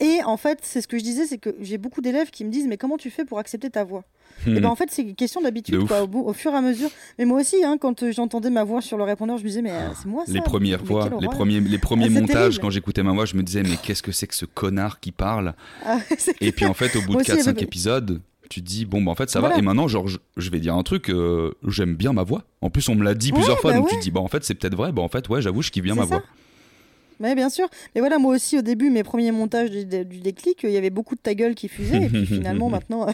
Et 0.01 0.21
en 0.25 0.37
fait, 0.37 0.59
c'est 0.63 0.81
ce 0.81 0.89
que 0.89 0.99
je 0.99 1.05
disais, 1.05 1.27
c'est 1.27 1.39
que 1.39 1.55
j'ai 1.61 1.79
beaucoup 1.79 2.01
d'élèves 2.01 2.31
qui 2.31 2.45
me 2.45 2.51
disent 2.51 2.67
Mais 2.67 2.77
comment 2.77 2.97
tu 2.99 3.11
fais 3.11 3.25
pour 3.25 3.39
accepter 3.39 3.71
ta 3.71 3.85
voix? 3.85 4.05
Et 4.47 4.51
ben 4.51 4.63
hmm. 4.63 4.65
en 4.67 4.77
fait, 4.77 4.89
c'est 4.91 5.03
une 5.03 5.15
question 5.15 5.41
d'habitude, 5.41 5.77
au, 5.77 6.19
au, 6.19 6.33
fur 6.33 6.53
et 6.53 6.57
à 6.57 6.61
mesure. 6.61 6.91
Mais 7.19 7.25
moi 7.25 7.41
aussi, 7.41 7.65
hein, 7.65 7.77
quand 7.81 8.03
euh, 8.03 8.13
j'entendais 8.13 8.51
ma 8.51 8.65
voix 8.65 8.83
sur 8.83 8.97
le 8.99 9.05
répondeur, 9.05 9.39
je 9.39 9.43
me 9.43 9.49
disais 9.49 9.63
Mais 9.63 9.71
euh, 9.71 9.89
c'est 9.95 10.09
moi 10.09 10.25
ça. 10.27 10.33
Les 10.33 10.41
premières 10.41 10.85
voix, 10.85 11.09
les 11.21 11.29
premiers, 11.29 11.61
les 11.61 11.79
premiers 11.79 12.07
ah, 12.07 12.21
montages, 12.21 12.59
quand 12.59 12.71
j'écoutais 12.71 13.03
ma 13.03 13.13
voix, 13.13 13.25
je 13.25 13.37
me 13.37 13.43
disais 13.43 13.63
Mais 13.63 13.77
qu'est-ce 13.83 14.03
que 14.03 14.13
c'est 14.13 14.27
que 14.27 14.35
ce 14.35 14.45
connard 14.45 15.01
qui 15.01 15.13
parle? 15.13 15.55
Ah, 15.85 15.99
Et 16.41 16.53
puis 16.53 16.67
en 16.67 16.75
fait, 16.75 16.95
au 16.97 17.03
bout 17.03 17.17
de 17.17 17.23
4-5 17.23 17.63
épisodes, 17.63 18.21
tu 18.51 18.61
te 18.61 18.67
dis 18.67 18.85
bon 18.85 19.03
bah 19.03 19.11
en 19.11 19.15
fait 19.15 19.31
ça 19.31 19.41
va. 19.41 19.57
Et 19.57 19.63
maintenant 19.63 19.89
genre 19.89 20.07
je, 20.09 20.51
vais 20.51 20.61
dire 20.61 20.75
un 20.75 20.83
truc 20.83 21.09
euh, 21.09 21.53
j'aime 21.67 21.95
bien 21.95 22.13
ma 22.13 22.23
voix. 22.23 22.45
En 22.61 22.71
plus 22.71 22.89
on 22.89 22.95
me 22.95 23.03
l'a 23.03 23.15
dit 23.15 23.33
plusieurs 23.33 23.59
fois 23.59 23.73
bah 23.73 23.79
donc 23.79 23.89
tu 23.89 23.97
te 23.97 24.03
dis 24.03 24.11
bah 24.11 24.21
en 24.21 24.29
fait 24.29 24.45
c'est 24.45 24.55
peut-être 24.55 24.77
vrai. 24.77 24.93
Bah 24.93 25.03
en 25.03 25.09
fait 25.09 25.29
ouais 25.29 25.41
j'avoue 25.41 25.63
je 25.63 25.71
kiffe 25.71 25.83
bien 25.83 25.95
ma 25.95 26.05
voix 26.05 26.23
oui, 27.21 27.35
bien 27.35 27.49
sûr. 27.49 27.69
Mais 27.95 28.01
voilà, 28.01 28.19
moi 28.19 28.35
aussi, 28.35 28.59
au 28.59 28.63
début, 28.63 28.91
mes 28.91 29.03
premiers 29.03 29.31
montages 29.31 29.71
du, 29.71 29.85
déclic, 29.85 30.63
il 30.63 30.71
y 30.71 30.77
avait 30.77 30.91
beaucoup 30.91 31.15
de 31.15 31.21
ta 31.21 31.35
gueule 31.35 31.55
qui 31.55 31.69
fusait. 31.69 32.05
Et 32.05 32.09
puis 32.09 32.27
finalement, 32.27 32.69
maintenant, 32.71 33.07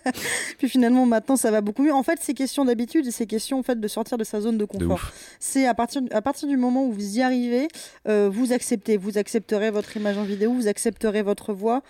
puis 0.58 0.68
finalement, 0.68 1.06
maintenant, 1.06 1.36
ça 1.36 1.50
va 1.50 1.60
beaucoup 1.60 1.82
mieux. 1.82 1.94
En 1.94 2.02
fait, 2.02 2.18
c'est 2.22 2.34
question 2.34 2.64
d'habitude 2.64 3.06
et 3.06 3.10
c'est 3.10 3.26
question 3.26 3.58
en 3.58 3.62
fait, 3.62 3.80
de 3.80 3.88
sortir 3.88 4.18
de 4.18 4.24
sa 4.24 4.40
zone 4.40 4.58
de 4.58 4.64
confort. 4.64 5.12
C'est 5.38 5.66
à 5.66 5.74
partir, 5.74 6.02
à 6.10 6.22
partir 6.22 6.48
du 6.48 6.56
moment 6.56 6.86
où 6.86 6.92
vous 6.92 7.18
y 7.18 7.22
arrivez, 7.22 7.68
euh, 8.08 8.28
vous 8.30 8.52
acceptez. 8.52 8.96
Vous 8.96 9.18
accepterez 9.18 9.70
votre 9.70 9.96
image 9.96 10.18
en 10.18 10.24
vidéo, 10.24 10.52
vous 10.52 10.68
accepterez 10.68 11.22
votre 11.22 11.52
voix, 11.52 11.82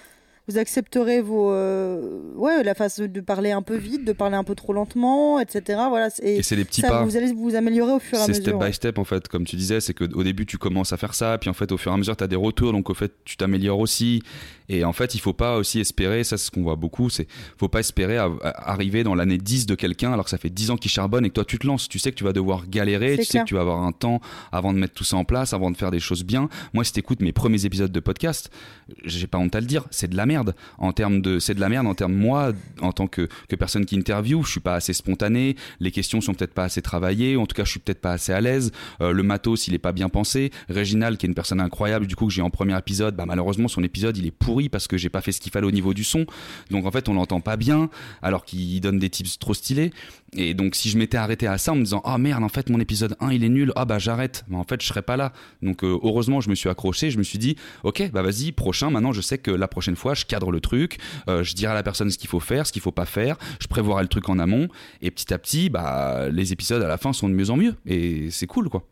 vous 0.48 0.56
accepterez 0.56 1.20
vos 1.20 1.52
euh, 1.52 2.32
ouais 2.34 2.62
la 2.62 2.74
façon 2.74 3.06
de 3.06 3.20
parler 3.20 3.50
un 3.50 3.60
peu 3.60 3.76
vite, 3.76 4.04
de 4.06 4.12
parler 4.12 4.36
un 4.36 4.44
peu 4.44 4.54
trop 4.54 4.72
lentement, 4.72 5.38
etc. 5.38 5.78
Voilà. 5.90 6.08
Et, 6.22 6.42
c'est 6.42 6.56
des 6.56 6.64
petits 6.64 6.80
pas. 6.80 7.04
Vous 7.04 7.16
allez 7.18 7.32
vous 7.34 7.54
améliorer 7.54 7.92
au 7.92 7.98
fur 7.98 8.18
et 8.18 8.22
à 8.22 8.26
mesure. 8.26 8.42
C'est 8.42 8.50
step 8.50 8.58
by 8.58 8.72
step 8.72 8.98
en 8.98 9.04
fait, 9.04 9.28
comme 9.28 9.44
tu 9.44 9.56
disais, 9.56 9.80
c'est 9.80 9.92
qu'au 9.92 10.22
début 10.22 10.46
tu 10.46 10.56
commences 10.56 10.94
à 10.94 10.96
faire 10.96 11.12
ça, 11.12 11.36
puis 11.36 11.50
en 11.50 11.52
fait 11.52 11.70
au 11.70 11.76
fur 11.76 11.92
et 11.92 11.94
à 11.94 11.98
mesure 11.98 12.16
tu 12.16 12.24
as 12.24 12.28
des 12.28 12.36
retours, 12.36 12.72
donc 12.72 12.88
au 12.88 12.94
fait 12.94 13.12
tu 13.26 13.36
t'améliores 13.36 13.78
aussi. 13.78 14.22
Et 14.70 14.84
en 14.84 14.92
fait 14.94 15.14
il 15.14 15.18
faut 15.18 15.34
pas 15.34 15.56
aussi 15.56 15.80
espérer, 15.80 16.24
ça 16.24 16.38
c'est 16.38 16.46
ce 16.46 16.50
qu'on 16.50 16.62
voit 16.62 16.76
beaucoup, 16.76 17.10
c'est 17.10 17.26
faut 17.58 17.68
pas 17.68 17.80
espérer 17.80 18.16
arriver 18.42 19.02
dans 19.04 19.14
l'année 19.14 19.38
10 19.38 19.66
de 19.66 19.74
quelqu'un 19.74 20.12
alors 20.12 20.24
que 20.24 20.30
ça 20.30 20.38
fait 20.38 20.50
10 20.50 20.70
ans 20.70 20.76
qu'il 20.76 20.90
charbonne 20.90 21.26
et 21.26 21.28
que 21.28 21.34
toi 21.34 21.44
tu 21.44 21.58
te 21.58 21.66
lances. 21.66 21.88
Tu 21.90 21.98
sais 21.98 22.10
que 22.10 22.16
tu 22.16 22.24
vas 22.24 22.32
devoir 22.32 22.68
galérer, 22.68 23.18
tu 23.18 23.24
sais 23.24 23.40
que 23.40 23.44
tu 23.44 23.54
vas 23.54 23.60
avoir 23.60 23.82
un 23.82 23.92
temps 23.92 24.20
avant 24.50 24.72
de 24.72 24.78
mettre 24.78 24.94
tout 24.94 25.04
ça 25.04 25.16
en 25.16 25.24
place, 25.24 25.52
avant 25.52 25.70
de 25.70 25.76
faire 25.76 25.90
des 25.90 26.00
choses 26.00 26.24
bien. 26.24 26.48
Moi 26.72 26.84
si 26.84 26.92
t'écoutes 26.94 27.20
mes 27.20 27.32
premiers 27.32 27.66
épisodes 27.66 27.92
de 27.92 28.00
podcast, 28.00 28.50
j'ai 29.04 29.26
pas 29.26 29.36
honte 29.36 29.54
à 29.54 29.60
le 29.60 29.66
dire, 29.66 29.86
c'est 29.90 30.08
de 30.08 30.16
la 30.16 30.24
merde 30.24 30.37
en 30.78 30.92
termes 30.92 31.20
de 31.20 31.38
c'est 31.38 31.54
de 31.54 31.60
la 31.60 31.68
merde. 31.68 31.86
En 31.86 31.94
termes 31.94 32.14
moi 32.14 32.52
en 32.80 32.92
tant 32.92 33.06
que, 33.06 33.28
personne 33.58 33.86
qui 33.86 33.96
interview 33.96 34.42
je 34.42 34.50
suis 34.50 34.60
pas 34.60 34.74
assez 34.74 34.92
spontané. 34.92 35.56
Les 35.80 35.90
questions 35.90 36.20
sont 36.20 36.34
peut-être 36.34 36.54
pas 36.54 36.64
assez 36.64 36.82
travaillées. 36.82 37.36
En 37.36 37.46
tout 37.46 37.54
cas 37.54 37.64
je 37.64 37.70
suis 37.70 37.80
peut-être 37.80 38.00
pas 38.00 38.12
assez 38.12 38.32
à 38.32 38.40
l'aise. 38.40 38.72
Euh, 39.00 39.12
le 39.12 39.22
matos 39.22 39.68
il 39.68 39.74
est 39.74 39.78
pas 39.78 39.92
bien 39.92 40.08
pensé. 40.08 40.50
Réginal 40.68 41.16
qui 41.16 41.26
est 41.26 41.28
une 41.28 41.34
personne 41.34 41.60
incroyable 41.60 42.06
du 42.06 42.16
coup 42.16 42.26
que 42.26 42.32
j'ai 42.32 42.42
en 42.42 42.50
premier 42.50 42.76
épisode 42.76 43.16
bah 43.16 43.24
malheureusement 43.26 43.68
son 43.68 43.82
épisode 43.82 44.16
il 44.16 44.26
est 44.26 44.30
pourri 44.30 44.68
parce 44.68 44.88
que 44.88 44.96
j'ai 44.96 45.08
pas 45.08 45.20
fait 45.20 45.32
ce 45.32 45.40
qu'il 45.40 45.52
fallait 45.52 45.66
au 45.66 45.72
niveau 45.72 45.94
du 45.94 46.04
son. 46.04 46.26
Donc 46.70 46.86
en 46.86 46.90
fait 46.90 47.08
on 47.08 47.14
l'entend 47.14 47.40
pas 47.40 47.56
bien 47.56 47.90
alors 48.22 48.44
qu'il 48.44 48.80
donne 48.80 48.98
des 48.98 49.10
tips 49.10 49.38
trop 49.38 49.54
stylés 49.54 49.90
et 50.36 50.54
donc 50.54 50.74
si 50.74 50.90
je 50.90 50.98
m'étais 50.98 51.16
arrêté 51.16 51.46
à 51.46 51.58
ça 51.58 51.72
en 51.72 51.76
me 51.76 51.82
disant 51.82 52.02
ah 52.04 52.18
merde 52.18 52.44
en 52.44 52.48
fait 52.48 52.68
mon 52.68 52.80
épisode 52.80 53.16
1 53.20 53.32
il 53.32 53.44
est 53.44 53.48
nul 53.48 53.72
ah 53.76 53.84
bah 53.84 53.98
j'arrête. 53.98 54.44
Mais 54.48 54.56
en 54.56 54.64
fait 54.64 54.80
je 54.82 54.86
serais 54.86 55.02
pas 55.02 55.16
là. 55.16 55.32
Donc 55.62 55.84
euh, 55.84 55.98
heureusement 56.02 56.40
je 56.40 56.50
me 56.50 56.54
suis 56.54 56.68
accroché 56.68 57.10
je 57.10 57.18
me 57.18 57.22
suis 57.22 57.38
dit 57.38 57.56
ok 57.82 58.10
bah 58.12 58.22
vas-y 58.22 58.52
prochain 58.52 58.90
maintenant 58.90 59.12
je 59.12 59.20
sais 59.20 59.38
que 59.38 59.50
la 59.50 59.68
prochaine 59.68 59.96
fois 59.96 60.14
je 60.14 60.24
cadre 60.24 60.50
le 60.50 60.60
truc 60.60 60.98
euh, 61.28 61.42
je 61.42 61.54
dirai 61.54 61.72
à 61.72 61.74
la 61.74 61.82
personne 61.82 62.10
ce 62.10 62.18
qu'il 62.18 62.28
faut 62.28 62.40
faire 62.40 62.66
ce 62.66 62.72
qu'il 62.72 62.82
faut 62.82 62.92
pas 62.92 63.06
faire 63.06 63.36
je 63.60 63.66
prévoirai 63.66 64.02
le 64.02 64.08
truc 64.08 64.28
en 64.28 64.38
amont 64.38 64.68
et 65.00 65.10
petit 65.10 65.32
à 65.32 65.38
petit 65.38 65.70
bah 65.70 66.28
les 66.30 66.52
épisodes 66.52 66.82
à 66.82 66.88
la 66.88 66.98
fin 66.98 67.12
sont 67.12 67.28
de 67.28 67.34
mieux 67.34 67.50
en 67.50 67.56
mieux. 67.56 67.74
Et 67.86 68.30
c'est 68.30 68.46
cool 68.46 68.68
quoi 68.68 68.84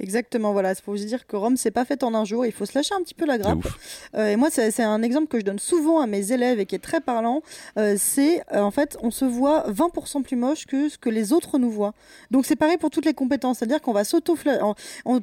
Exactement, 0.00 0.52
voilà. 0.52 0.72
Il 0.72 0.82
faut 0.82 0.96
se 0.96 1.04
dire 1.04 1.26
que 1.26 1.36
Rome, 1.36 1.56
c'est 1.56 1.70
pas 1.70 1.84
fait 1.84 2.02
en 2.02 2.14
un 2.14 2.24
jour. 2.24 2.44
Il 2.46 2.52
faut 2.52 2.66
se 2.66 2.74
lâcher 2.74 2.94
un 2.94 3.02
petit 3.02 3.14
peu 3.14 3.26
la 3.26 3.38
grappe. 3.38 3.66
Euh, 4.14 4.28
et 4.28 4.36
moi, 4.36 4.48
c'est 4.50 4.82
un 4.82 5.02
exemple 5.02 5.28
que 5.28 5.38
je 5.38 5.44
donne 5.44 5.58
souvent 5.58 6.00
à 6.00 6.06
mes 6.06 6.32
élèves 6.32 6.60
et 6.60 6.66
qui 6.66 6.74
est 6.74 6.80
très 6.80 7.00
parlant. 7.00 7.42
Euh, 7.78 7.94
c'est 7.98 8.42
euh, 8.52 8.60
en 8.60 8.70
fait, 8.70 8.98
on 9.02 9.10
se 9.10 9.24
voit 9.24 9.70
20% 9.70 10.22
plus 10.22 10.36
moche 10.36 10.66
que 10.66 10.88
ce 10.88 10.98
que 10.98 11.08
les 11.08 11.32
autres 11.32 11.58
nous 11.58 11.70
voient. 11.70 11.94
Donc 12.30 12.46
c'est 12.46 12.56
pareil 12.56 12.78
pour 12.78 12.90
toutes 12.90 13.04
les 13.04 13.14
compétences. 13.14 13.58
C'est-à-dire 13.58 13.80
qu'on 13.80 13.92
va 13.92 14.04
s'auto 14.04 14.36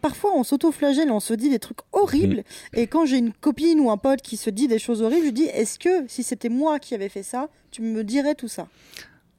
Parfois, 0.01 0.31
on 0.35 0.43
s'auto-flagelle, 0.43 1.11
on 1.11 1.19
se 1.19 1.33
dit 1.33 1.49
des 1.49 1.59
trucs 1.59 1.79
horribles. 1.91 2.43
Mmh. 2.73 2.79
Et 2.79 2.87
quand 2.87 3.05
j'ai 3.05 3.17
une 3.17 3.33
copine 3.33 3.79
ou 3.79 3.91
un 3.91 3.97
pote 3.97 4.21
qui 4.21 4.37
se 4.37 4.49
dit 4.49 4.67
des 4.67 4.79
choses 4.79 5.01
horribles, 5.01 5.25
je 5.27 5.31
dis 5.31 5.45
est-ce 5.45 5.77
que 5.79 6.07
si 6.07 6.23
c'était 6.23 6.49
moi 6.49 6.79
qui 6.79 6.95
avais 6.95 7.09
fait 7.09 7.23
ça, 7.23 7.49
tu 7.71 7.81
me 7.81 8.03
dirais 8.03 8.35
tout 8.35 8.47
ça? 8.47 8.67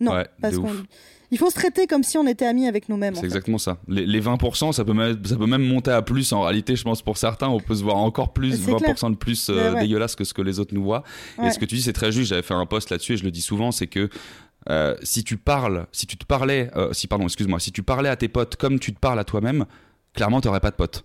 Non, 0.00 0.24
parce 0.40 0.58
qu'on 0.58 0.74
il 1.30 1.38
faut 1.38 1.50
se 1.50 1.54
traiter 1.54 1.86
comme 1.86 2.02
si 2.02 2.18
on 2.18 2.26
était 2.26 2.46
amis 2.46 2.66
avec 2.66 2.88
nous-mêmes. 2.88 3.14
C'est 3.14 3.24
exactement 3.24 3.58
ça. 3.58 3.78
Les, 3.88 4.20
20%, 4.20 4.72
ça 4.72 4.84
peut, 4.84 4.92
même, 4.92 5.18
ça 5.24 5.36
peut 5.36 5.46
même 5.46 5.66
monter 5.66 5.90
à 5.90 6.02
plus 6.02 6.32
en 6.32 6.42
réalité, 6.42 6.76
je 6.76 6.82
pense, 6.82 7.02
pour 7.02 7.16
certains. 7.16 7.48
On 7.48 7.60
peut 7.60 7.74
se 7.74 7.82
voir 7.82 7.96
encore 7.96 8.32
plus, 8.32 8.66
20% 8.66 9.12
de 9.12 9.16
plus 9.16 9.48
euh, 9.48 9.74
dégueulasse 9.74 10.16
que 10.16 10.24
ce 10.24 10.34
que 10.34 10.42
les 10.42 10.58
autres 10.58 10.74
nous 10.74 10.82
voient. 10.82 11.04
Et 11.42 11.50
ce 11.50 11.58
que 11.58 11.64
tu 11.64 11.76
dis, 11.76 11.82
c'est 11.82 11.92
très 11.92 12.12
juste. 12.12 12.30
J'avais 12.30 12.42
fait 12.42 12.54
un 12.54 12.66
post 12.66 12.90
là-dessus 12.90 13.14
et 13.14 13.16
je 13.16 13.24
le 13.24 13.30
dis 13.30 13.42
souvent 13.42 13.70
c'est 13.70 13.86
que 13.86 14.08
euh, 14.68 14.94
si 15.02 15.24
tu 15.24 15.36
parles, 15.36 15.86
si 15.92 16.06
tu 16.06 16.16
te 16.16 16.24
parlais, 16.24 16.70
euh, 16.76 16.92
si 16.92 17.06
pardon, 17.06 17.24
excuse-moi, 17.24 17.60
si 17.60 17.72
tu 17.72 17.82
parlais 17.82 18.08
à 18.08 18.16
tes 18.16 18.28
potes 18.28 18.56
comme 18.56 18.78
tu 18.78 18.92
te 18.92 18.98
parles 18.98 19.18
à 19.18 19.24
toi-même, 19.24 19.64
clairement, 20.12 20.40
tu 20.40 20.48
n'aurais 20.48 20.60
pas 20.60 20.70
de 20.70 20.76
potes. 20.76 21.04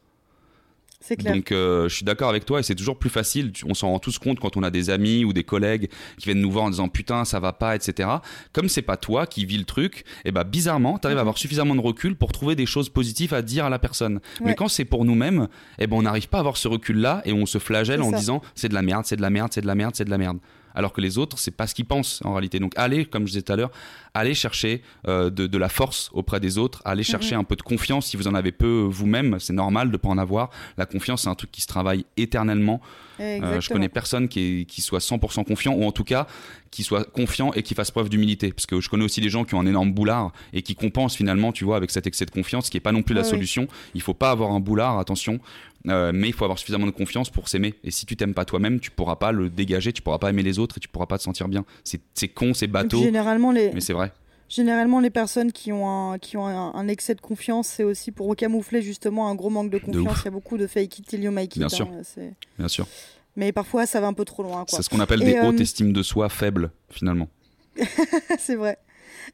Donc 1.23 1.51
euh, 1.51 1.87
je 1.87 1.95
suis 1.95 2.05
d'accord 2.05 2.29
avec 2.29 2.45
toi 2.45 2.59
et 2.59 2.63
c'est 2.63 2.75
toujours 2.75 2.97
plus 2.97 3.09
facile. 3.09 3.51
On 3.65 3.73
s'en 3.73 3.89
rend 3.89 3.99
tous 3.99 4.17
compte 4.17 4.39
quand 4.39 4.57
on 4.57 4.63
a 4.63 4.71
des 4.71 4.89
amis 4.89 5.25
ou 5.25 5.33
des 5.33 5.43
collègues 5.43 5.89
qui 6.17 6.25
viennent 6.25 6.41
nous 6.41 6.51
voir 6.51 6.65
en 6.65 6.69
disant 6.69 6.87
putain 6.87 7.25
ça 7.25 7.39
va 7.39 7.53
pas, 7.53 7.75
etc. 7.75 8.09
Comme 8.53 8.69
c'est 8.69 8.81
pas 8.81 8.97
toi 8.97 9.27
qui 9.27 9.45
vis 9.45 9.57
le 9.57 9.65
truc, 9.65 9.99
et 9.99 10.29
eh 10.29 10.31
ben 10.31 10.43
bizarrement 10.43 10.97
t'arrives 10.97 11.17
à 11.17 11.21
avoir 11.21 11.37
suffisamment 11.37 11.75
de 11.75 11.81
recul 11.81 12.15
pour 12.15 12.31
trouver 12.31 12.55
des 12.55 12.65
choses 12.65 12.89
positives 12.89 13.33
à 13.33 13.41
dire 13.41 13.65
à 13.65 13.69
la 13.69 13.79
personne. 13.79 14.19
Mais 14.43 14.55
quand 14.55 14.67
c'est 14.67 14.85
pour 14.85 15.05
nous-mêmes, 15.05 15.47
eh 15.79 15.87
ben 15.87 15.95
on 15.95 16.01
n'arrive 16.01 16.29
pas 16.29 16.37
à 16.37 16.41
avoir 16.41 16.57
ce 16.57 16.67
recul 16.67 16.97
là 16.97 17.21
et 17.25 17.33
on 17.33 17.45
se 17.45 17.59
flagelle 17.59 18.01
en 18.01 18.11
disant 18.11 18.41
c'est 18.55 18.69
de 18.69 18.73
la 18.73 18.81
merde, 18.81 19.05
c'est 19.05 19.15
de 19.15 19.21
la 19.21 19.29
merde, 19.29 19.51
c'est 19.53 19.61
de 19.61 19.67
la 19.67 19.75
merde, 19.75 19.95
c'est 19.95 20.05
de 20.05 20.09
la 20.09 20.17
merde 20.17 20.39
alors 20.75 20.93
que 20.93 21.01
les 21.01 21.17
autres, 21.17 21.39
c'est 21.39 21.51
pas 21.51 21.67
ce 21.67 21.73
qu'ils 21.73 21.85
pensent 21.85 22.21
en 22.23 22.33
réalité. 22.33 22.59
Donc 22.59 22.73
allez, 22.75 23.05
comme 23.05 23.23
je 23.23 23.31
disais 23.31 23.41
tout 23.41 23.53
à 23.53 23.55
l'heure, 23.55 23.71
allez 24.13 24.33
chercher 24.33 24.81
euh, 25.07 25.29
de, 25.29 25.57
la 25.57 25.69
force 25.69 26.09
auprès 26.13 26.39
des 26.39 26.57
autres, 26.57 26.81
allez 26.85 27.01
mhm. 27.01 27.05
chercher 27.05 27.35
un 27.35 27.43
peu 27.43 27.55
de 27.55 27.61
confiance 27.61 28.07
si 28.07 28.17
vous 28.17 28.27
en 28.27 28.35
avez 28.35 28.51
peu 28.51 28.85
vous-même, 28.89 29.39
c'est 29.39 29.53
normal 29.53 29.91
de 29.91 29.97
pas 29.97 30.09
en 30.09 30.17
avoir. 30.17 30.49
La 30.77 30.85
confiance, 30.85 31.23
c'est 31.23 31.29
un 31.29 31.35
truc 31.35 31.51
qui 31.51 31.61
se 31.61 31.67
travaille 31.67 32.05
éternellement. 32.17 32.81
Euh, 33.21 33.61
je 33.61 33.69
connais 33.69 33.87
personne 33.87 34.27
qui, 34.27 34.65
qui 34.67 34.81
soit 34.81 34.99
100% 34.99 35.45
confiant, 35.45 35.73
ou 35.73 35.85
en 35.85 35.91
tout 35.91 36.03
cas 36.03 36.27
qui 36.75 36.83
soit 36.83 37.09
confiant 37.09 37.53
et 37.53 37.63
qui 37.63 37.73
fasse 37.73 37.89
preuve 37.89 38.09
d'humilité. 38.09 38.51
Parce 38.51 38.65
que 38.65 38.81
je 38.81 38.89
connais 38.89 39.05
aussi 39.05 39.21
des 39.21 39.29
gens 39.29 39.45
qui 39.45 39.55
ont 39.55 39.61
un 39.61 39.65
énorme 39.65 39.93
boulard 39.93 40.33
et 40.51 40.61
qui 40.61 40.75
compensent 40.75 41.15
finalement, 41.15 41.53
tu 41.53 41.63
vois, 41.63 41.77
avec 41.77 41.89
cet 41.89 42.05
excès 42.05 42.25
de 42.25 42.31
confiance, 42.31 42.69
qui 42.69 42.75
n'est 42.75 42.81
pas 42.81 42.91
non 42.91 43.01
plus 43.01 43.15
la 43.15 43.23
solution. 43.23 43.67
Il 43.93 44.01
faut 44.01 44.13
pas 44.13 44.31
avoir 44.31 44.51
un 44.51 44.59
boulard, 44.59 44.99
attention. 44.99 45.39
Euh, 45.87 46.11
mais 46.13 46.27
il 46.27 46.33
faut 46.33 46.45
avoir 46.45 46.57
suffisamment 46.57 46.85
de 46.85 46.91
confiance 46.91 47.29
pour 47.29 47.47
s'aimer. 47.47 47.75
Et 47.83 47.91
si 47.91 48.05
tu 48.05 48.15
t'aimes 48.15 48.33
pas 48.33 48.45
toi-même, 48.45 48.79
tu 48.79 48.91
pourras 48.91 49.15
pas 49.15 49.31
le 49.31 49.49
dégager, 49.49 49.93
tu 49.93 50.01
pourras 50.01 50.17
pas 50.17 50.29
aimer 50.29 50.43
les 50.43 50.59
autres 50.59 50.77
et 50.77 50.79
tu 50.79 50.87
pourras 50.87 51.05
pas 51.05 51.17
te 51.17 51.23
sentir 51.23 51.47
bien. 51.47 51.65
C'est 51.83 52.27
con, 52.27 52.53
c'est 52.53 52.67
bateau. 52.67 53.01
Généralement, 53.01 53.51
les... 53.51 53.71
Mais 53.71 53.81
c'est 53.81 53.93
vrai. 53.93 54.11
Généralement, 54.47 54.99
les 54.99 55.09
personnes 55.09 55.51
qui 55.51 55.71
ont 55.71 55.89
un, 55.89 56.19
qui 56.19 56.37
ont 56.37 56.45
un, 56.45 56.87
excès 56.87 57.15
de 57.15 57.21
confiance, 57.21 57.67
c'est 57.67 57.83
aussi 57.83 58.11
pour 58.11 58.35
camoufler 58.35 58.81
justement 58.81 59.27
un 59.27 59.35
gros 59.35 59.49
manque 59.49 59.71
de 59.71 59.79
confiance. 59.79 60.19
Il 60.21 60.25
y 60.25 60.27
a 60.27 60.31
beaucoup 60.31 60.57
de 60.57 60.67
fake 60.67 60.99
it 60.99 61.07
till 61.07 61.23
you 61.23 61.31
make 61.31 61.55
it. 61.55 61.59
Bien 61.59 61.69
sûr. 61.69 61.87
Hein, 61.91 62.29
Bien 62.59 62.67
sûr. 62.67 62.87
Mais 63.35 63.51
parfois, 63.51 63.85
ça 63.85 63.99
va 63.99 64.07
un 64.07 64.13
peu 64.13 64.23
trop 64.23 64.43
loin. 64.43 64.63
C'est 64.67 64.83
ce 64.83 64.89
qu'on 64.89 64.99
appelle 64.99 65.19
des 65.19 65.39
hautes 65.39 65.59
euh, 65.59 65.63
estimes 65.63 65.93
de 65.93 66.03
soi 66.03 66.29
faibles, 66.29 66.71
finalement. 66.89 67.27
c'est 68.39 68.55
vrai. 68.55 68.77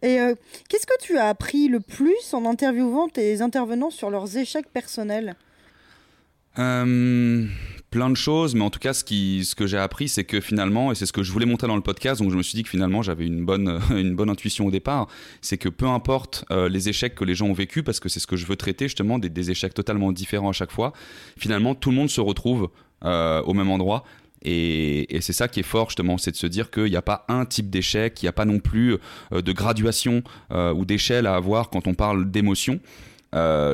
Et 0.02 0.20
euh, 0.20 0.34
qu'est-ce 0.70 0.88
que 0.88 1.00
tu 1.02 1.18
as 1.18 1.28
appris 1.28 1.68
le 1.68 1.82
plus 1.82 2.34
en 2.34 2.46
interviewant 2.46 3.10
tes 3.10 3.42
intervenants 3.42 3.92
sur 3.92 4.10
leurs 4.10 4.38
échecs 4.38 4.70
personnels? 4.72 5.36
Euh, 6.60 7.46
plein 7.92 8.10
de 8.10 8.16
choses, 8.16 8.56
mais 8.56 8.64
en 8.64 8.70
tout 8.70 8.80
cas, 8.80 8.94
ce, 8.94 9.04
que 9.56 9.68
j'ai 9.68 9.78
appris, 9.78 10.10
c'est 10.10 10.24
que 10.24 10.42
finalement, 10.42 10.92
et 10.92 10.96
c'est 10.96 11.06
ce 11.06 11.14
que 11.14 11.24
je 11.24 11.32
voulais 11.32 11.46
montrer 11.46 11.68
dans 11.68 11.76
le 11.76 11.82
podcast, 11.82 12.22
donc 12.22 12.32
je 12.32 12.38
me 12.38 12.44
suis 12.44 12.56
dit 12.56 12.64
que 12.64 12.70
finalement, 12.70 13.02
j'avais 13.02 13.26
une 13.26 13.46
bonne, 13.46 13.80
une 13.92 14.16
bonne 14.16 14.30
intuition 14.30 14.66
au 14.66 14.72
départ, 14.72 15.08
c'est 15.42 15.58
que 15.58 15.70
peu 15.70 15.88
importe 15.88 16.46
euh, 16.52 16.70
les 16.70 16.90
échecs 16.90 17.16
que 17.16 17.26
les 17.26 17.36
gens 17.36 17.48
ont 17.48 17.54
vécu, 17.54 17.84
parce 17.84 18.00
que 18.00 18.10
c'est 18.10 18.20
ce 18.20 18.28
que 18.28 18.36
je 18.36 18.46
veux 18.46 18.56
traiter 18.56 18.86
justement, 18.86 19.20
des, 19.20 19.30
des, 19.30 19.52
échecs 19.52 19.74
totalement 19.74 20.12
différents 20.12 20.50
à 20.50 20.54
chaque 20.54 20.72
fois, 20.72 20.94
finalement, 21.38 21.76
tout 21.76 21.90
le 21.90 21.96
monde 21.96 22.10
se 22.10 22.22
retrouve 22.22 22.70
euh, 23.04 23.42
au 23.44 23.54
même 23.54 23.70
endroit. 23.70 24.04
Et 24.44 25.20
c'est 25.22 25.34
ça 25.34 25.48
qui 25.48 25.60
est 25.60 25.64
fort 25.64 25.90
justement, 25.90 26.18
c'est 26.18 26.32
de 26.32 26.36
se 26.36 26.48
dire 26.48 26.72
qu'il 26.72 26.86
n'y 26.86 26.96
a 26.96 27.04
pas 27.04 27.26
un 27.28 27.46
type 27.46 27.70
d'échec, 27.70 28.24
il 28.24 28.26
n'y 28.26 28.30
a 28.30 28.32
pas 28.32 28.46
non 28.46 28.58
plus 28.58 28.98
de 29.32 29.52
graduation 29.52 30.24
ou 30.50 30.84
d'échelle 30.84 31.28
à 31.28 31.36
avoir 31.36 31.70
quand 31.70 31.86
on 31.86 31.94
parle 31.94 32.32
d'émotion. 32.32 32.80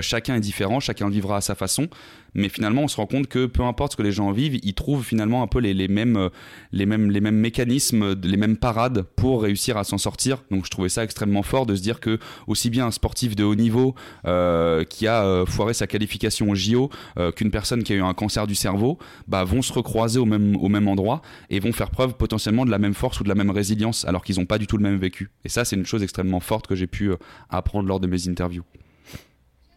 Chacun 0.01 0.35
est 0.35 0.39
différent, 0.39 0.79
chacun 0.79 1.09
vivra 1.09 1.37
à 1.37 1.41
sa 1.41 1.55
façon 1.55 1.89
mais 2.37 2.49
finalement 2.49 2.83
on 2.83 2.87
se 2.87 2.95
rend 2.95 3.07
compte 3.07 3.27
que 3.27 3.45
peu 3.45 3.63
importe 3.63 3.93
ce 3.93 3.97
que 3.97 4.03
les 4.03 4.11
gens 4.11 4.31
vivent, 4.31 4.59
ils 4.63 4.73
trouvent 4.73 5.03
finalement 5.03 5.43
un 5.43 5.47
peu 5.47 5.59
les, 5.59 5.73
les 5.73 5.87
mêmes, 5.87 6.15
euh, 6.15 6.29
les, 6.71 6.85
mêmes, 6.85 7.09
les 7.11 7.19
mêmes 7.19 7.35
mécanismes, 7.35 8.13
les 8.21 8.37
mêmes 8.37 8.57
parades 8.57 9.01
pour 9.01 9.41
réussir 9.41 9.75
à 9.77 9.83
s'en 9.83 9.97
sortir. 9.97 10.43
Donc 10.51 10.65
je 10.65 10.69
trouvais 10.69 10.89
ça 10.89 11.03
extrêmement 11.03 11.43
fort 11.43 11.65
de 11.65 11.75
se 11.75 11.81
dire 11.81 11.99
que 11.99 12.19
aussi 12.45 12.69
bien 12.69 12.85
un 12.85 12.91
sportif 12.91 13.35
de 13.35 13.43
haut 13.43 13.55
niveau 13.55 13.95
euh, 14.25 14.83
qui 14.83 15.07
a 15.07 15.25
euh, 15.25 15.45
foiré 15.45 15.73
sa 15.73 15.87
qualification 15.87 16.49
au 16.49 16.55
JO 16.55 16.89
qu'une 17.35 17.49
personne 17.49 17.83
qui 17.83 17.93
a 17.93 17.95
eu 17.95 18.01
un 18.01 18.13
cancer 18.13 18.45
du 18.45 18.53
cerveau 18.53 18.99
bah, 19.27 19.43
vont 19.43 19.61
se 19.61 19.73
recroiser 19.73 20.19
au 20.19 20.25
même, 20.25 20.55
au 20.57 20.69
même 20.69 20.87
endroit 20.87 21.21
et 21.49 21.59
vont 21.59 21.71
faire 21.73 21.89
preuve 21.89 22.13
potentiellement 22.13 22.65
de 22.65 22.71
la 22.71 22.77
même 22.77 22.93
force 22.93 23.19
ou 23.19 23.23
de 23.23 23.29
la 23.29 23.35
même 23.35 23.49
résilience 23.49 24.05
alors 24.05 24.23
qu'ils 24.23 24.37
n'ont 24.37 24.45
pas 24.45 24.59
du 24.59 24.67
tout 24.67 24.77
le 24.77 24.83
même 24.83 24.97
vécu. 24.97 25.31
Et 25.43 25.49
ça 25.49 25.65
c'est 25.65 25.75
une 25.75 25.85
chose 25.85 26.03
extrêmement 26.03 26.39
forte 26.39 26.67
que 26.67 26.75
j'ai 26.75 26.87
pu 26.87 27.11
apprendre 27.49 27.87
lors 27.87 27.99
de 27.99 28.07
mes 28.07 28.29
interviews. 28.29 28.63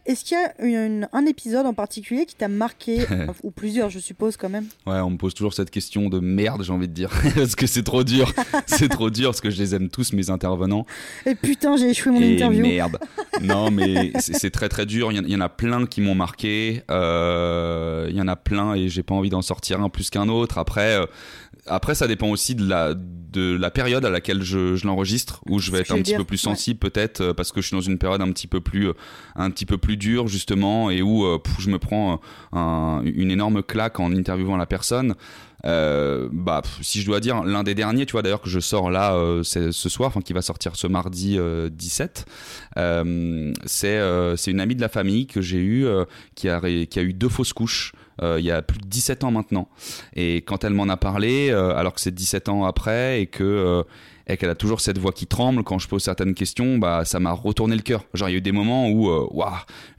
Est-ce 0.05 0.25
qu'il 0.25 0.37
y 0.71 0.75
a 0.75 1.07
un 1.13 1.25
épisode 1.25 1.65
en 1.65 1.73
particulier 1.73 2.25
qui 2.25 2.35
t'a 2.35 2.47
marqué, 2.47 3.05
ou 3.43 3.51
plusieurs, 3.51 3.89
je 3.89 3.99
suppose 3.99 4.37
quand 4.37 4.49
même 4.49 4.65
Ouais, 4.85 4.99
on 4.99 5.11
me 5.11 5.17
pose 5.17 5.33
toujours 5.33 5.53
cette 5.53 5.69
question 5.69 6.09
de 6.09 6.19
merde, 6.19 6.63
j'ai 6.63 6.73
envie 6.73 6.87
de 6.87 6.93
dire, 6.93 7.09
parce 7.35 7.55
que 7.55 7.67
c'est 7.67 7.83
trop 7.83 8.03
dur, 8.03 8.33
c'est 8.65 8.89
trop 8.89 9.09
dur, 9.09 9.29
parce 9.29 9.41
que 9.41 9.49
je 9.49 9.57
les 9.57 9.75
aime 9.75 9.89
tous 9.89 10.13
mes 10.13 10.29
intervenants. 10.29 10.85
Et 11.25 11.35
putain, 11.35 11.77
j'ai 11.77 11.89
échoué 11.89 12.11
mon 12.11 12.21
Et 12.21 12.33
interview. 12.33 12.61
Merde. 12.61 12.97
Non, 13.41 13.71
mais 13.71 14.11
c'est 14.19 14.51
très 14.51 14.69
très 14.69 14.85
dur. 14.85 15.11
Il 15.11 15.29
y, 15.29 15.35
en 15.35 15.41
a 15.41 15.49
plein 15.49 15.85
qui 15.85 16.01
m'ont 16.01 16.15
marqué. 16.15 16.83
Euh, 16.89 18.07
il 18.09 18.15
y 18.15 18.21
en 18.21 18.27
a 18.27 18.35
plein 18.35 18.73
et 18.75 18.89
j'ai 18.89 19.03
pas 19.03 19.15
envie 19.15 19.29
d'en 19.29 19.41
sortir 19.41 19.81
un 19.81 19.89
plus 19.89 20.09
qu'un 20.09 20.29
autre. 20.29 20.57
Après, 20.57 20.95
euh, 20.95 21.05
après, 21.67 21.95
ça 21.95 22.07
dépend 22.07 22.29
aussi 22.29 22.55
de 22.55 22.67
la, 22.67 22.93
de 22.95 23.55
la 23.55 23.69
période 23.71 24.03
à 24.03 24.09
laquelle 24.09 24.41
je, 24.41 24.75
je 24.75 24.87
l'enregistre, 24.87 25.41
où 25.47 25.59
je 25.59 25.71
vais 25.71 25.79
être 25.79 25.91
un 25.91 26.01
petit 26.01 26.15
peu 26.15 26.23
plus 26.23 26.37
sensible 26.37 26.79
peut-être 26.79 27.21
euh, 27.21 27.33
parce 27.33 27.51
que 27.51 27.61
je 27.61 27.67
suis 27.67 27.75
dans 27.75 27.81
une 27.81 27.97
période 27.97 28.21
un 28.21 28.31
petit 28.31 28.47
peu 28.47 28.61
plus, 28.61 28.89
euh, 28.89 28.93
un 29.35 29.51
petit 29.51 29.65
peu 29.65 29.77
plus 29.77 29.95
dure 29.95 30.27
justement 30.27 30.89
et 30.89 31.01
où 31.01 31.23
euh, 31.23 31.37
je 31.59 31.69
me 31.69 31.77
prends 31.77 32.19
une 32.51 33.31
énorme 33.31 33.63
claque 33.63 33.99
en 33.99 34.11
interviewant 34.11 34.57
la 34.57 34.65
personne. 34.65 35.15
bah, 35.63 36.61
si 36.81 37.01
je 37.01 37.05
dois 37.05 37.19
dire 37.19 37.43
l'un 37.43 37.63
des 37.63 37.75
derniers, 37.75 38.05
tu 38.05 38.13
vois 38.13 38.23
d'ailleurs 38.23 38.41
que 38.41 38.49
je 38.49 38.59
sors 38.59 38.89
là 38.89 39.13
ce 39.43 39.71
soir, 39.71 40.09
enfin 40.09 40.21
qui 40.21 40.33
va 40.33 40.41
sortir 40.41 40.75
ce 40.75 40.87
mardi 40.87 41.37
17, 41.71 42.25
c'est 43.65 44.51
une 44.51 44.59
amie 44.59 44.75
de 44.75 44.81
la 44.81 44.89
famille 44.89 45.27
que 45.27 45.41
j'ai 45.41 45.59
eu 45.59 45.85
qui 46.35 46.49
a 46.49 46.59
qui 46.61 46.99
a 46.99 47.01
eu 47.03 47.13
deux 47.13 47.29
fausses 47.29 47.53
couches. 47.53 47.93
Euh, 48.21 48.37
il 48.39 48.45
y 48.45 48.51
a 48.51 48.61
plus 48.61 48.79
de 48.79 48.85
17 48.85 49.23
ans 49.23 49.31
maintenant. 49.31 49.67
Et 50.15 50.37
quand 50.37 50.63
elle 50.63 50.73
m'en 50.73 50.89
a 50.89 50.97
parlé, 50.97 51.49
euh, 51.49 51.75
alors 51.75 51.93
que 51.93 52.01
c'est 52.01 52.13
17 52.13 52.49
ans 52.49 52.65
après 52.65 53.21
et 53.21 53.27
que 53.27 53.43
euh, 53.43 54.35
qu'elle 54.37 54.49
a 54.49 54.55
toujours 54.55 54.79
cette 54.79 54.97
voix 54.97 55.11
qui 55.11 55.27
tremble 55.27 55.63
quand 55.63 55.79
je 55.79 55.87
pose 55.87 56.03
certaines 56.03 56.33
questions, 56.33 56.77
bah 56.77 57.03
ça 57.03 57.19
m'a 57.19 57.31
retourné 57.31 57.75
le 57.75 57.81
cœur. 57.81 58.05
Genre 58.13 58.29
il 58.29 58.31
y 58.31 58.35
a 58.35 58.37
eu 58.37 58.41
des 58.41 58.53
moments 58.53 58.89
où 58.89 59.09
waouh, 59.09 59.51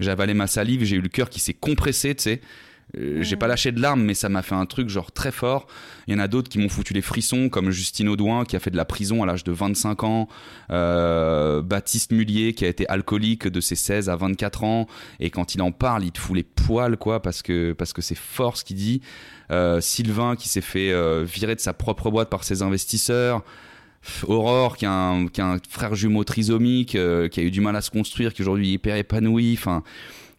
avalé 0.07 0.33
ma 0.33 0.46
salive, 0.46 0.85
j'ai 0.85 0.96
eu 0.96 1.03
le 1.03 1.11
cœur 1.11 1.29
qui 1.29 1.38
s'est 1.40 1.55
compressé, 1.55 2.14
tu 2.14 2.22
sais. 2.22 2.40
Euh, 2.99 3.23
j'ai 3.23 3.37
pas 3.37 3.47
lâché 3.47 3.73
de 3.73 3.81
larmes, 3.81 4.03
mais 4.03 4.15
ça 4.15 4.29
m'a 4.29 4.43
fait 4.43 4.55
un 4.55 4.67
truc 4.67 4.89
genre 4.89 5.13
très 5.13 5.33
fort. 5.33 5.67
Il 6.07 6.15
y 6.15 6.17
en 6.17 6.21
a 6.21 6.29
d'autres 6.29 6.49
qui 6.49 6.59
m'ont 6.59 6.69
foutu 6.69 6.93
les 6.93 7.01
frissons, 7.03 7.49
comme 7.49 7.71
Justine 7.71 8.09
Audouin 8.09 8.45
qui 8.45 8.57
a 8.57 8.61
fait 8.61 8.71
de 8.71 8.77
la 8.77 8.85
prison 8.85 9.23
à 9.23 9.27
l'âge 9.27 9.45
de 9.45 9.53
25 9.53 10.05
ans, 10.05 10.29
euh, 10.71 11.63
Baptiste 11.63 12.13
Mullier 12.13 12.53
qui 12.53 12.65
a 12.65 12.69
été 12.69 12.87
alcoolique 12.89 13.49
de 13.49 13.61
ses 13.61 13.77
16 13.77 14.09
à 14.09 14.17
24 14.17 14.65
ans, 14.65 14.87
et 15.21 15.31
quand 15.31 15.55
il 15.55 15.63
en 15.63 15.73
parle, 15.73 16.05
il 16.05 16.13
te 16.13 16.19
fout 16.19 16.37
les 16.37 16.43
poils, 16.43 16.97
quoi, 16.97 17.23
parce 17.23 17.43
que 17.43 17.73
parce 17.73 17.93
que 17.93 18.03
c'est 18.03 18.19
fort 18.19 18.57
ce 18.57 18.65
qu'il 18.65 18.77
dit. 18.77 19.01
Euh, 19.51 19.81
Sylvain 19.81 20.37
qui 20.37 20.49
s'est 20.49 20.61
fait 20.61 20.93
virer 21.25 21.55
de 21.55 21.61
sa 21.61 21.73
propre 21.73 22.11
boîte 22.11 22.31
par 22.31 22.45
ses 22.45 22.63
investisseurs. 22.63 23.43
Aurore 24.27 24.77
qui 24.77 24.85
a 24.85 24.93
un, 24.93 25.29
qui 25.29 25.41
a 25.41 25.47
un 25.47 25.59
frère 25.69 25.95
jumeau 25.95 26.25
trisomique, 26.25 26.91
qui 26.91 26.97
a 27.41 27.43
eu 27.43 27.51
du 27.53 27.61
mal 27.61 27.77
à 27.77 27.81
se 27.81 27.91
construire, 27.91 28.35
qui 28.35 28.43
aujourd'hui 28.43 28.71
est 28.71 28.73
hyper 28.73 28.97
épanoui. 28.97 29.55
Enfin, 29.57 29.85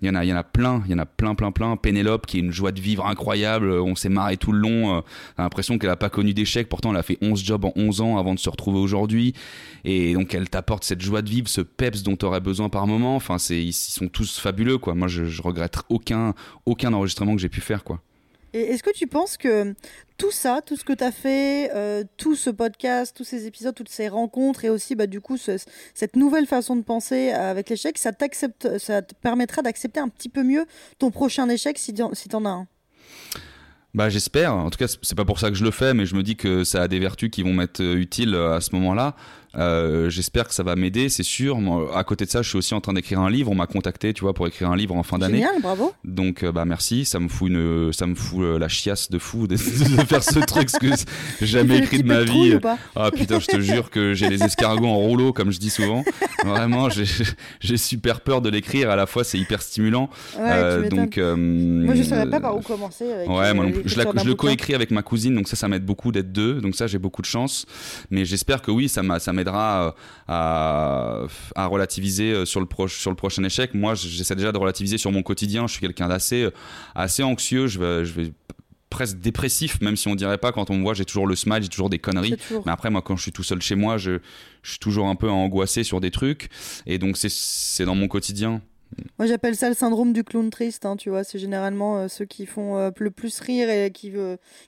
il 0.03 0.07
y 0.07 0.09
en 0.09 0.15
a, 0.15 0.25
il 0.25 0.27
y 0.27 0.33
en 0.33 0.37
a 0.37 0.43
plein, 0.43 0.83
il 0.85 0.91
y 0.91 0.93
en 0.93 0.99
a 0.99 1.05
plein, 1.05 1.33
plein, 1.33 1.53
plein. 1.53 1.77
Pénélope 1.77 2.25
qui 2.25 2.37
est 2.37 2.41
une 2.41 2.51
joie 2.51 2.73
de 2.73 2.81
vivre 2.81 3.05
incroyable. 3.05 3.71
On 3.71 3.95
s'est 3.95 4.09
marré 4.09 4.35
tout 4.35 4.51
le 4.51 4.59
long. 4.59 4.97
Euh, 4.97 5.01
l'impression 5.37 5.77
qu'elle 5.77 5.91
a 5.91 5.95
pas 5.95 6.09
connu 6.09 6.33
d'échec. 6.33 6.67
Pourtant, 6.67 6.91
elle 6.91 6.97
a 6.97 7.03
fait 7.03 7.17
11 7.21 7.41
jobs 7.41 7.63
en 7.63 7.71
11 7.77 8.01
ans 8.01 8.17
avant 8.17 8.33
de 8.33 8.39
se 8.39 8.49
retrouver 8.49 8.79
aujourd'hui. 8.79 9.33
Et 9.85 10.13
donc, 10.13 10.33
elle 10.33 10.49
t'apporte 10.49 10.83
cette 10.83 11.01
joie 11.01 11.21
de 11.21 11.29
vivre, 11.29 11.47
ce 11.47 11.61
peps 11.61 12.03
dont 12.03 12.17
tu 12.17 12.25
aurais 12.25 12.41
besoin 12.41 12.67
par 12.67 12.85
moment. 12.85 13.15
Enfin, 13.15 13.37
c'est, 13.37 13.63
ils 13.63 13.71
sont 13.71 14.09
tous 14.09 14.39
fabuleux, 14.39 14.77
quoi. 14.77 14.93
Moi, 14.93 15.07
je, 15.07 15.23
je 15.23 15.41
regrette 15.41 15.77
aucun, 15.87 16.33
aucun 16.65 16.91
enregistrement 16.91 17.33
que 17.35 17.41
j'ai 17.41 17.49
pu 17.49 17.61
faire, 17.61 17.85
quoi. 17.85 18.01
Est-ce 18.53 18.83
que 18.83 18.93
tu 18.93 19.07
penses 19.07 19.37
que 19.37 19.73
tout 20.17 20.31
ça, 20.31 20.61
tout 20.63 20.75
ce 20.75 20.83
que 20.83 20.93
tu 20.93 21.03
as 21.03 21.11
fait, 21.11 21.71
euh, 21.73 22.03
tout 22.17 22.35
ce 22.35 22.49
podcast, 22.49 23.15
tous 23.15 23.23
ces 23.23 23.47
épisodes, 23.47 23.73
toutes 23.73 23.89
ces 23.89 24.07
rencontres 24.07 24.63
et 24.63 24.69
aussi 24.69 24.95
bah, 24.95 25.07
du 25.07 25.21
coup 25.21 25.37
cette 25.37 26.15
nouvelle 26.15 26.45
façon 26.45 26.75
de 26.75 26.83
penser 26.83 27.31
avec 27.31 27.69
l'échec, 27.69 27.97
ça, 27.97 28.11
te 28.13 29.13
permettra 29.21 29.63
d'accepter 29.63 29.99
un 29.99 30.09
petit 30.09 30.29
peu 30.29 30.43
mieux 30.43 30.65
ton 30.99 31.09
prochain 31.09 31.49
échec 31.49 31.77
si 31.79 31.93
tu 31.93 32.01
en 32.03 32.45
as 32.45 32.49
un? 32.49 32.67
Bah 33.93 34.09
j'espère. 34.09 34.55
En 34.55 34.71
tout 34.71 34.77
cas, 34.79 34.87
c'est 34.87 35.15
pas 35.15 35.25
pour 35.25 35.39
ça 35.39 35.49
que 35.49 35.55
je 35.55 35.63
le 35.63 35.69
fais, 35.69 35.93
mais 35.93 36.07
je 36.07 36.15
me 36.15 36.23
dis 36.23 36.35
que 36.35 36.63
ça 36.63 36.81
a 36.81 36.87
des 36.87 36.97
vertus 36.97 37.29
qui 37.29 37.43
vont 37.43 37.53
m'être 37.53 37.81
utiles 37.81 38.33
à 38.33 38.59
ce 38.59 38.73
moment-là. 38.73 39.15
Euh, 39.55 40.09
j'espère 40.09 40.47
que 40.47 40.53
ça 40.53 40.63
va 40.63 40.75
m'aider, 40.75 41.09
c'est 41.09 41.23
sûr. 41.23 41.57
Moi, 41.57 41.95
à 41.95 42.03
côté 42.03 42.25
de 42.25 42.29
ça, 42.29 42.41
je 42.41 42.49
suis 42.49 42.57
aussi 42.57 42.73
en 42.73 42.81
train 42.81 42.93
d'écrire 42.93 43.19
un 43.19 43.29
livre. 43.29 43.51
On 43.51 43.55
m'a 43.55 43.67
contacté, 43.67 44.13
tu 44.13 44.21
vois, 44.21 44.33
pour 44.33 44.47
écrire 44.47 44.71
un 44.71 44.75
livre 44.75 44.95
en 44.95 45.03
fin 45.03 45.17
d'année. 45.17 45.37
Génial, 45.37 45.61
bravo. 45.61 45.93
Donc, 46.03 46.43
euh, 46.43 46.51
bah 46.51 46.65
merci. 46.65 47.05
Ça 47.05 47.19
me 47.19 47.27
fout 47.27 47.49
une, 47.49 47.93
ça 47.93 48.07
me 48.07 48.15
fout 48.15 48.41
euh, 48.41 48.57
la 48.57 48.67
chiasse 48.67 49.09
de 49.11 49.19
fou 49.19 49.47
de, 49.47 49.55
faire 50.07 50.23
ce 50.23 50.39
truc 50.39 50.69
ce 50.69 50.79
que 50.79 50.87
j'ai 51.39 51.45
jamais 51.45 51.77
écrit 51.77 52.01
de 52.01 52.07
ma 52.07 52.23
vie. 52.23 52.57
Ah 52.95 53.11
putain, 53.11 53.39
je 53.39 53.47
te 53.47 53.59
jure 53.59 53.89
que 53.89 54.13
j'ai 54.13 54.29
les 54.29 54.43
escargots 54.43 54.87
en 54.87 54.97
rouleau, 54.97 55.33
comme 55.33 55.51
je 55.51 55.59
dis 55.59 55.69
souvent. 55.69 56.03
Vraiment, 56.45 56.89
j'ai 56.89 57.77
super 57.77 58.21
peur 58.21 58.41
de 58.41 58.49
l'écrire. 58.49 58.89
À 58.89 58.95
la 58.95 59.05
fois, 59.05 59.23
c'est 59.23 59.37
hyper 59.37 59.61
stimulant. 59.61 60.09
Ouais, 60.39 60.89
donc, 60.89 61.17
moi, 61.17 61.95
je 61.95 62.03
savais 62.03 62.29
pas 62.29 62.39
par 62.39 62.57
où 62.57 62.61
commencer. 62.61 63.11
Avec 63.11 63.29
ouais, 63.29 63.53
moi 63.53 63.65
Je, 63.85 63.93
je 63.93 64.27
le 64.27 64.35
coécris 64.35 64.73
avec 64.73 64.91
ma 64.91 65.03
cousine, 65.03 65.35
donc 65.35 65.47
ça, 65.47 65.55
ça 65.55 65.67
m'aide 65.67 65.85
beaucoup 65.85 66.11
d'être 66.11 66.31
deux. 66.31 66.59
Donc 66.61 66.75
ça, 66.75 66.87
j'ai 66.87 66.97
beaucoup 66.97 67.21
de 67.21 67.27
chance. 67.27 67.65
Mais 68.09 68.25
j'espère 68.25 68.61
que 68.61 68.71
oui, 68.71 68.89
ça 68.89 69.03
m'a, 69.03 69.19
ça 69.51 69.83
euh, 69.83 69.91
à, 70.27 71.25
à, 71.55 71.65
relativiser 71.67 72.31
euh, 72.31 72.45
sur 72.45 72.59
le, 72.61 72.87
sur 72.87 73.11
le 73.11 73.15
prochain 73.15 73.43
échec. 73.43 73.73
Moi, 73.73 73.95
j'essaie 73.95 74.35
déjà 74.35 74.51
de 74.51 74.57
relativiser 74.57 74.97
sur 74.97 75.11
mon 75.11 75.23
quotidien. 75.23 75.67
Je 75.67 75.73
suis 75.73 75.81
quelqu'un 75.81 76.07
d'assez 76.07 76.43
euh, 76.43 76.51
assez 76.95 77.23
anxieux. 77.23 77.67
Je 77.67 77.79
vais, 77.79 78.05
je 78.05 78.13
vais 78.13 78.31
presque 78.89 79.19
dépressif, 79.19 79.81
même 79.81 79.95
si 79.95 80.07
on 80.07 80.15
dirait 80.15 80.37
pas 80.37 80.51
quand 80.51 80.69
on 80.69 80.75
me 80.75 80.83
voit, 80.83 80.93
j'ai 80.93 81.05
toujours 81.05 81.27
le 81.27 81.35
smile, 81.35 81.63
j'ai 81.63 81.69
toujours 81.69 81.89
des 81.89 81.99
conneries. 81.99 82.37
Mais 82.65 82.71
après, 82.71 82.89
moi, 82.89 83.01
quand 83.01 83.15
je 83.15 83.23
suis 83.23 83.31
tout 83.31 83.43
seul 83.43 83.61
chez 83.61 83.75
moi, 83.75 83.97
je, 83.97 84.19
je 84.61 84.69
suis 84.69 84.79
toujours 84.79 85.07
un 85.07 85.15
peu 85.15 85.29
angoissé 85.29 85.83
sur 85.83 85.99
des 85.99 86.11
trucs. 86.11 86.49
Et 86.85 86.99
donc, 86.99 87.17
c'est 87.17 87.85
dans 87.85 87.95
mon 87.95 88.07
quotidien. 88.07 88.61
Moi, 89.17 89.27
j'appelle 89.27 89.55
ça 89.55 89.69
le 89.69 89.75
syndrome 89.75 90.13
du 90.13 90.23
clown 90.23 90.51
triste. 90.51 90.85
Hein, 90.85 90.95
tu 90.95 91.09
vois, 91.09 91.23
c'est 91.23 91.39
généralement 91.39 92.07
ceux 92.07 92.25
qui 92.25 92.45
font 92.45 92.91
le 92.95 93.11
plus 93.11 93.39
rire 93.39 93.69
et 93.69 93.89
qui, 93.91 94.13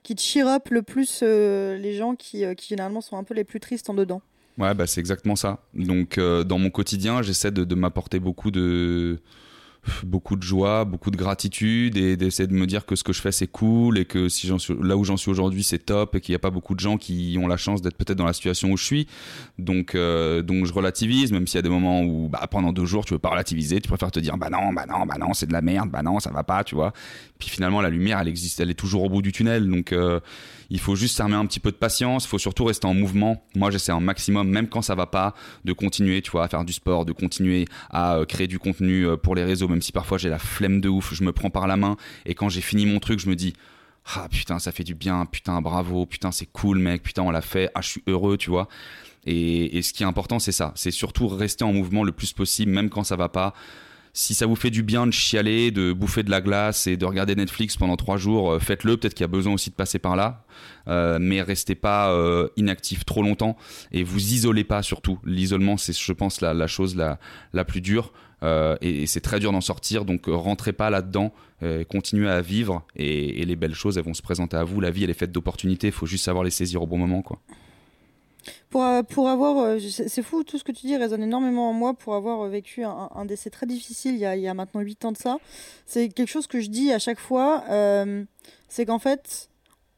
qui 0.01 0.17
cheer 0.17 0.47
up 0.47 0.69
le 0.71 0.81
plus 0.81 1.21
les 1.21 1.93
gens 1.95 2.15
qui, 2.15 2.43
qui 2.57 2.67
généralement 2.67 3.01
sont 3.01 3.17
un 3.17 3.23
peu 3.23 3.35
les 3.35 3.43
plus 3.43 3.59
tristes 3.59 3.89
en 3.91 3.93
dedans. 3.93 4.23
Ouais, 4.57 4.73
bah, 4.73 4.87
c'est 4.87 5.01
exactement 5.01 5.35
ça. 5.35 5.59
Donc, 5.73 6.17
euh, 6.17 6.43
dans 6.43 6.57
mon 6.57 6.69
quotidien, 6.69 7.21
j'essaie 7.21 7.51
de, 7.51 7.75
m'apporter 7.75 8.19
beaucoup 8.19 8.51
de 8.51 9.19
beaucoup 10.03 10.35
de 10.35 10.41
joie, 10.41 10.83
beaucoup 10.83 11.11
de 11.11 11.17
gratitude 11.17 11.95
et 11.97 12.17
d'essayer 12.17 12.47
de 12.47 12.53
me 12.53 12.65
dire 12.65 12.87
que 12.87 12.95
ce 12.95 13.03
que 13.03 13.13
je 13.13 13.21
fais 13.21 13.31
c'est 13.31 13.45
cool 13.45 13.99
et 13.99 14.05
que 14.05 14.29
si 14.29 14.51
là 14.81 14.97
où 14.97 15.03
j'en 15.03 15.15
suis 15.15 15.29
aujourd'hui 15.29 15.61
c'est 15.61 15.77
top 15.77 16.15
et 16.15 16.21
qu'il 16.21 16.33
n'y 16.33 16.37
a 16.37 16.39
pas 16.39 16.49
beaucoup 16.49 16.73
de 16.73 16.79
gens 16.79 16.97
qui 16.97 17.37
ont 17.39 17.47
la 17.47 17.57
chance 17.57 17.83
d'être 17.83 17.95
peut-être 17.95 18.17
dans 18.17 18.25
la 18.25 18.33
situation 18.33 18.71
où 18.71 18.77
je 18.77 18.83
suis. 18.83 19.07
Donc, 19.59 19.93
euh, 19.93 20.41
donc 20.41 20.65
je 20.65 20.73
relativise, 20.73 21.31
même 21.31 21.45
s'il 21.45 21.57
y 21.57 21.59
a 21.59 21.61
des 21.61 21.69
moments 21.69 22.01
où 22.01 22.29
bah, 22.29 22.47
pendant 22.49 22.73
deux 22.73 22.85
jours 22.85 23.05
tu 23.05 23.13
veux 23.13 23.19
pas 23.19 23.29
relativiser, 23.29 23.79
tu 23.79 23.87
préfères 23.87 24.11
te 24.11 24.19
dire 24.19 24.37
bah 24.37 24.49
non, 24.49 24.73
bah 24.73 24.85
non, 24.87 25.05
bah 25.05 25.17
non, 25.19 25.33
c'est 25.33 25.45
de 25.45 25.53
la 25.53 25.61
merde, 25.61 25.89
bah 25.91 26.01
non, 26.01 26.19
ça 26.19 26.31
va 26.31 26.43
pas, 26.43 26.63
tu 26.63 26.73
vois. 26.73 26.93
Puis 27.37 27.49
finalement 27.49 27.81
la 27.81 27.89
lumière 27.89 28.19
elle 28.19 28.27
existe, 28.27 28.59
elle 28.59 28.71
est 28.71 28.75
toujours 28.79 29.03
au 29.03 29.09
bout 29.09 29.21
du 29.21 29.31
tunnel. 29.31 29.69
Donc 29.69 29.91
euh, 29.91 30.19
il 30.69 30.79
faut 30.79 30.95
juste 30.95 31.15
s'armer 31.17 31.35
un 31.35 31.45
petit 31.45 31.59
peu 31.59 31.71
de 31.71 31.77
patience, 31.77 32.25
il 32.25 32.27
faut 32.27 32.39
surtout 32.39 32.65
rester 32.65 32.87
en 32.87 32.93
mouvement. 32.93 33.43
Moi, 33.55 33.71
j'essaie 33.71 33.91
un 33.91 33.99
maximum, 33.99 34.49
même 34.49 34.67
quand 34.67 34.81
ça 34.81 34.95
va 34.95 35.05
pas, 35.05 35.33
de 35.63 35.73
continuer, 35.73 36.21
tu 36.21 36.31
vois, 36.31 36.43
à 36.45 36.47
faire 36.47 36.65
du 36.65 36.73
sport, 36.73 37.05
de 37.05 37.11
continuer 37.11 37.65
à 37.89 38.15
euh, 38.15 38.25
créer 38.25 38.47
du 38.47 38.59
contenu 38.59 39.07
euh, 39.07 39.17
pour 39.17 39.35
les 39.35 39.43
réseaux, 39.43 39.67
même 39.67 39.81
si 39.81 39.91
parfois 39.91 40.17
j'ai 40.17 40.29
la 40.29 40.39
flemme 40.39 40.81
de 40.81 40.89
ouf, 40.89 41.13
je 41.13 41.23
me 41.23 41.31
prends 41.31 41.49
par 41.49 41.67
la 41.67 41.77
main 41.77 41.97
et 42.25 42.35
quand 42.35 42.49
j'ai 42.49 42.61
fini 42.61 42.85
mon 42.85 42.99
truc, 42.99 43.19
je 43.19 43.29
me 43.29 43.35
dis 43.35 43.53
ah 44.15 44.27
putain, 44.29 44.59
ça 44.59 44.71
fait 44.71 44.83
du 44.83 44.93
bien, 44.93 45.25
putain, 45.25 45.61
bravo, 45.61 46.05
putain, 46.05 46.31
c'est 46.31 46.45
cool, 46.45 46.77
mec, 46.77 47.01
putain, 47.01 47.23
on 47.23 47.31
l'a 47.31 47.41
fait, 47.41 47.71
ah, 47.73 47.81
je 47.81 47.89
suis 47.89 48.03
heureux, 48.07 48.37
tu 48.37 48.51
vois. 48.51 48.67
Et, 49.25 49.77
et 49.77 49.81
ce 49.81 49.93
qui 49.93 50.03
est 50.03 50.05
important, 50.05 50.37
c'est 50.37 50.51
ça, 50.51 50.71
c'est 50.75 50.91
surtout 50.91 51.27
rester 51.27 51.63
en 51.63 51.73
mouvement 51.73 52.03
le 52.03 52.11
plus 52.11 52.31
possible, 52.31 52.71
même 52.71 52.89
quand 52.89 53.03
ça 53.03 53.15
va 53.15 53.29
pas 53.29 53.53
si 54.15 54.33
ça 54.33 54.45
vous 54.45 54.55
fait 54.55 54.69
du 54.69 54.81
bien 54.81 55.05
de 55.05 55.11
chialer, 55.11 55.71
de 55.71 55.91
bouffer 55.91 56.23
de 56.23 56.31
la 56.31 56.39
glace 56.39 56.87
et 56.87 56.95
de 56.95 57.05
regarder 57.05 57.35
Netflix 57.35 57.75
pendant 57.75 57.97
trois 57.97 58.15
jours, 58.15 58.53
euh, 58.53 58.59
faites-le. 58.59 58.95
Peut-être 58.95 59.13
qu'il 59.13 59.25
y 59.25 59.25
a 59.25 59.27
besoin 59.27 59.53
aussi 59.53 59.69
de 59.69 59.75
passer 59.75 59.99
par 59.99 60.15
là. 60.15 60.45
Euh, 60.87 61.19
mais 61.19 61.41
restez 61.41 61.75
pas 61.75 62.11
euh, 62.13 62.47
inactif 62.55 63.03
trop 63.03 63.21
longtemps 63.21 63.57
et 63.91 64.03
vous 64.03 64.33
isolez 64.33 64.63
pas 64.63 64.81
surtout. 64.83 65.19
L'isolement, 65.25 65.75
c'est, 65.75 65.95
je 65.95 66.13
pense, 66.13 66.39
la, 66.39 66.67
chose 66.67 66.95
la, 66.95 67.19
la 67.51 67.65
plus 67.65 67.81
dure. 67.81 68.13
et, 68.81 69.05
c'est 69.05 69.19
très 69.19 69.41
dur 69.41 69.51
d'en 69.51 69.59
sortir, 69.59 70.05
donc 70.05 70.27
rentrez 70.27 70.71
pas 70.71 70.89
là-dedans, 70.89 71.33
continuez 71.89 72.29
à 72.29 72.41
vivre 72.41 72.85
et, 72.95 73.41
et, 73.41 73.45
les 73.45 73.55
belles 73.55 73.73
choses, 73.73 73.97
elles 73.97 74.05
vont 74.05 74.13
se 74.13 74.21
présenter 74.21 74.55
à 74.55 74.63
vous. 74.63 74.79
La 74.79 74.91
vie, 74.91 75.03
elle 75.03 75.09
est 75.09 75.19
faite 75.19 75.31
d'opportunités, 75.31 75.87
il 75.87 75.93
faut 75.93 76.05
juste 76.05 76.23
savoir 76.23 76.43
les 76.43 76.51
saisir 76.51 76.81
au 76.83 76.87
bon 76.87 76.97
moment. 76.97 77.21
quoi. 77.21 77.41
Pour, 78.69 78.83
euh, 78.83 79.03
pour 79.03 79.29
avoir, 79.29 79.57
euh, 79.57 79.79
c'est 79.79 80.21
fou, 80.21 80.43
tout 80.43 80.57
ce 80.57 80.63
que 80.63 80.71
tu 80.71 80.87
dis 80.87 80.97
résonne 80.97 81.23
énormément 81.23 81.69
en 81.69 81.73
moi 81.73 81.93
pour 81.93 82.15
avoir 82.15 82.47
vécu 82.47 82.83
un, 82.83 83.09
un 83.13 83.25
décès 83.25 83.49
très 83.49 83.65
difficile 83.65 84.15
il 84.15 84.19
y, 84.19 84.25
a, 84.25 84.35
il 84.35 84.41
y 84.41 84.47
a 84.47 84.53
maintenant 84.53 84.81
8 84.81 85.05
ans 85.05 85.11
de 85.11 85.17
ça. 85.17 85.37
C'est 85.85 86.09
quelque 86.09 86.29
chose 86.29 86.47
que 86.47 86.59
je 86.59 86.69
dis 86.69 86.91
à 86.91 86.99
chaque 86.99 87.19
fois, 87.19 87.63
c'est 88.67 88.85
qu'en 88.85 88.99
fait, 88.99 89.49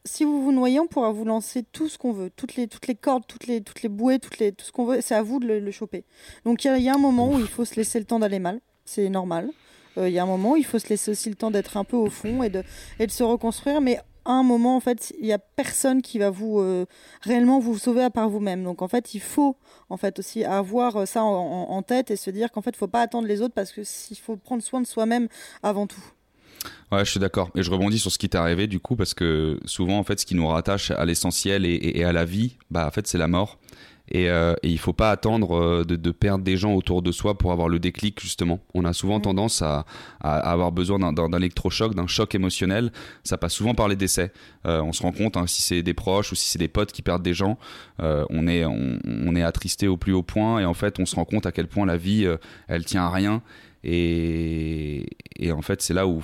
si 0.05 0.23
vous 0.23 0.41
vous 0.41 0.51
noyez, 0.51 0.79
on 0.79 0.87
pourra 0.87 1.11
vous 1.11 1.25
lancer 1.25 1.63
tout 1.63 1.89
ce 1.89 1.97
qu'on 1.97 2.13
veut, 2.13 2.29
toutes 2.35 2.55
les, 2.55 2.67
toutes 2.67 2.87
les 2.87 2.95
cordes, 2.95 3.23
toutes 3.27 3.47
les, 3.47 3.61
toutes 3.61 3.81
les 3.81 3.89
bouées, 3.89 4.19
toutes 4.19 4.39
les, 4.39 4.51
tout 4.51 4.65
ce 4.65 4.71
qu'on 4.71 4.85
veut, 4.85 5.01
c'est 5.01 5.15
à 5.15 5.21
vous 5.21 5.39
de 5.39 5.47
le, 5.47 5.71
choper. 5.71 6.05
Donc 6.45 6.63
il 6.63 6.77
y, 6.77 6.83
y, 6.83 6.89
a 6.89 6.93
un 6.93 6.99
moment 6.99 7.29
où 7.33 7.39
il 7.39 7.47
faut 7.47 7.65
se 7.65 7.75
laisser 7.75 7.99
le 7.99 8.05
temps 8.05 8.19
d'aller 8.19 8.39
mal, 8.39 8.61
c'est 8.85 9.09
normal. 9.09 9.49
Il 9.97 10.09
y 10.09 10.19
a 10.19 10.23
un 10.23 10.27
moment 10.27 10.51
où 10.51 10.55
il 10.55 10.65
faut 10.65 10.77
se 10.77 10.89
laisser 10.89 11.09
aussi 11.09 11.27
le 11.27 11.35
temps 11.35 11.49
d'être 11.49 11.75
un 11.75 11.83
peu 11.83 11.97
au 11.97 12.11
fond 12.11 12.43
et 12.43 12.49
de, 12.49 12.63
et 12.99 13.07
de 13.07 13.11
se 13.11 13.23
reconstruire, 13.23 13.81
mais 13.81 13.99
un 14.33 14.43
moment, 14.43 14.75
en 14.75 14.79
fait, 14.79 15.13
il 15.19 15.25
n'y 15.25 15.33
a 15.33 15.39
personne 15.39 16.01
qui 16.01 16.19
va 16.19 16.29
vous 16.29 16.59
euh, 16.59 16.85
réellement 17.21 17.59
vous 17.59 17.77
sauver 17.77 18.03
à 18.03 18.09
part 18.09 18.29
vous-même. 18.29 18.63
Donc, 18.63 18.81
en 18.81 18.87
fait, 18.87 19.13
il 19.13 19.21
faut 19.21 19.57
en 19.89 19.97
fait 19.97 20.19
aussi 20.19 20.43
avoir 20.43 20.97
euh, 20.97 21.05
ça 21.05 21.23
en, 21.23 21.81
tête 21.81 22.11
et 22.11 22.15
se 22.15 22.29
dire 22.29 22.51
qu'en 22.51 22.61
fait, 22.61 22.71
il 22.71 22.77
faut 22.77 22.87
pas 22.87 23.01
attendre 23.01 23.27
les 23.27 23.41
autres 23.41 23.53
parce 23.53 23.71
que 23.71 23.83
s'il 23.83 24.17
faut 24.17 24.35
prendre 24.35 24.61
soin 24.61 24.81
de 24.81 24.87
soi-même 24.87 25.27
avant 25.63 25.87
tout. 25.87 26.03
Ouais, 26.91 27.05
je 27.05 27.11
suis 27.11 27.19
d'accord. 27.19 27.49
Et 27.55 27.63
je 27.63 27.71
rebondis 27.71 27.99
sur 27.99 28.11
ce 28.11 28.17
qui 28.17 28.27
t'est 28.27 28.37
arrivé 28.37 28.67
du 28.67 28.79
coup 28.79 28.95
parce 28.95 29.13
que 29.13 29.59
souvent, 29.65 29.99
en 29.99 30.03
fait, 30.03 30.19
ce 30.19 30.25
qui 30.25 30.35
nous 30.35 30.47
rattache 30.47 30.91
à 30.91 31.05
l'essentiel 31.05 31.65
et, 31.65 31.75
et, 31.75 32.03
à 32.03 32.11
la 32.11 32.25
vie, 32.25 32.57
bah, 32.71 32.87
en 32.87 32.91
fait, 32.91 33.07
c'est 33.07 33.17
la 33.17 33.27
mort. 33.27 33.59
Et, 34.09 34.29
euh, 34.29 34.53
et, 34.63 34.69
il 34.69 34.77
faut 34.77 34.93
pas 34.93 35.11
attendre 35.11 35.57
euh, 35.57 35.83
de, 35.83 35.95
de, 35.95 36.11
perdre 36.11 36.43
des 36.43 36.55
gens 36.55 36.73
autour 36.73 37.01
de 37.01 37.11
soi 37.11 37.37
pour 37.37 37.51
avoir 37.51 37.67
le 37.67 37.79
déclic 37.79 38.21
justement. 38.21 38.59
On 38.73 38.85
a 38.85 38.93
souvent 38.93 39.19
mm. 39.19 39.23
tendance 39.23 39.61
à, 39.61 39.85
à, 40.21 40.37
avoir 40.37 40.71
besoin 40.71 41.11
d'un 41.11 41.37
électrochoc, 41.37 41.93
d'un 41.93 42.07
choc 42.07 42.33
émotionnel. 42.33 42.91
Ça 43.23 43.37
passe 43.37 43.53
souvent 43.53 43.73
par 43.75 43.87
les 43.87 43.95
décès. 43.95 44.31
Euh, 44.65 44.81
on 44.81 44.93
se 44.93 45.03
rend 45.03 45.11
compte 45.11 45.35
hein, 45.35 45.45
si 45.47 45.61
c'est 45.61 45.83
des 45.83 45.93
proches 45.93 46.31
ou 46.31 46.35
si 46.35 46.47
c'est 46.47 46.59
des 46.59 46.67
potes 46.69 46.91
qui 46.91 47.01
perdent 47.01 47.23
des 47.23 47.33
gens, 47.33 47.57
on 47.99 48.47
est 48.47 48.65
on, 48.65 48.99
on, 49.05 49.35
est 49.35 49.43
attristé 49.43 49.87
au 49.87 49.97
plus 49.97 50.13
haut 50.13 50.23
point 50.23 50.59
et 50.59 50.65
en 50.65 50.73
fait 50.73 50.99
on 50.99 51.05
se 51.05 51.15
rend 51.15 51.25
compte 51.25 51.45
à 51.45 51.51
quel 51.51 51.67
point 51.67 51.85
la 51.85 51.97
vie 51.97 52.27
elle 52.67 52.85
tient 52.85 53.03
à 53.03 53.09
rien. 53.09 53.41
Et, 53.83 55.05
et 55.37 55.51
en 55.51 55.61
fait 55.61 55.81
c'est 55.81 55.93
là 55.93 56.07
où 56.07 56.21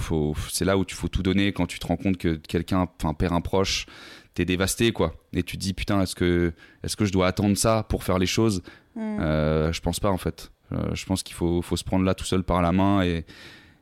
c'est 0.49 0.65
là 0.65 0.77
où 0.77 0.85
tu 0.85 0.95
faut 0.95 1.07
tout 1.07 1.23
donner 1.23 1.51
quand 1.53 1.65
tu 1.65 1.79
te 1.79 1.87
rends 1.87 1.97
compte 1.97 2.17
que 2.17 2.35
quelqu'un 2.35 2.87
perd 3.17 3.33
un 3.33 3.41
proche 3.41 3.85
t'es 4.33 4.45
dévasté 4.45 4.91
quoi. 4.91 5.13
Et 5.33 5.43
tu 5.43 5.57
te 5.57 5.61
dis 5.61 5.73
putain 5.73 6.01
est-ce 6.01 6.15
que 6.15 6.53
est-ce 6.83 6.95
que 6.95 7.05
je 7.05 7.11
dois 7.11 7.27
attendre 7.27 7.55
ça 7.55 7.85
pour 7.89 8.03
faire 8.03 8.19
les 8.19 8.25
choses 8.25 8.61
mm. 8.95 9.19
euh, 9.19 9.73
je 9.73 9.81
pense 9.81 9.99
pas 9.99 10.09
en 10.09 10.17
fait. 10.17 10.51
Euh, 10.71 10.93
je 10.95 11.05
pense 11.05 11.23
qu'il 11.23 11.35
faut, 11.35 11.61
faut 11.61 11.77
se 11.77 11.83
prendre 11.83 12.05
là 12.05 12.15
tout 12.15 12.25
seul 12.25 12.43
par 12.43 12.61
la 12.61 12.71
main 12.71 13.03
et, 13.03 13.25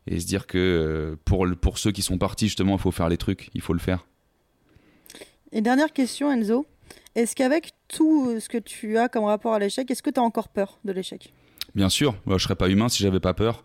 et 0.08 0.20
se 0.20 0.26
dire 0.26 0.48
que 0.48 0.58
euh, 0.58 1.16
pour, 1.26 1.48
pour 1.62 1.78
ceux 1.78 1.92
qui 1.92 2.02
sont 2.02 2.18
partis 2.18 2.48
justement 2.48 2.76
il 2.76 2.82
faut 2.82 2.92
faire 2.92 3.10
les 3.10 3.18
trucs. 3.18 3.50
Il 3.54 3.62
faut 3.62 3.74
le 3.74 3.80
faire. 3.80 4.06
Et 5.52 5.62
dernière 5.62 5.94
question 5.94 6.32
Enzo. 6.32 6.66
Est-ce 7.16 7.36
qu'avec 7.36 7.72
tout 7.88 8.40
ce 8.40 8.48
que 8.48 8.58
tu 8.58 8.98
as 8.98 9.10
comme 9.10 9.26
rapport 9.26 9.54
à 9.54 9.60
l'échec 9.60 9.90
est-ce 9.90 10.04
que 10.04 10.10
tu 10.10 10.20
as 10.20 10.24
encore 10.24 10.50
peur 10.50 10.80
de 10.86 10.92
l'échec? 10.92 11.34
Bien 11.76 11.90
sûr. 11.90 12.16
Je 12.28 12.38
serais 12.38 12.56
pas 12.56 12.70
humain 12.70 12.90
si 12.90 13.04
j'avais 13.04 13.20
pas 13.20 13.34
peur 13.34 13.64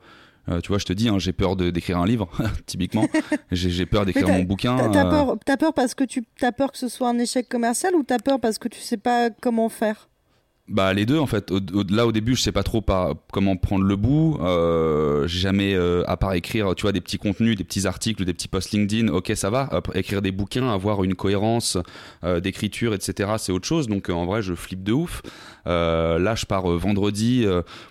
euh, 0.49 0.61
tu 0.61 0.69
vois, 0.69 0.79
je 0.79 0.85
te 0.85 0.93
dis, 0.93 1.09
hein, 1.09 1.19
j'ai 1.19 1.33
peur 1.33 1.57
d'écrire 1.57 1.99
un 1.99 2.07
livre, 2.07 2.29
typiquement. 2.67 3.09
j'ai 3.51 3.87
peur 3.87 4.05
d'écrire 4.05 4.29
mon 4.33 4.43
bouquin. 4.43 4.77
T'as 4.91 5.07
euh. 5.07 5.37
peur, 5.37 5.59
peur 5.59 5.75
parce 5.75 5.95
que 5.95 6.05
tu 6.05 6.25
as 6.43 6.53
peur 6.53 6.73
que 6.73 6.79
ce 6.79 6.89
soit 6.89 7.09
un 7.09 7.19
échec 7.19 7.49
commercial 7.49 7.95
ou 7.95 8.03
t'as 8.03 8.19
peur 8.19 8.41
parce 8.41 8.59
que 8.59 8.69
tu 8.69 8.81
sais 8.81 8.97
pas 8.97 9.31
comment 9.31 9.69
faire? 9.69 10.09
Bah 10.69 10.93
les 10.93 11.07
deux 11.07 11.19
en 11.19 11.27
fait. 11.27 11.53
Au, 11.53 11.61
là 11.91 12.07
au 12.07 12.13
début 12.13 12.35
je 12.35 12.43
sais 12.43 12.53
pas 12.53 12.65
trop 12.65 12.81
pas 12.81 13.13
comment 13.33 13.57
prendre 13.57 13.85
le 13.85 13.95
bout. 13.95 14.39
Euh, 14.41 15.27
j'ai 15.29 15.39
jamais 15.39 15.75
euh, 15.75 16.03
à 16.09 16.17
part 16.17 16.33
écrire 16.35 16.75
tu 16.75 16.83
vois 16.83 16.93
des 16.93 17.01
petits 17.01 17.19
contenus, 17.19 17.57
des 17.57 17.63
petits 17.63 17.87
articles, 17.87 18.25
des 18.25 18.35
petits 18.35 18.49
posts 18.49 18.73
LinkedIn. 18.73 19.09
Ok 19.13 19.31
ça 19.37 19.49
va. 19.49 19.69
écrire 19.95 20.23
des 20.23 20.33
bouquins, 20.33 20.69
avoir 20.69 21.05
une 21.05 21.15
cohérence 21.15 21.79
euh, 22.25 22.41
d'écriture 22.41 22.95
etc. 22.95 23.35
C'est 23.39 23.53
autre 23.53 23.67
chose. 23.67 23.87
Donc 23.87 24.11
en 24.11 24.27
vrai 24.27 24.43
je 24.43 24.55
flippe 24.55 24.83
de 24.83 24.93
ouf. 24.93 25.23
là 25.67 26.35
je 26.35 26.47
pars 26.47 26.67
vendredi 26.67 27.47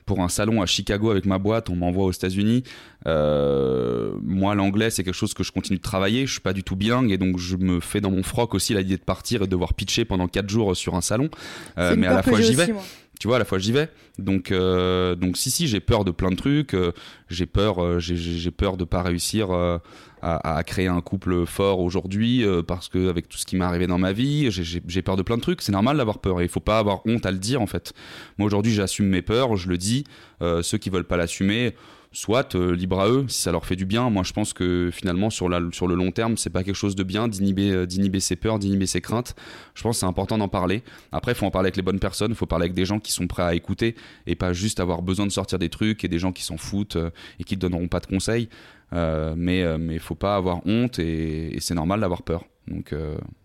pour 0.05 0.19
un 0.21 0.29
salon 0.29 0.61
à 0.61 0.65
Chicago 0.65 1.11
avec 1.11 1.25
ma 1.25 1.37
boîte. 1.37 1.69
On 1.69 1.77
m'envoie 1.77 2.03
aux 2.05 2.11
États-Unis. 2.11 2.63
Moi 3.05 4.55
l'anglais 4.55 4.89
c'est 4.89 5.03
quelque 5.03 5.13
chose 5.13 5.33
que 5.33 5.43
je 5.43 5.51
continue 5.51 5.77
de 5.77 5.83
travailler. 5.83 6.25
Je 6.25 6.33
suis 6.33 6.41
pas 6.41 6.53
du 6.53 6.63
tout 6.63 6.75
bilingue 6.75 7.11
et 7.11 7.17
donc 7.17 7.37
je 7.37 7.55
me 7.55 7.79
fais 7.79 8.01
dans 8.01 8.11
mon 8.11 8.23
froc 8.23 8.53
aussi 8.55 8.73
l'idée 8.73 8.97
de 8.97 9.03
partir 9.03 9.41
et 9.41 9.45
de 9.45 9.51
devoir 9.51 9.73
pitcher 9.73 10.05
pendant 10.05 10.27
4 10.27 10.49
jours 10.49 10.75
sur 10.75 10.95
un 10.95 11.01
salon. 11.01 11.29
mais 11.77 12.07
à 12.07 12.13
la 12.13 12.23
fois 12.23 12.41
j'y 12.41 12.55
vais. 12.55 12.73
Tu 13.19 13.27
vois, 13.27 13.37
à 13.37 13.39
la 13.39 13.45
fois 13.45 13.59
j'y 13.59 13.71
vais. 13.71 13.89
Donc, 14.17 14.51
euh, 14.51 15.15
donc 15.15 15.37
si, 15.37 15.51
si, 15.51 15.67
j'ai 15.67 15.79
peur 15.79 16.05
de 16.05 16.11
plein 16.11 16.31
de 16.31 16.35
trucs. 16.35 16.73
Euh, 16.73 16.91
j'ai 17.29 17.45
peur, 17.45 17.83
euh, 17.83 17.99
j'ai 17.99 18.51
peur 18.51 18.77
de 18.77 18.83
pas 18.83 19.01
réussir 19.01 19.51
à, 19.51 19.81
à, 20.21 20.63
créer 20.63 20.87
un 20.87 21.01
couple 21.01 21.45
fort 21.45 21.79
aujourd'hui 21.79 22.43
parce 22.67 22.89
que 22.89 23.09
avec 23.09 23.29
tout 23.29 23.37
ce 23.37 23.45
qui 23.45 23.55
m'est 23.55 23.65
arrivé 23.65 23.87
dans 23.87 23.99
ma 23.99 24.11
vie, 24.11 24.49
j'ai 24.49 25.01
peur 25.01 25.17
de 25.17 25.21
plein 25.21 25.37
de 25.37 25.41
trucs. 25.41 25.61
C'est 25.61 25.71
normal 25.71 25.97
d'avoir 25.97 26.19
peur 26.19 26.41
et 26.41 26.43
il 26.43 26.49
faut 26.49 26.59
pas 26.59 26.79
avoir 26.79 27.05
honte 27.05 27.25
à 27.25 27.31
le 27.31 27.37
dire 27.37 27.61
en 27.61 27.67
fait. 27.67 27.93
Moi 28.37 28.47
aujourd'hui, 28.47 28.73
j'assume 28.73 29.07
mes 29.07 29.21
peurs, 29.21 29.55
je 29.55 29.69
le 29.69 29.77
dis. 29.77 30.03
ceux 30.41 30.77
qui 30.77 30.89
veulent 30.89 31.05
pas 31.05 31.17
l'assumer 31.17 31.75
soit 32.15 32.55
euh, 32.55 32.73
libre 32.73 33.01
à 33.01 33.09
eux 33.09 33.25
si 33.27 33.41
ça 33.41 33.51
leur 33.51 33.65
fait 33.65 33.75
du 33.75 33.85
bien. 33.85 34.09
Moi 34.09 34.23
je 34.23 34.31
pense 34.31 34.53
que 34.53 34.89
finalement 34.91 35.29
sur, 35.29 35.49
la, 35.49 35.59
sur 35.71 35.85
le 35.85 35.95
long 35.95 36.11
terme 36.11 36.37
c'est 36.37 36.49
pas 36.49 36.63
quelque 36.63 36.75
chose 36.75 36.95
de 36.95 37.03
bien 37.03 37.27
d'inhiber 37.27 37.71
euh, 37.71 38.19
ses 38.19 38.37
peurs 38.37 38.57
d'inhiber 38.57 38.87
ses 38.87 39.01
craintes. 39.01 39.35
Je 39.75 39.83
pense 39.83 39.97
que 39.97 39.99
c'est 39.99 40.05
important 40.05 40.37
d'en 40.37 40.47
parler. 40.47 40.81
Après 41.11 41.33
il 41.33 41.35
faut 41.35 41.45
en 41.45 41.51
parler 41.51 41.67
avec 41.67 41.75
les 41.75 41.81
bonnes 41.83 41.99
personnes 41.99 42.31
il 42.31 42.37
faut 42.37 42.45
parler 42.45 42.63
avec 42.63 42.73
des 42.73 42.85
gens 42.85 42.99
qui 42.99 43.11
sont 43.11 43.27
prêts 43.27 43.43
à 43.43 43.53
écouter 43.53 43.95
et 44.27 44.35
pas 44.35 44.53
juste 44.53 44.79
avoir 44.79 45.01
besoin 45.01 45.27
de 45.27 45.31
sortir 45.31 45.59
des 45.59 45.69
trucs 45.69 46.05
et 46.05 46.07
des 46.07 46.19
gens 46.19 46.31
qui 46.31 46.43
s'en 46.43 46.57
foutent 46.57 46.95
euh, 46.95 47.11
et 47.39 47.43
qui 47.43 47.55
te 47.55 47.61
donneront 47.61 47.89
pas 47.89 47.99
de 47.99 48.07
conseils. 48.07 48.49
Mais 48.93 49.77
mais 49.77 49.99
faut 49.99 50.15
pas 50.15 50.37
avoir 50.37 50.65
honte 50.65 50.99
et, 50.99 51.57
c'est 51.59 51.75
normal 51.75 51.99
d'avoir 51.99 52.23
peur. 52.23 52.45
Donc 52.67 52.95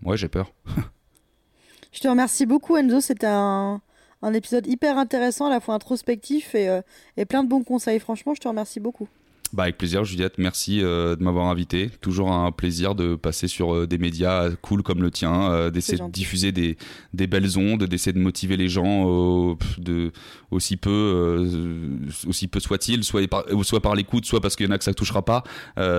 ouais 0.05 0.16
j'ai 0.16 0.29
peur. 0.29 0.53
Je 1.93 1.99
te 1.99 2.07
remercie 2.07 2.47
beaucoup 2.47 2.77
Enzo. 2.77 3.01
C'était 3.01 3.27
un 3.27 3.81
un 4.23 4.35
épisode 4.35 4.66
hyper 4.66 4.99
intéressant, 4.99 5.47
à 5.47 5.51
la 5.51 5.61
fois 5.61 5.75
introspectif 5.75 6.55
et, 6.55 6.68
euh, 6.68 6.83
et 7.16 7.25
plein 7.25 7.45
de 7.45 7.49
bons 7.49 7.62
conseils. 7.62 8.01
Franchement, 8.01 8.35
je 8.35 8.41
te 8.41 8.49
remercie 8.49 8.81
beaucoup. 8.81 9.09
Bah 9.53 9.64
avec 9.64 9.79
plaisir 9.79 10.05
Juliette, 10.05 10.39
merci 10.39 10.81
euh, 10.81 11.16
de 11.16 11.25
m'avoir 11.25 11.47
invité. 11.47 11.91
Toujours 12.01 12.31
un 12.31 12.53
plaisir 12.53 12.95
de 12.95 13.16
passer 13.16 13.49
sur 13.49 13.75
euh, 13.75 13.87
des 13.89 13.99
médias 13.99 14.49
cool 14.62 14.85
comme 14.85 15.03
le 15.03 15.11
tien, 15.11 15.71
d'essayer 15.71 15.99
de 15.99 16.09
diffuser 16.09 16.53
des, 16.53 16.77
des 17.14 17.27
belles 17.27 17.59
ondes, 17.59 17.83
d'essayer 17.83 18.12
de 18.12 18.21
motiver 18.21 18.57
les 18.57 18.68
gens 18.68 19.57
de, 19.79 20.12
aussi 20.53 20.77
peu, 20.77 21.49
aussi 22.29 22.47
peu 22.47 22.61
soit-il, 22.61 23.03
soit 23.03 23.27
par, 23.27 23.45
soit 23.64 23.83
par 23.83 23.97
l'écoute, 23.97 24.25
soit 24.25 24.41
parce 24.41 24.55
qu'il 24.55 24.66
y 24.66 24.68
en 24.68 24.73
a 24.73 24.79
que 24.79 24.85
ça 24.85 24.95
touchera 24.95 25.25
pas. 25.25 25.43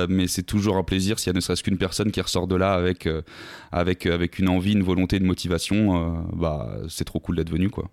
mais 0.07 0.27
c'est 0.27 0.43
toujours 0.43 0.77
un 0.77 0.83
plaisir 0.83 1.19
s'il 1.19 1.27
y 1.27 1.31
a 1.31 1.33
ne 1.33 1.41
serait-ce 1.41 1.63
qu'une 1.63 1.77
personne 1.77 2.11
qui 2.11 2.21
ressort 2.21 2.47
de 2.47 2.55
là 2.55 2.71
avec, 2.71 3.09
avec, 3.73 4.05
avec 4.05 4.39
une 4.39 4.47
envie, 4.47 4.71
une 4.71 4.83
volonté, 4.83 5.17
une 5.17 5.25
motivation. 5.25 6.23
bah 6.31 6.73
c'est 6.87 7.03
trop 7.03 7.19
cool 7.19 7.35
d'être 7.35 7.51
venu 7.51 7.69
quoi. 7.69 7.91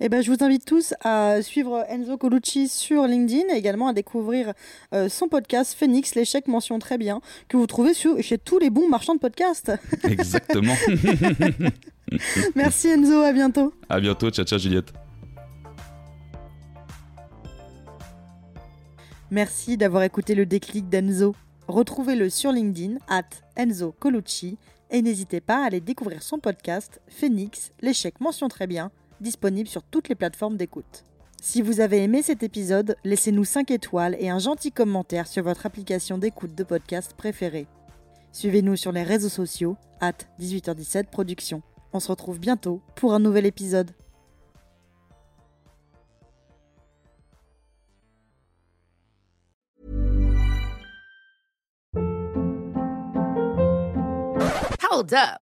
Eh 0.00 0.08
ben, 0.08 0.22
je 0.22 0.30
vous 0.30 0.42
invite 0.44 0.64
tous 0.64 0.94
à 1.02 1.42
suivre 1.42 1.84
Enzo 1.88 2.16
Colucci 2.16 2.68
sur 2.68 3.06
LinkedIn 3.06 3.54
et 3.54 3.56
également 3.56 3.88
à 3.88 3.92
découvrir 3.92 4.52
euh, 4.92 5.08
son 5.08 5.28
podcast 5.28 5.74
Phoenix, 5.78 6.14
l'échec 6.14 6.48
mention 6.48 6.78
très 6.78 6.98
bien, 6.98 7.20
que 7.48 7.56
vous 7.56 7.66
trouvez 7.66 7.92
chez 7.94 8.38
tous 8.38 8.58
les 8.58 8.70
bons 8.70 8.88
marchands 8.88 9.14
de 9.14 9.20
podcasts. 9.20 9.72
Exactement. 10.04 10.74
Merci 12.54 12.88
Enzo, 12.88 13.22
à 13.22 13.32
bientôt. 13.32 13.72
À 13.88 14.00
bientôt, 14.00 14.30
ciao 14.30 14.44
ciao 14.44 14.58
Juliette. 14.58 14.92
Merci 19.30 19.76
d'avoir 19.76 20.02
écouté 20.02 20.34
le 20.34 20.46
déclic 20.46 20.88
d'Enzo. 20.88 21.34
Retrouvez-le 21.66 22.28
sur 22.28 22.52
LinkedIn, 22.52 22.98
at 23.08 23.24
Enzo 23.56 23.92
Colucci, 23.98 24.58
et 24.90 25.02
n'hésitez 25.02 25.40
pas 25.40 25.62
à 25.62 25.66
aller 25.66 25.80
découvrir 25.80 26.22
son 26.22 26.38
podcast 26.38 27.00
Phoenix, 27.08 27.72
l'échec 27.80 28.20
mention 28.20 28.48
très 28.48 28.66
bien 28.66 28.92
disponible 29.20 29.68
sur 29.68 29.82
toutes 29.82 30.08
les 30.08 30.14
plateformes 30.14 30.56
d'écoute. 30.56 31.04
Si 31.42 31.60
vous 31.60 31.80
avez 31.80 32.02
aimé 32.02 32.22
cet 32.22 32.42
épisode, 32.42 32.96
laissez-nous 33.04 33.44
5 33.44 33.70
étoiles 33.70 34.16
et 34.18 34.30
un 34.30 34.38
gentil 34.38 34.72
commentaire 34.72 35.26
sur 35.26 35.44
votre 35.44 35.66
application 35.66 36.16
d'écoute 36.16 36.54
de 36.54 36.64
podcast 36.64 37.14
préférée. 37.16 37.66
Suivez-nous 38.32 38.76
sur 38.76 38.92
les 38.92 39.02
réseaux 39.02 39.28
sociaux, 39.28 39.76
at 40.00 40.14
18h17 40.40 41.04
Productions. 41.10 41.62
On 41.92 42.00
se 42.00 42.08
retrouve 42.08 42.40
bientôt 42.40 42.80
pour 42.96 43.14
un 43.14 43.20
nouvel 43.20 43.46
épisode. 43.46 43.92
Hold 54.90 55.12
up. 55.12 55.43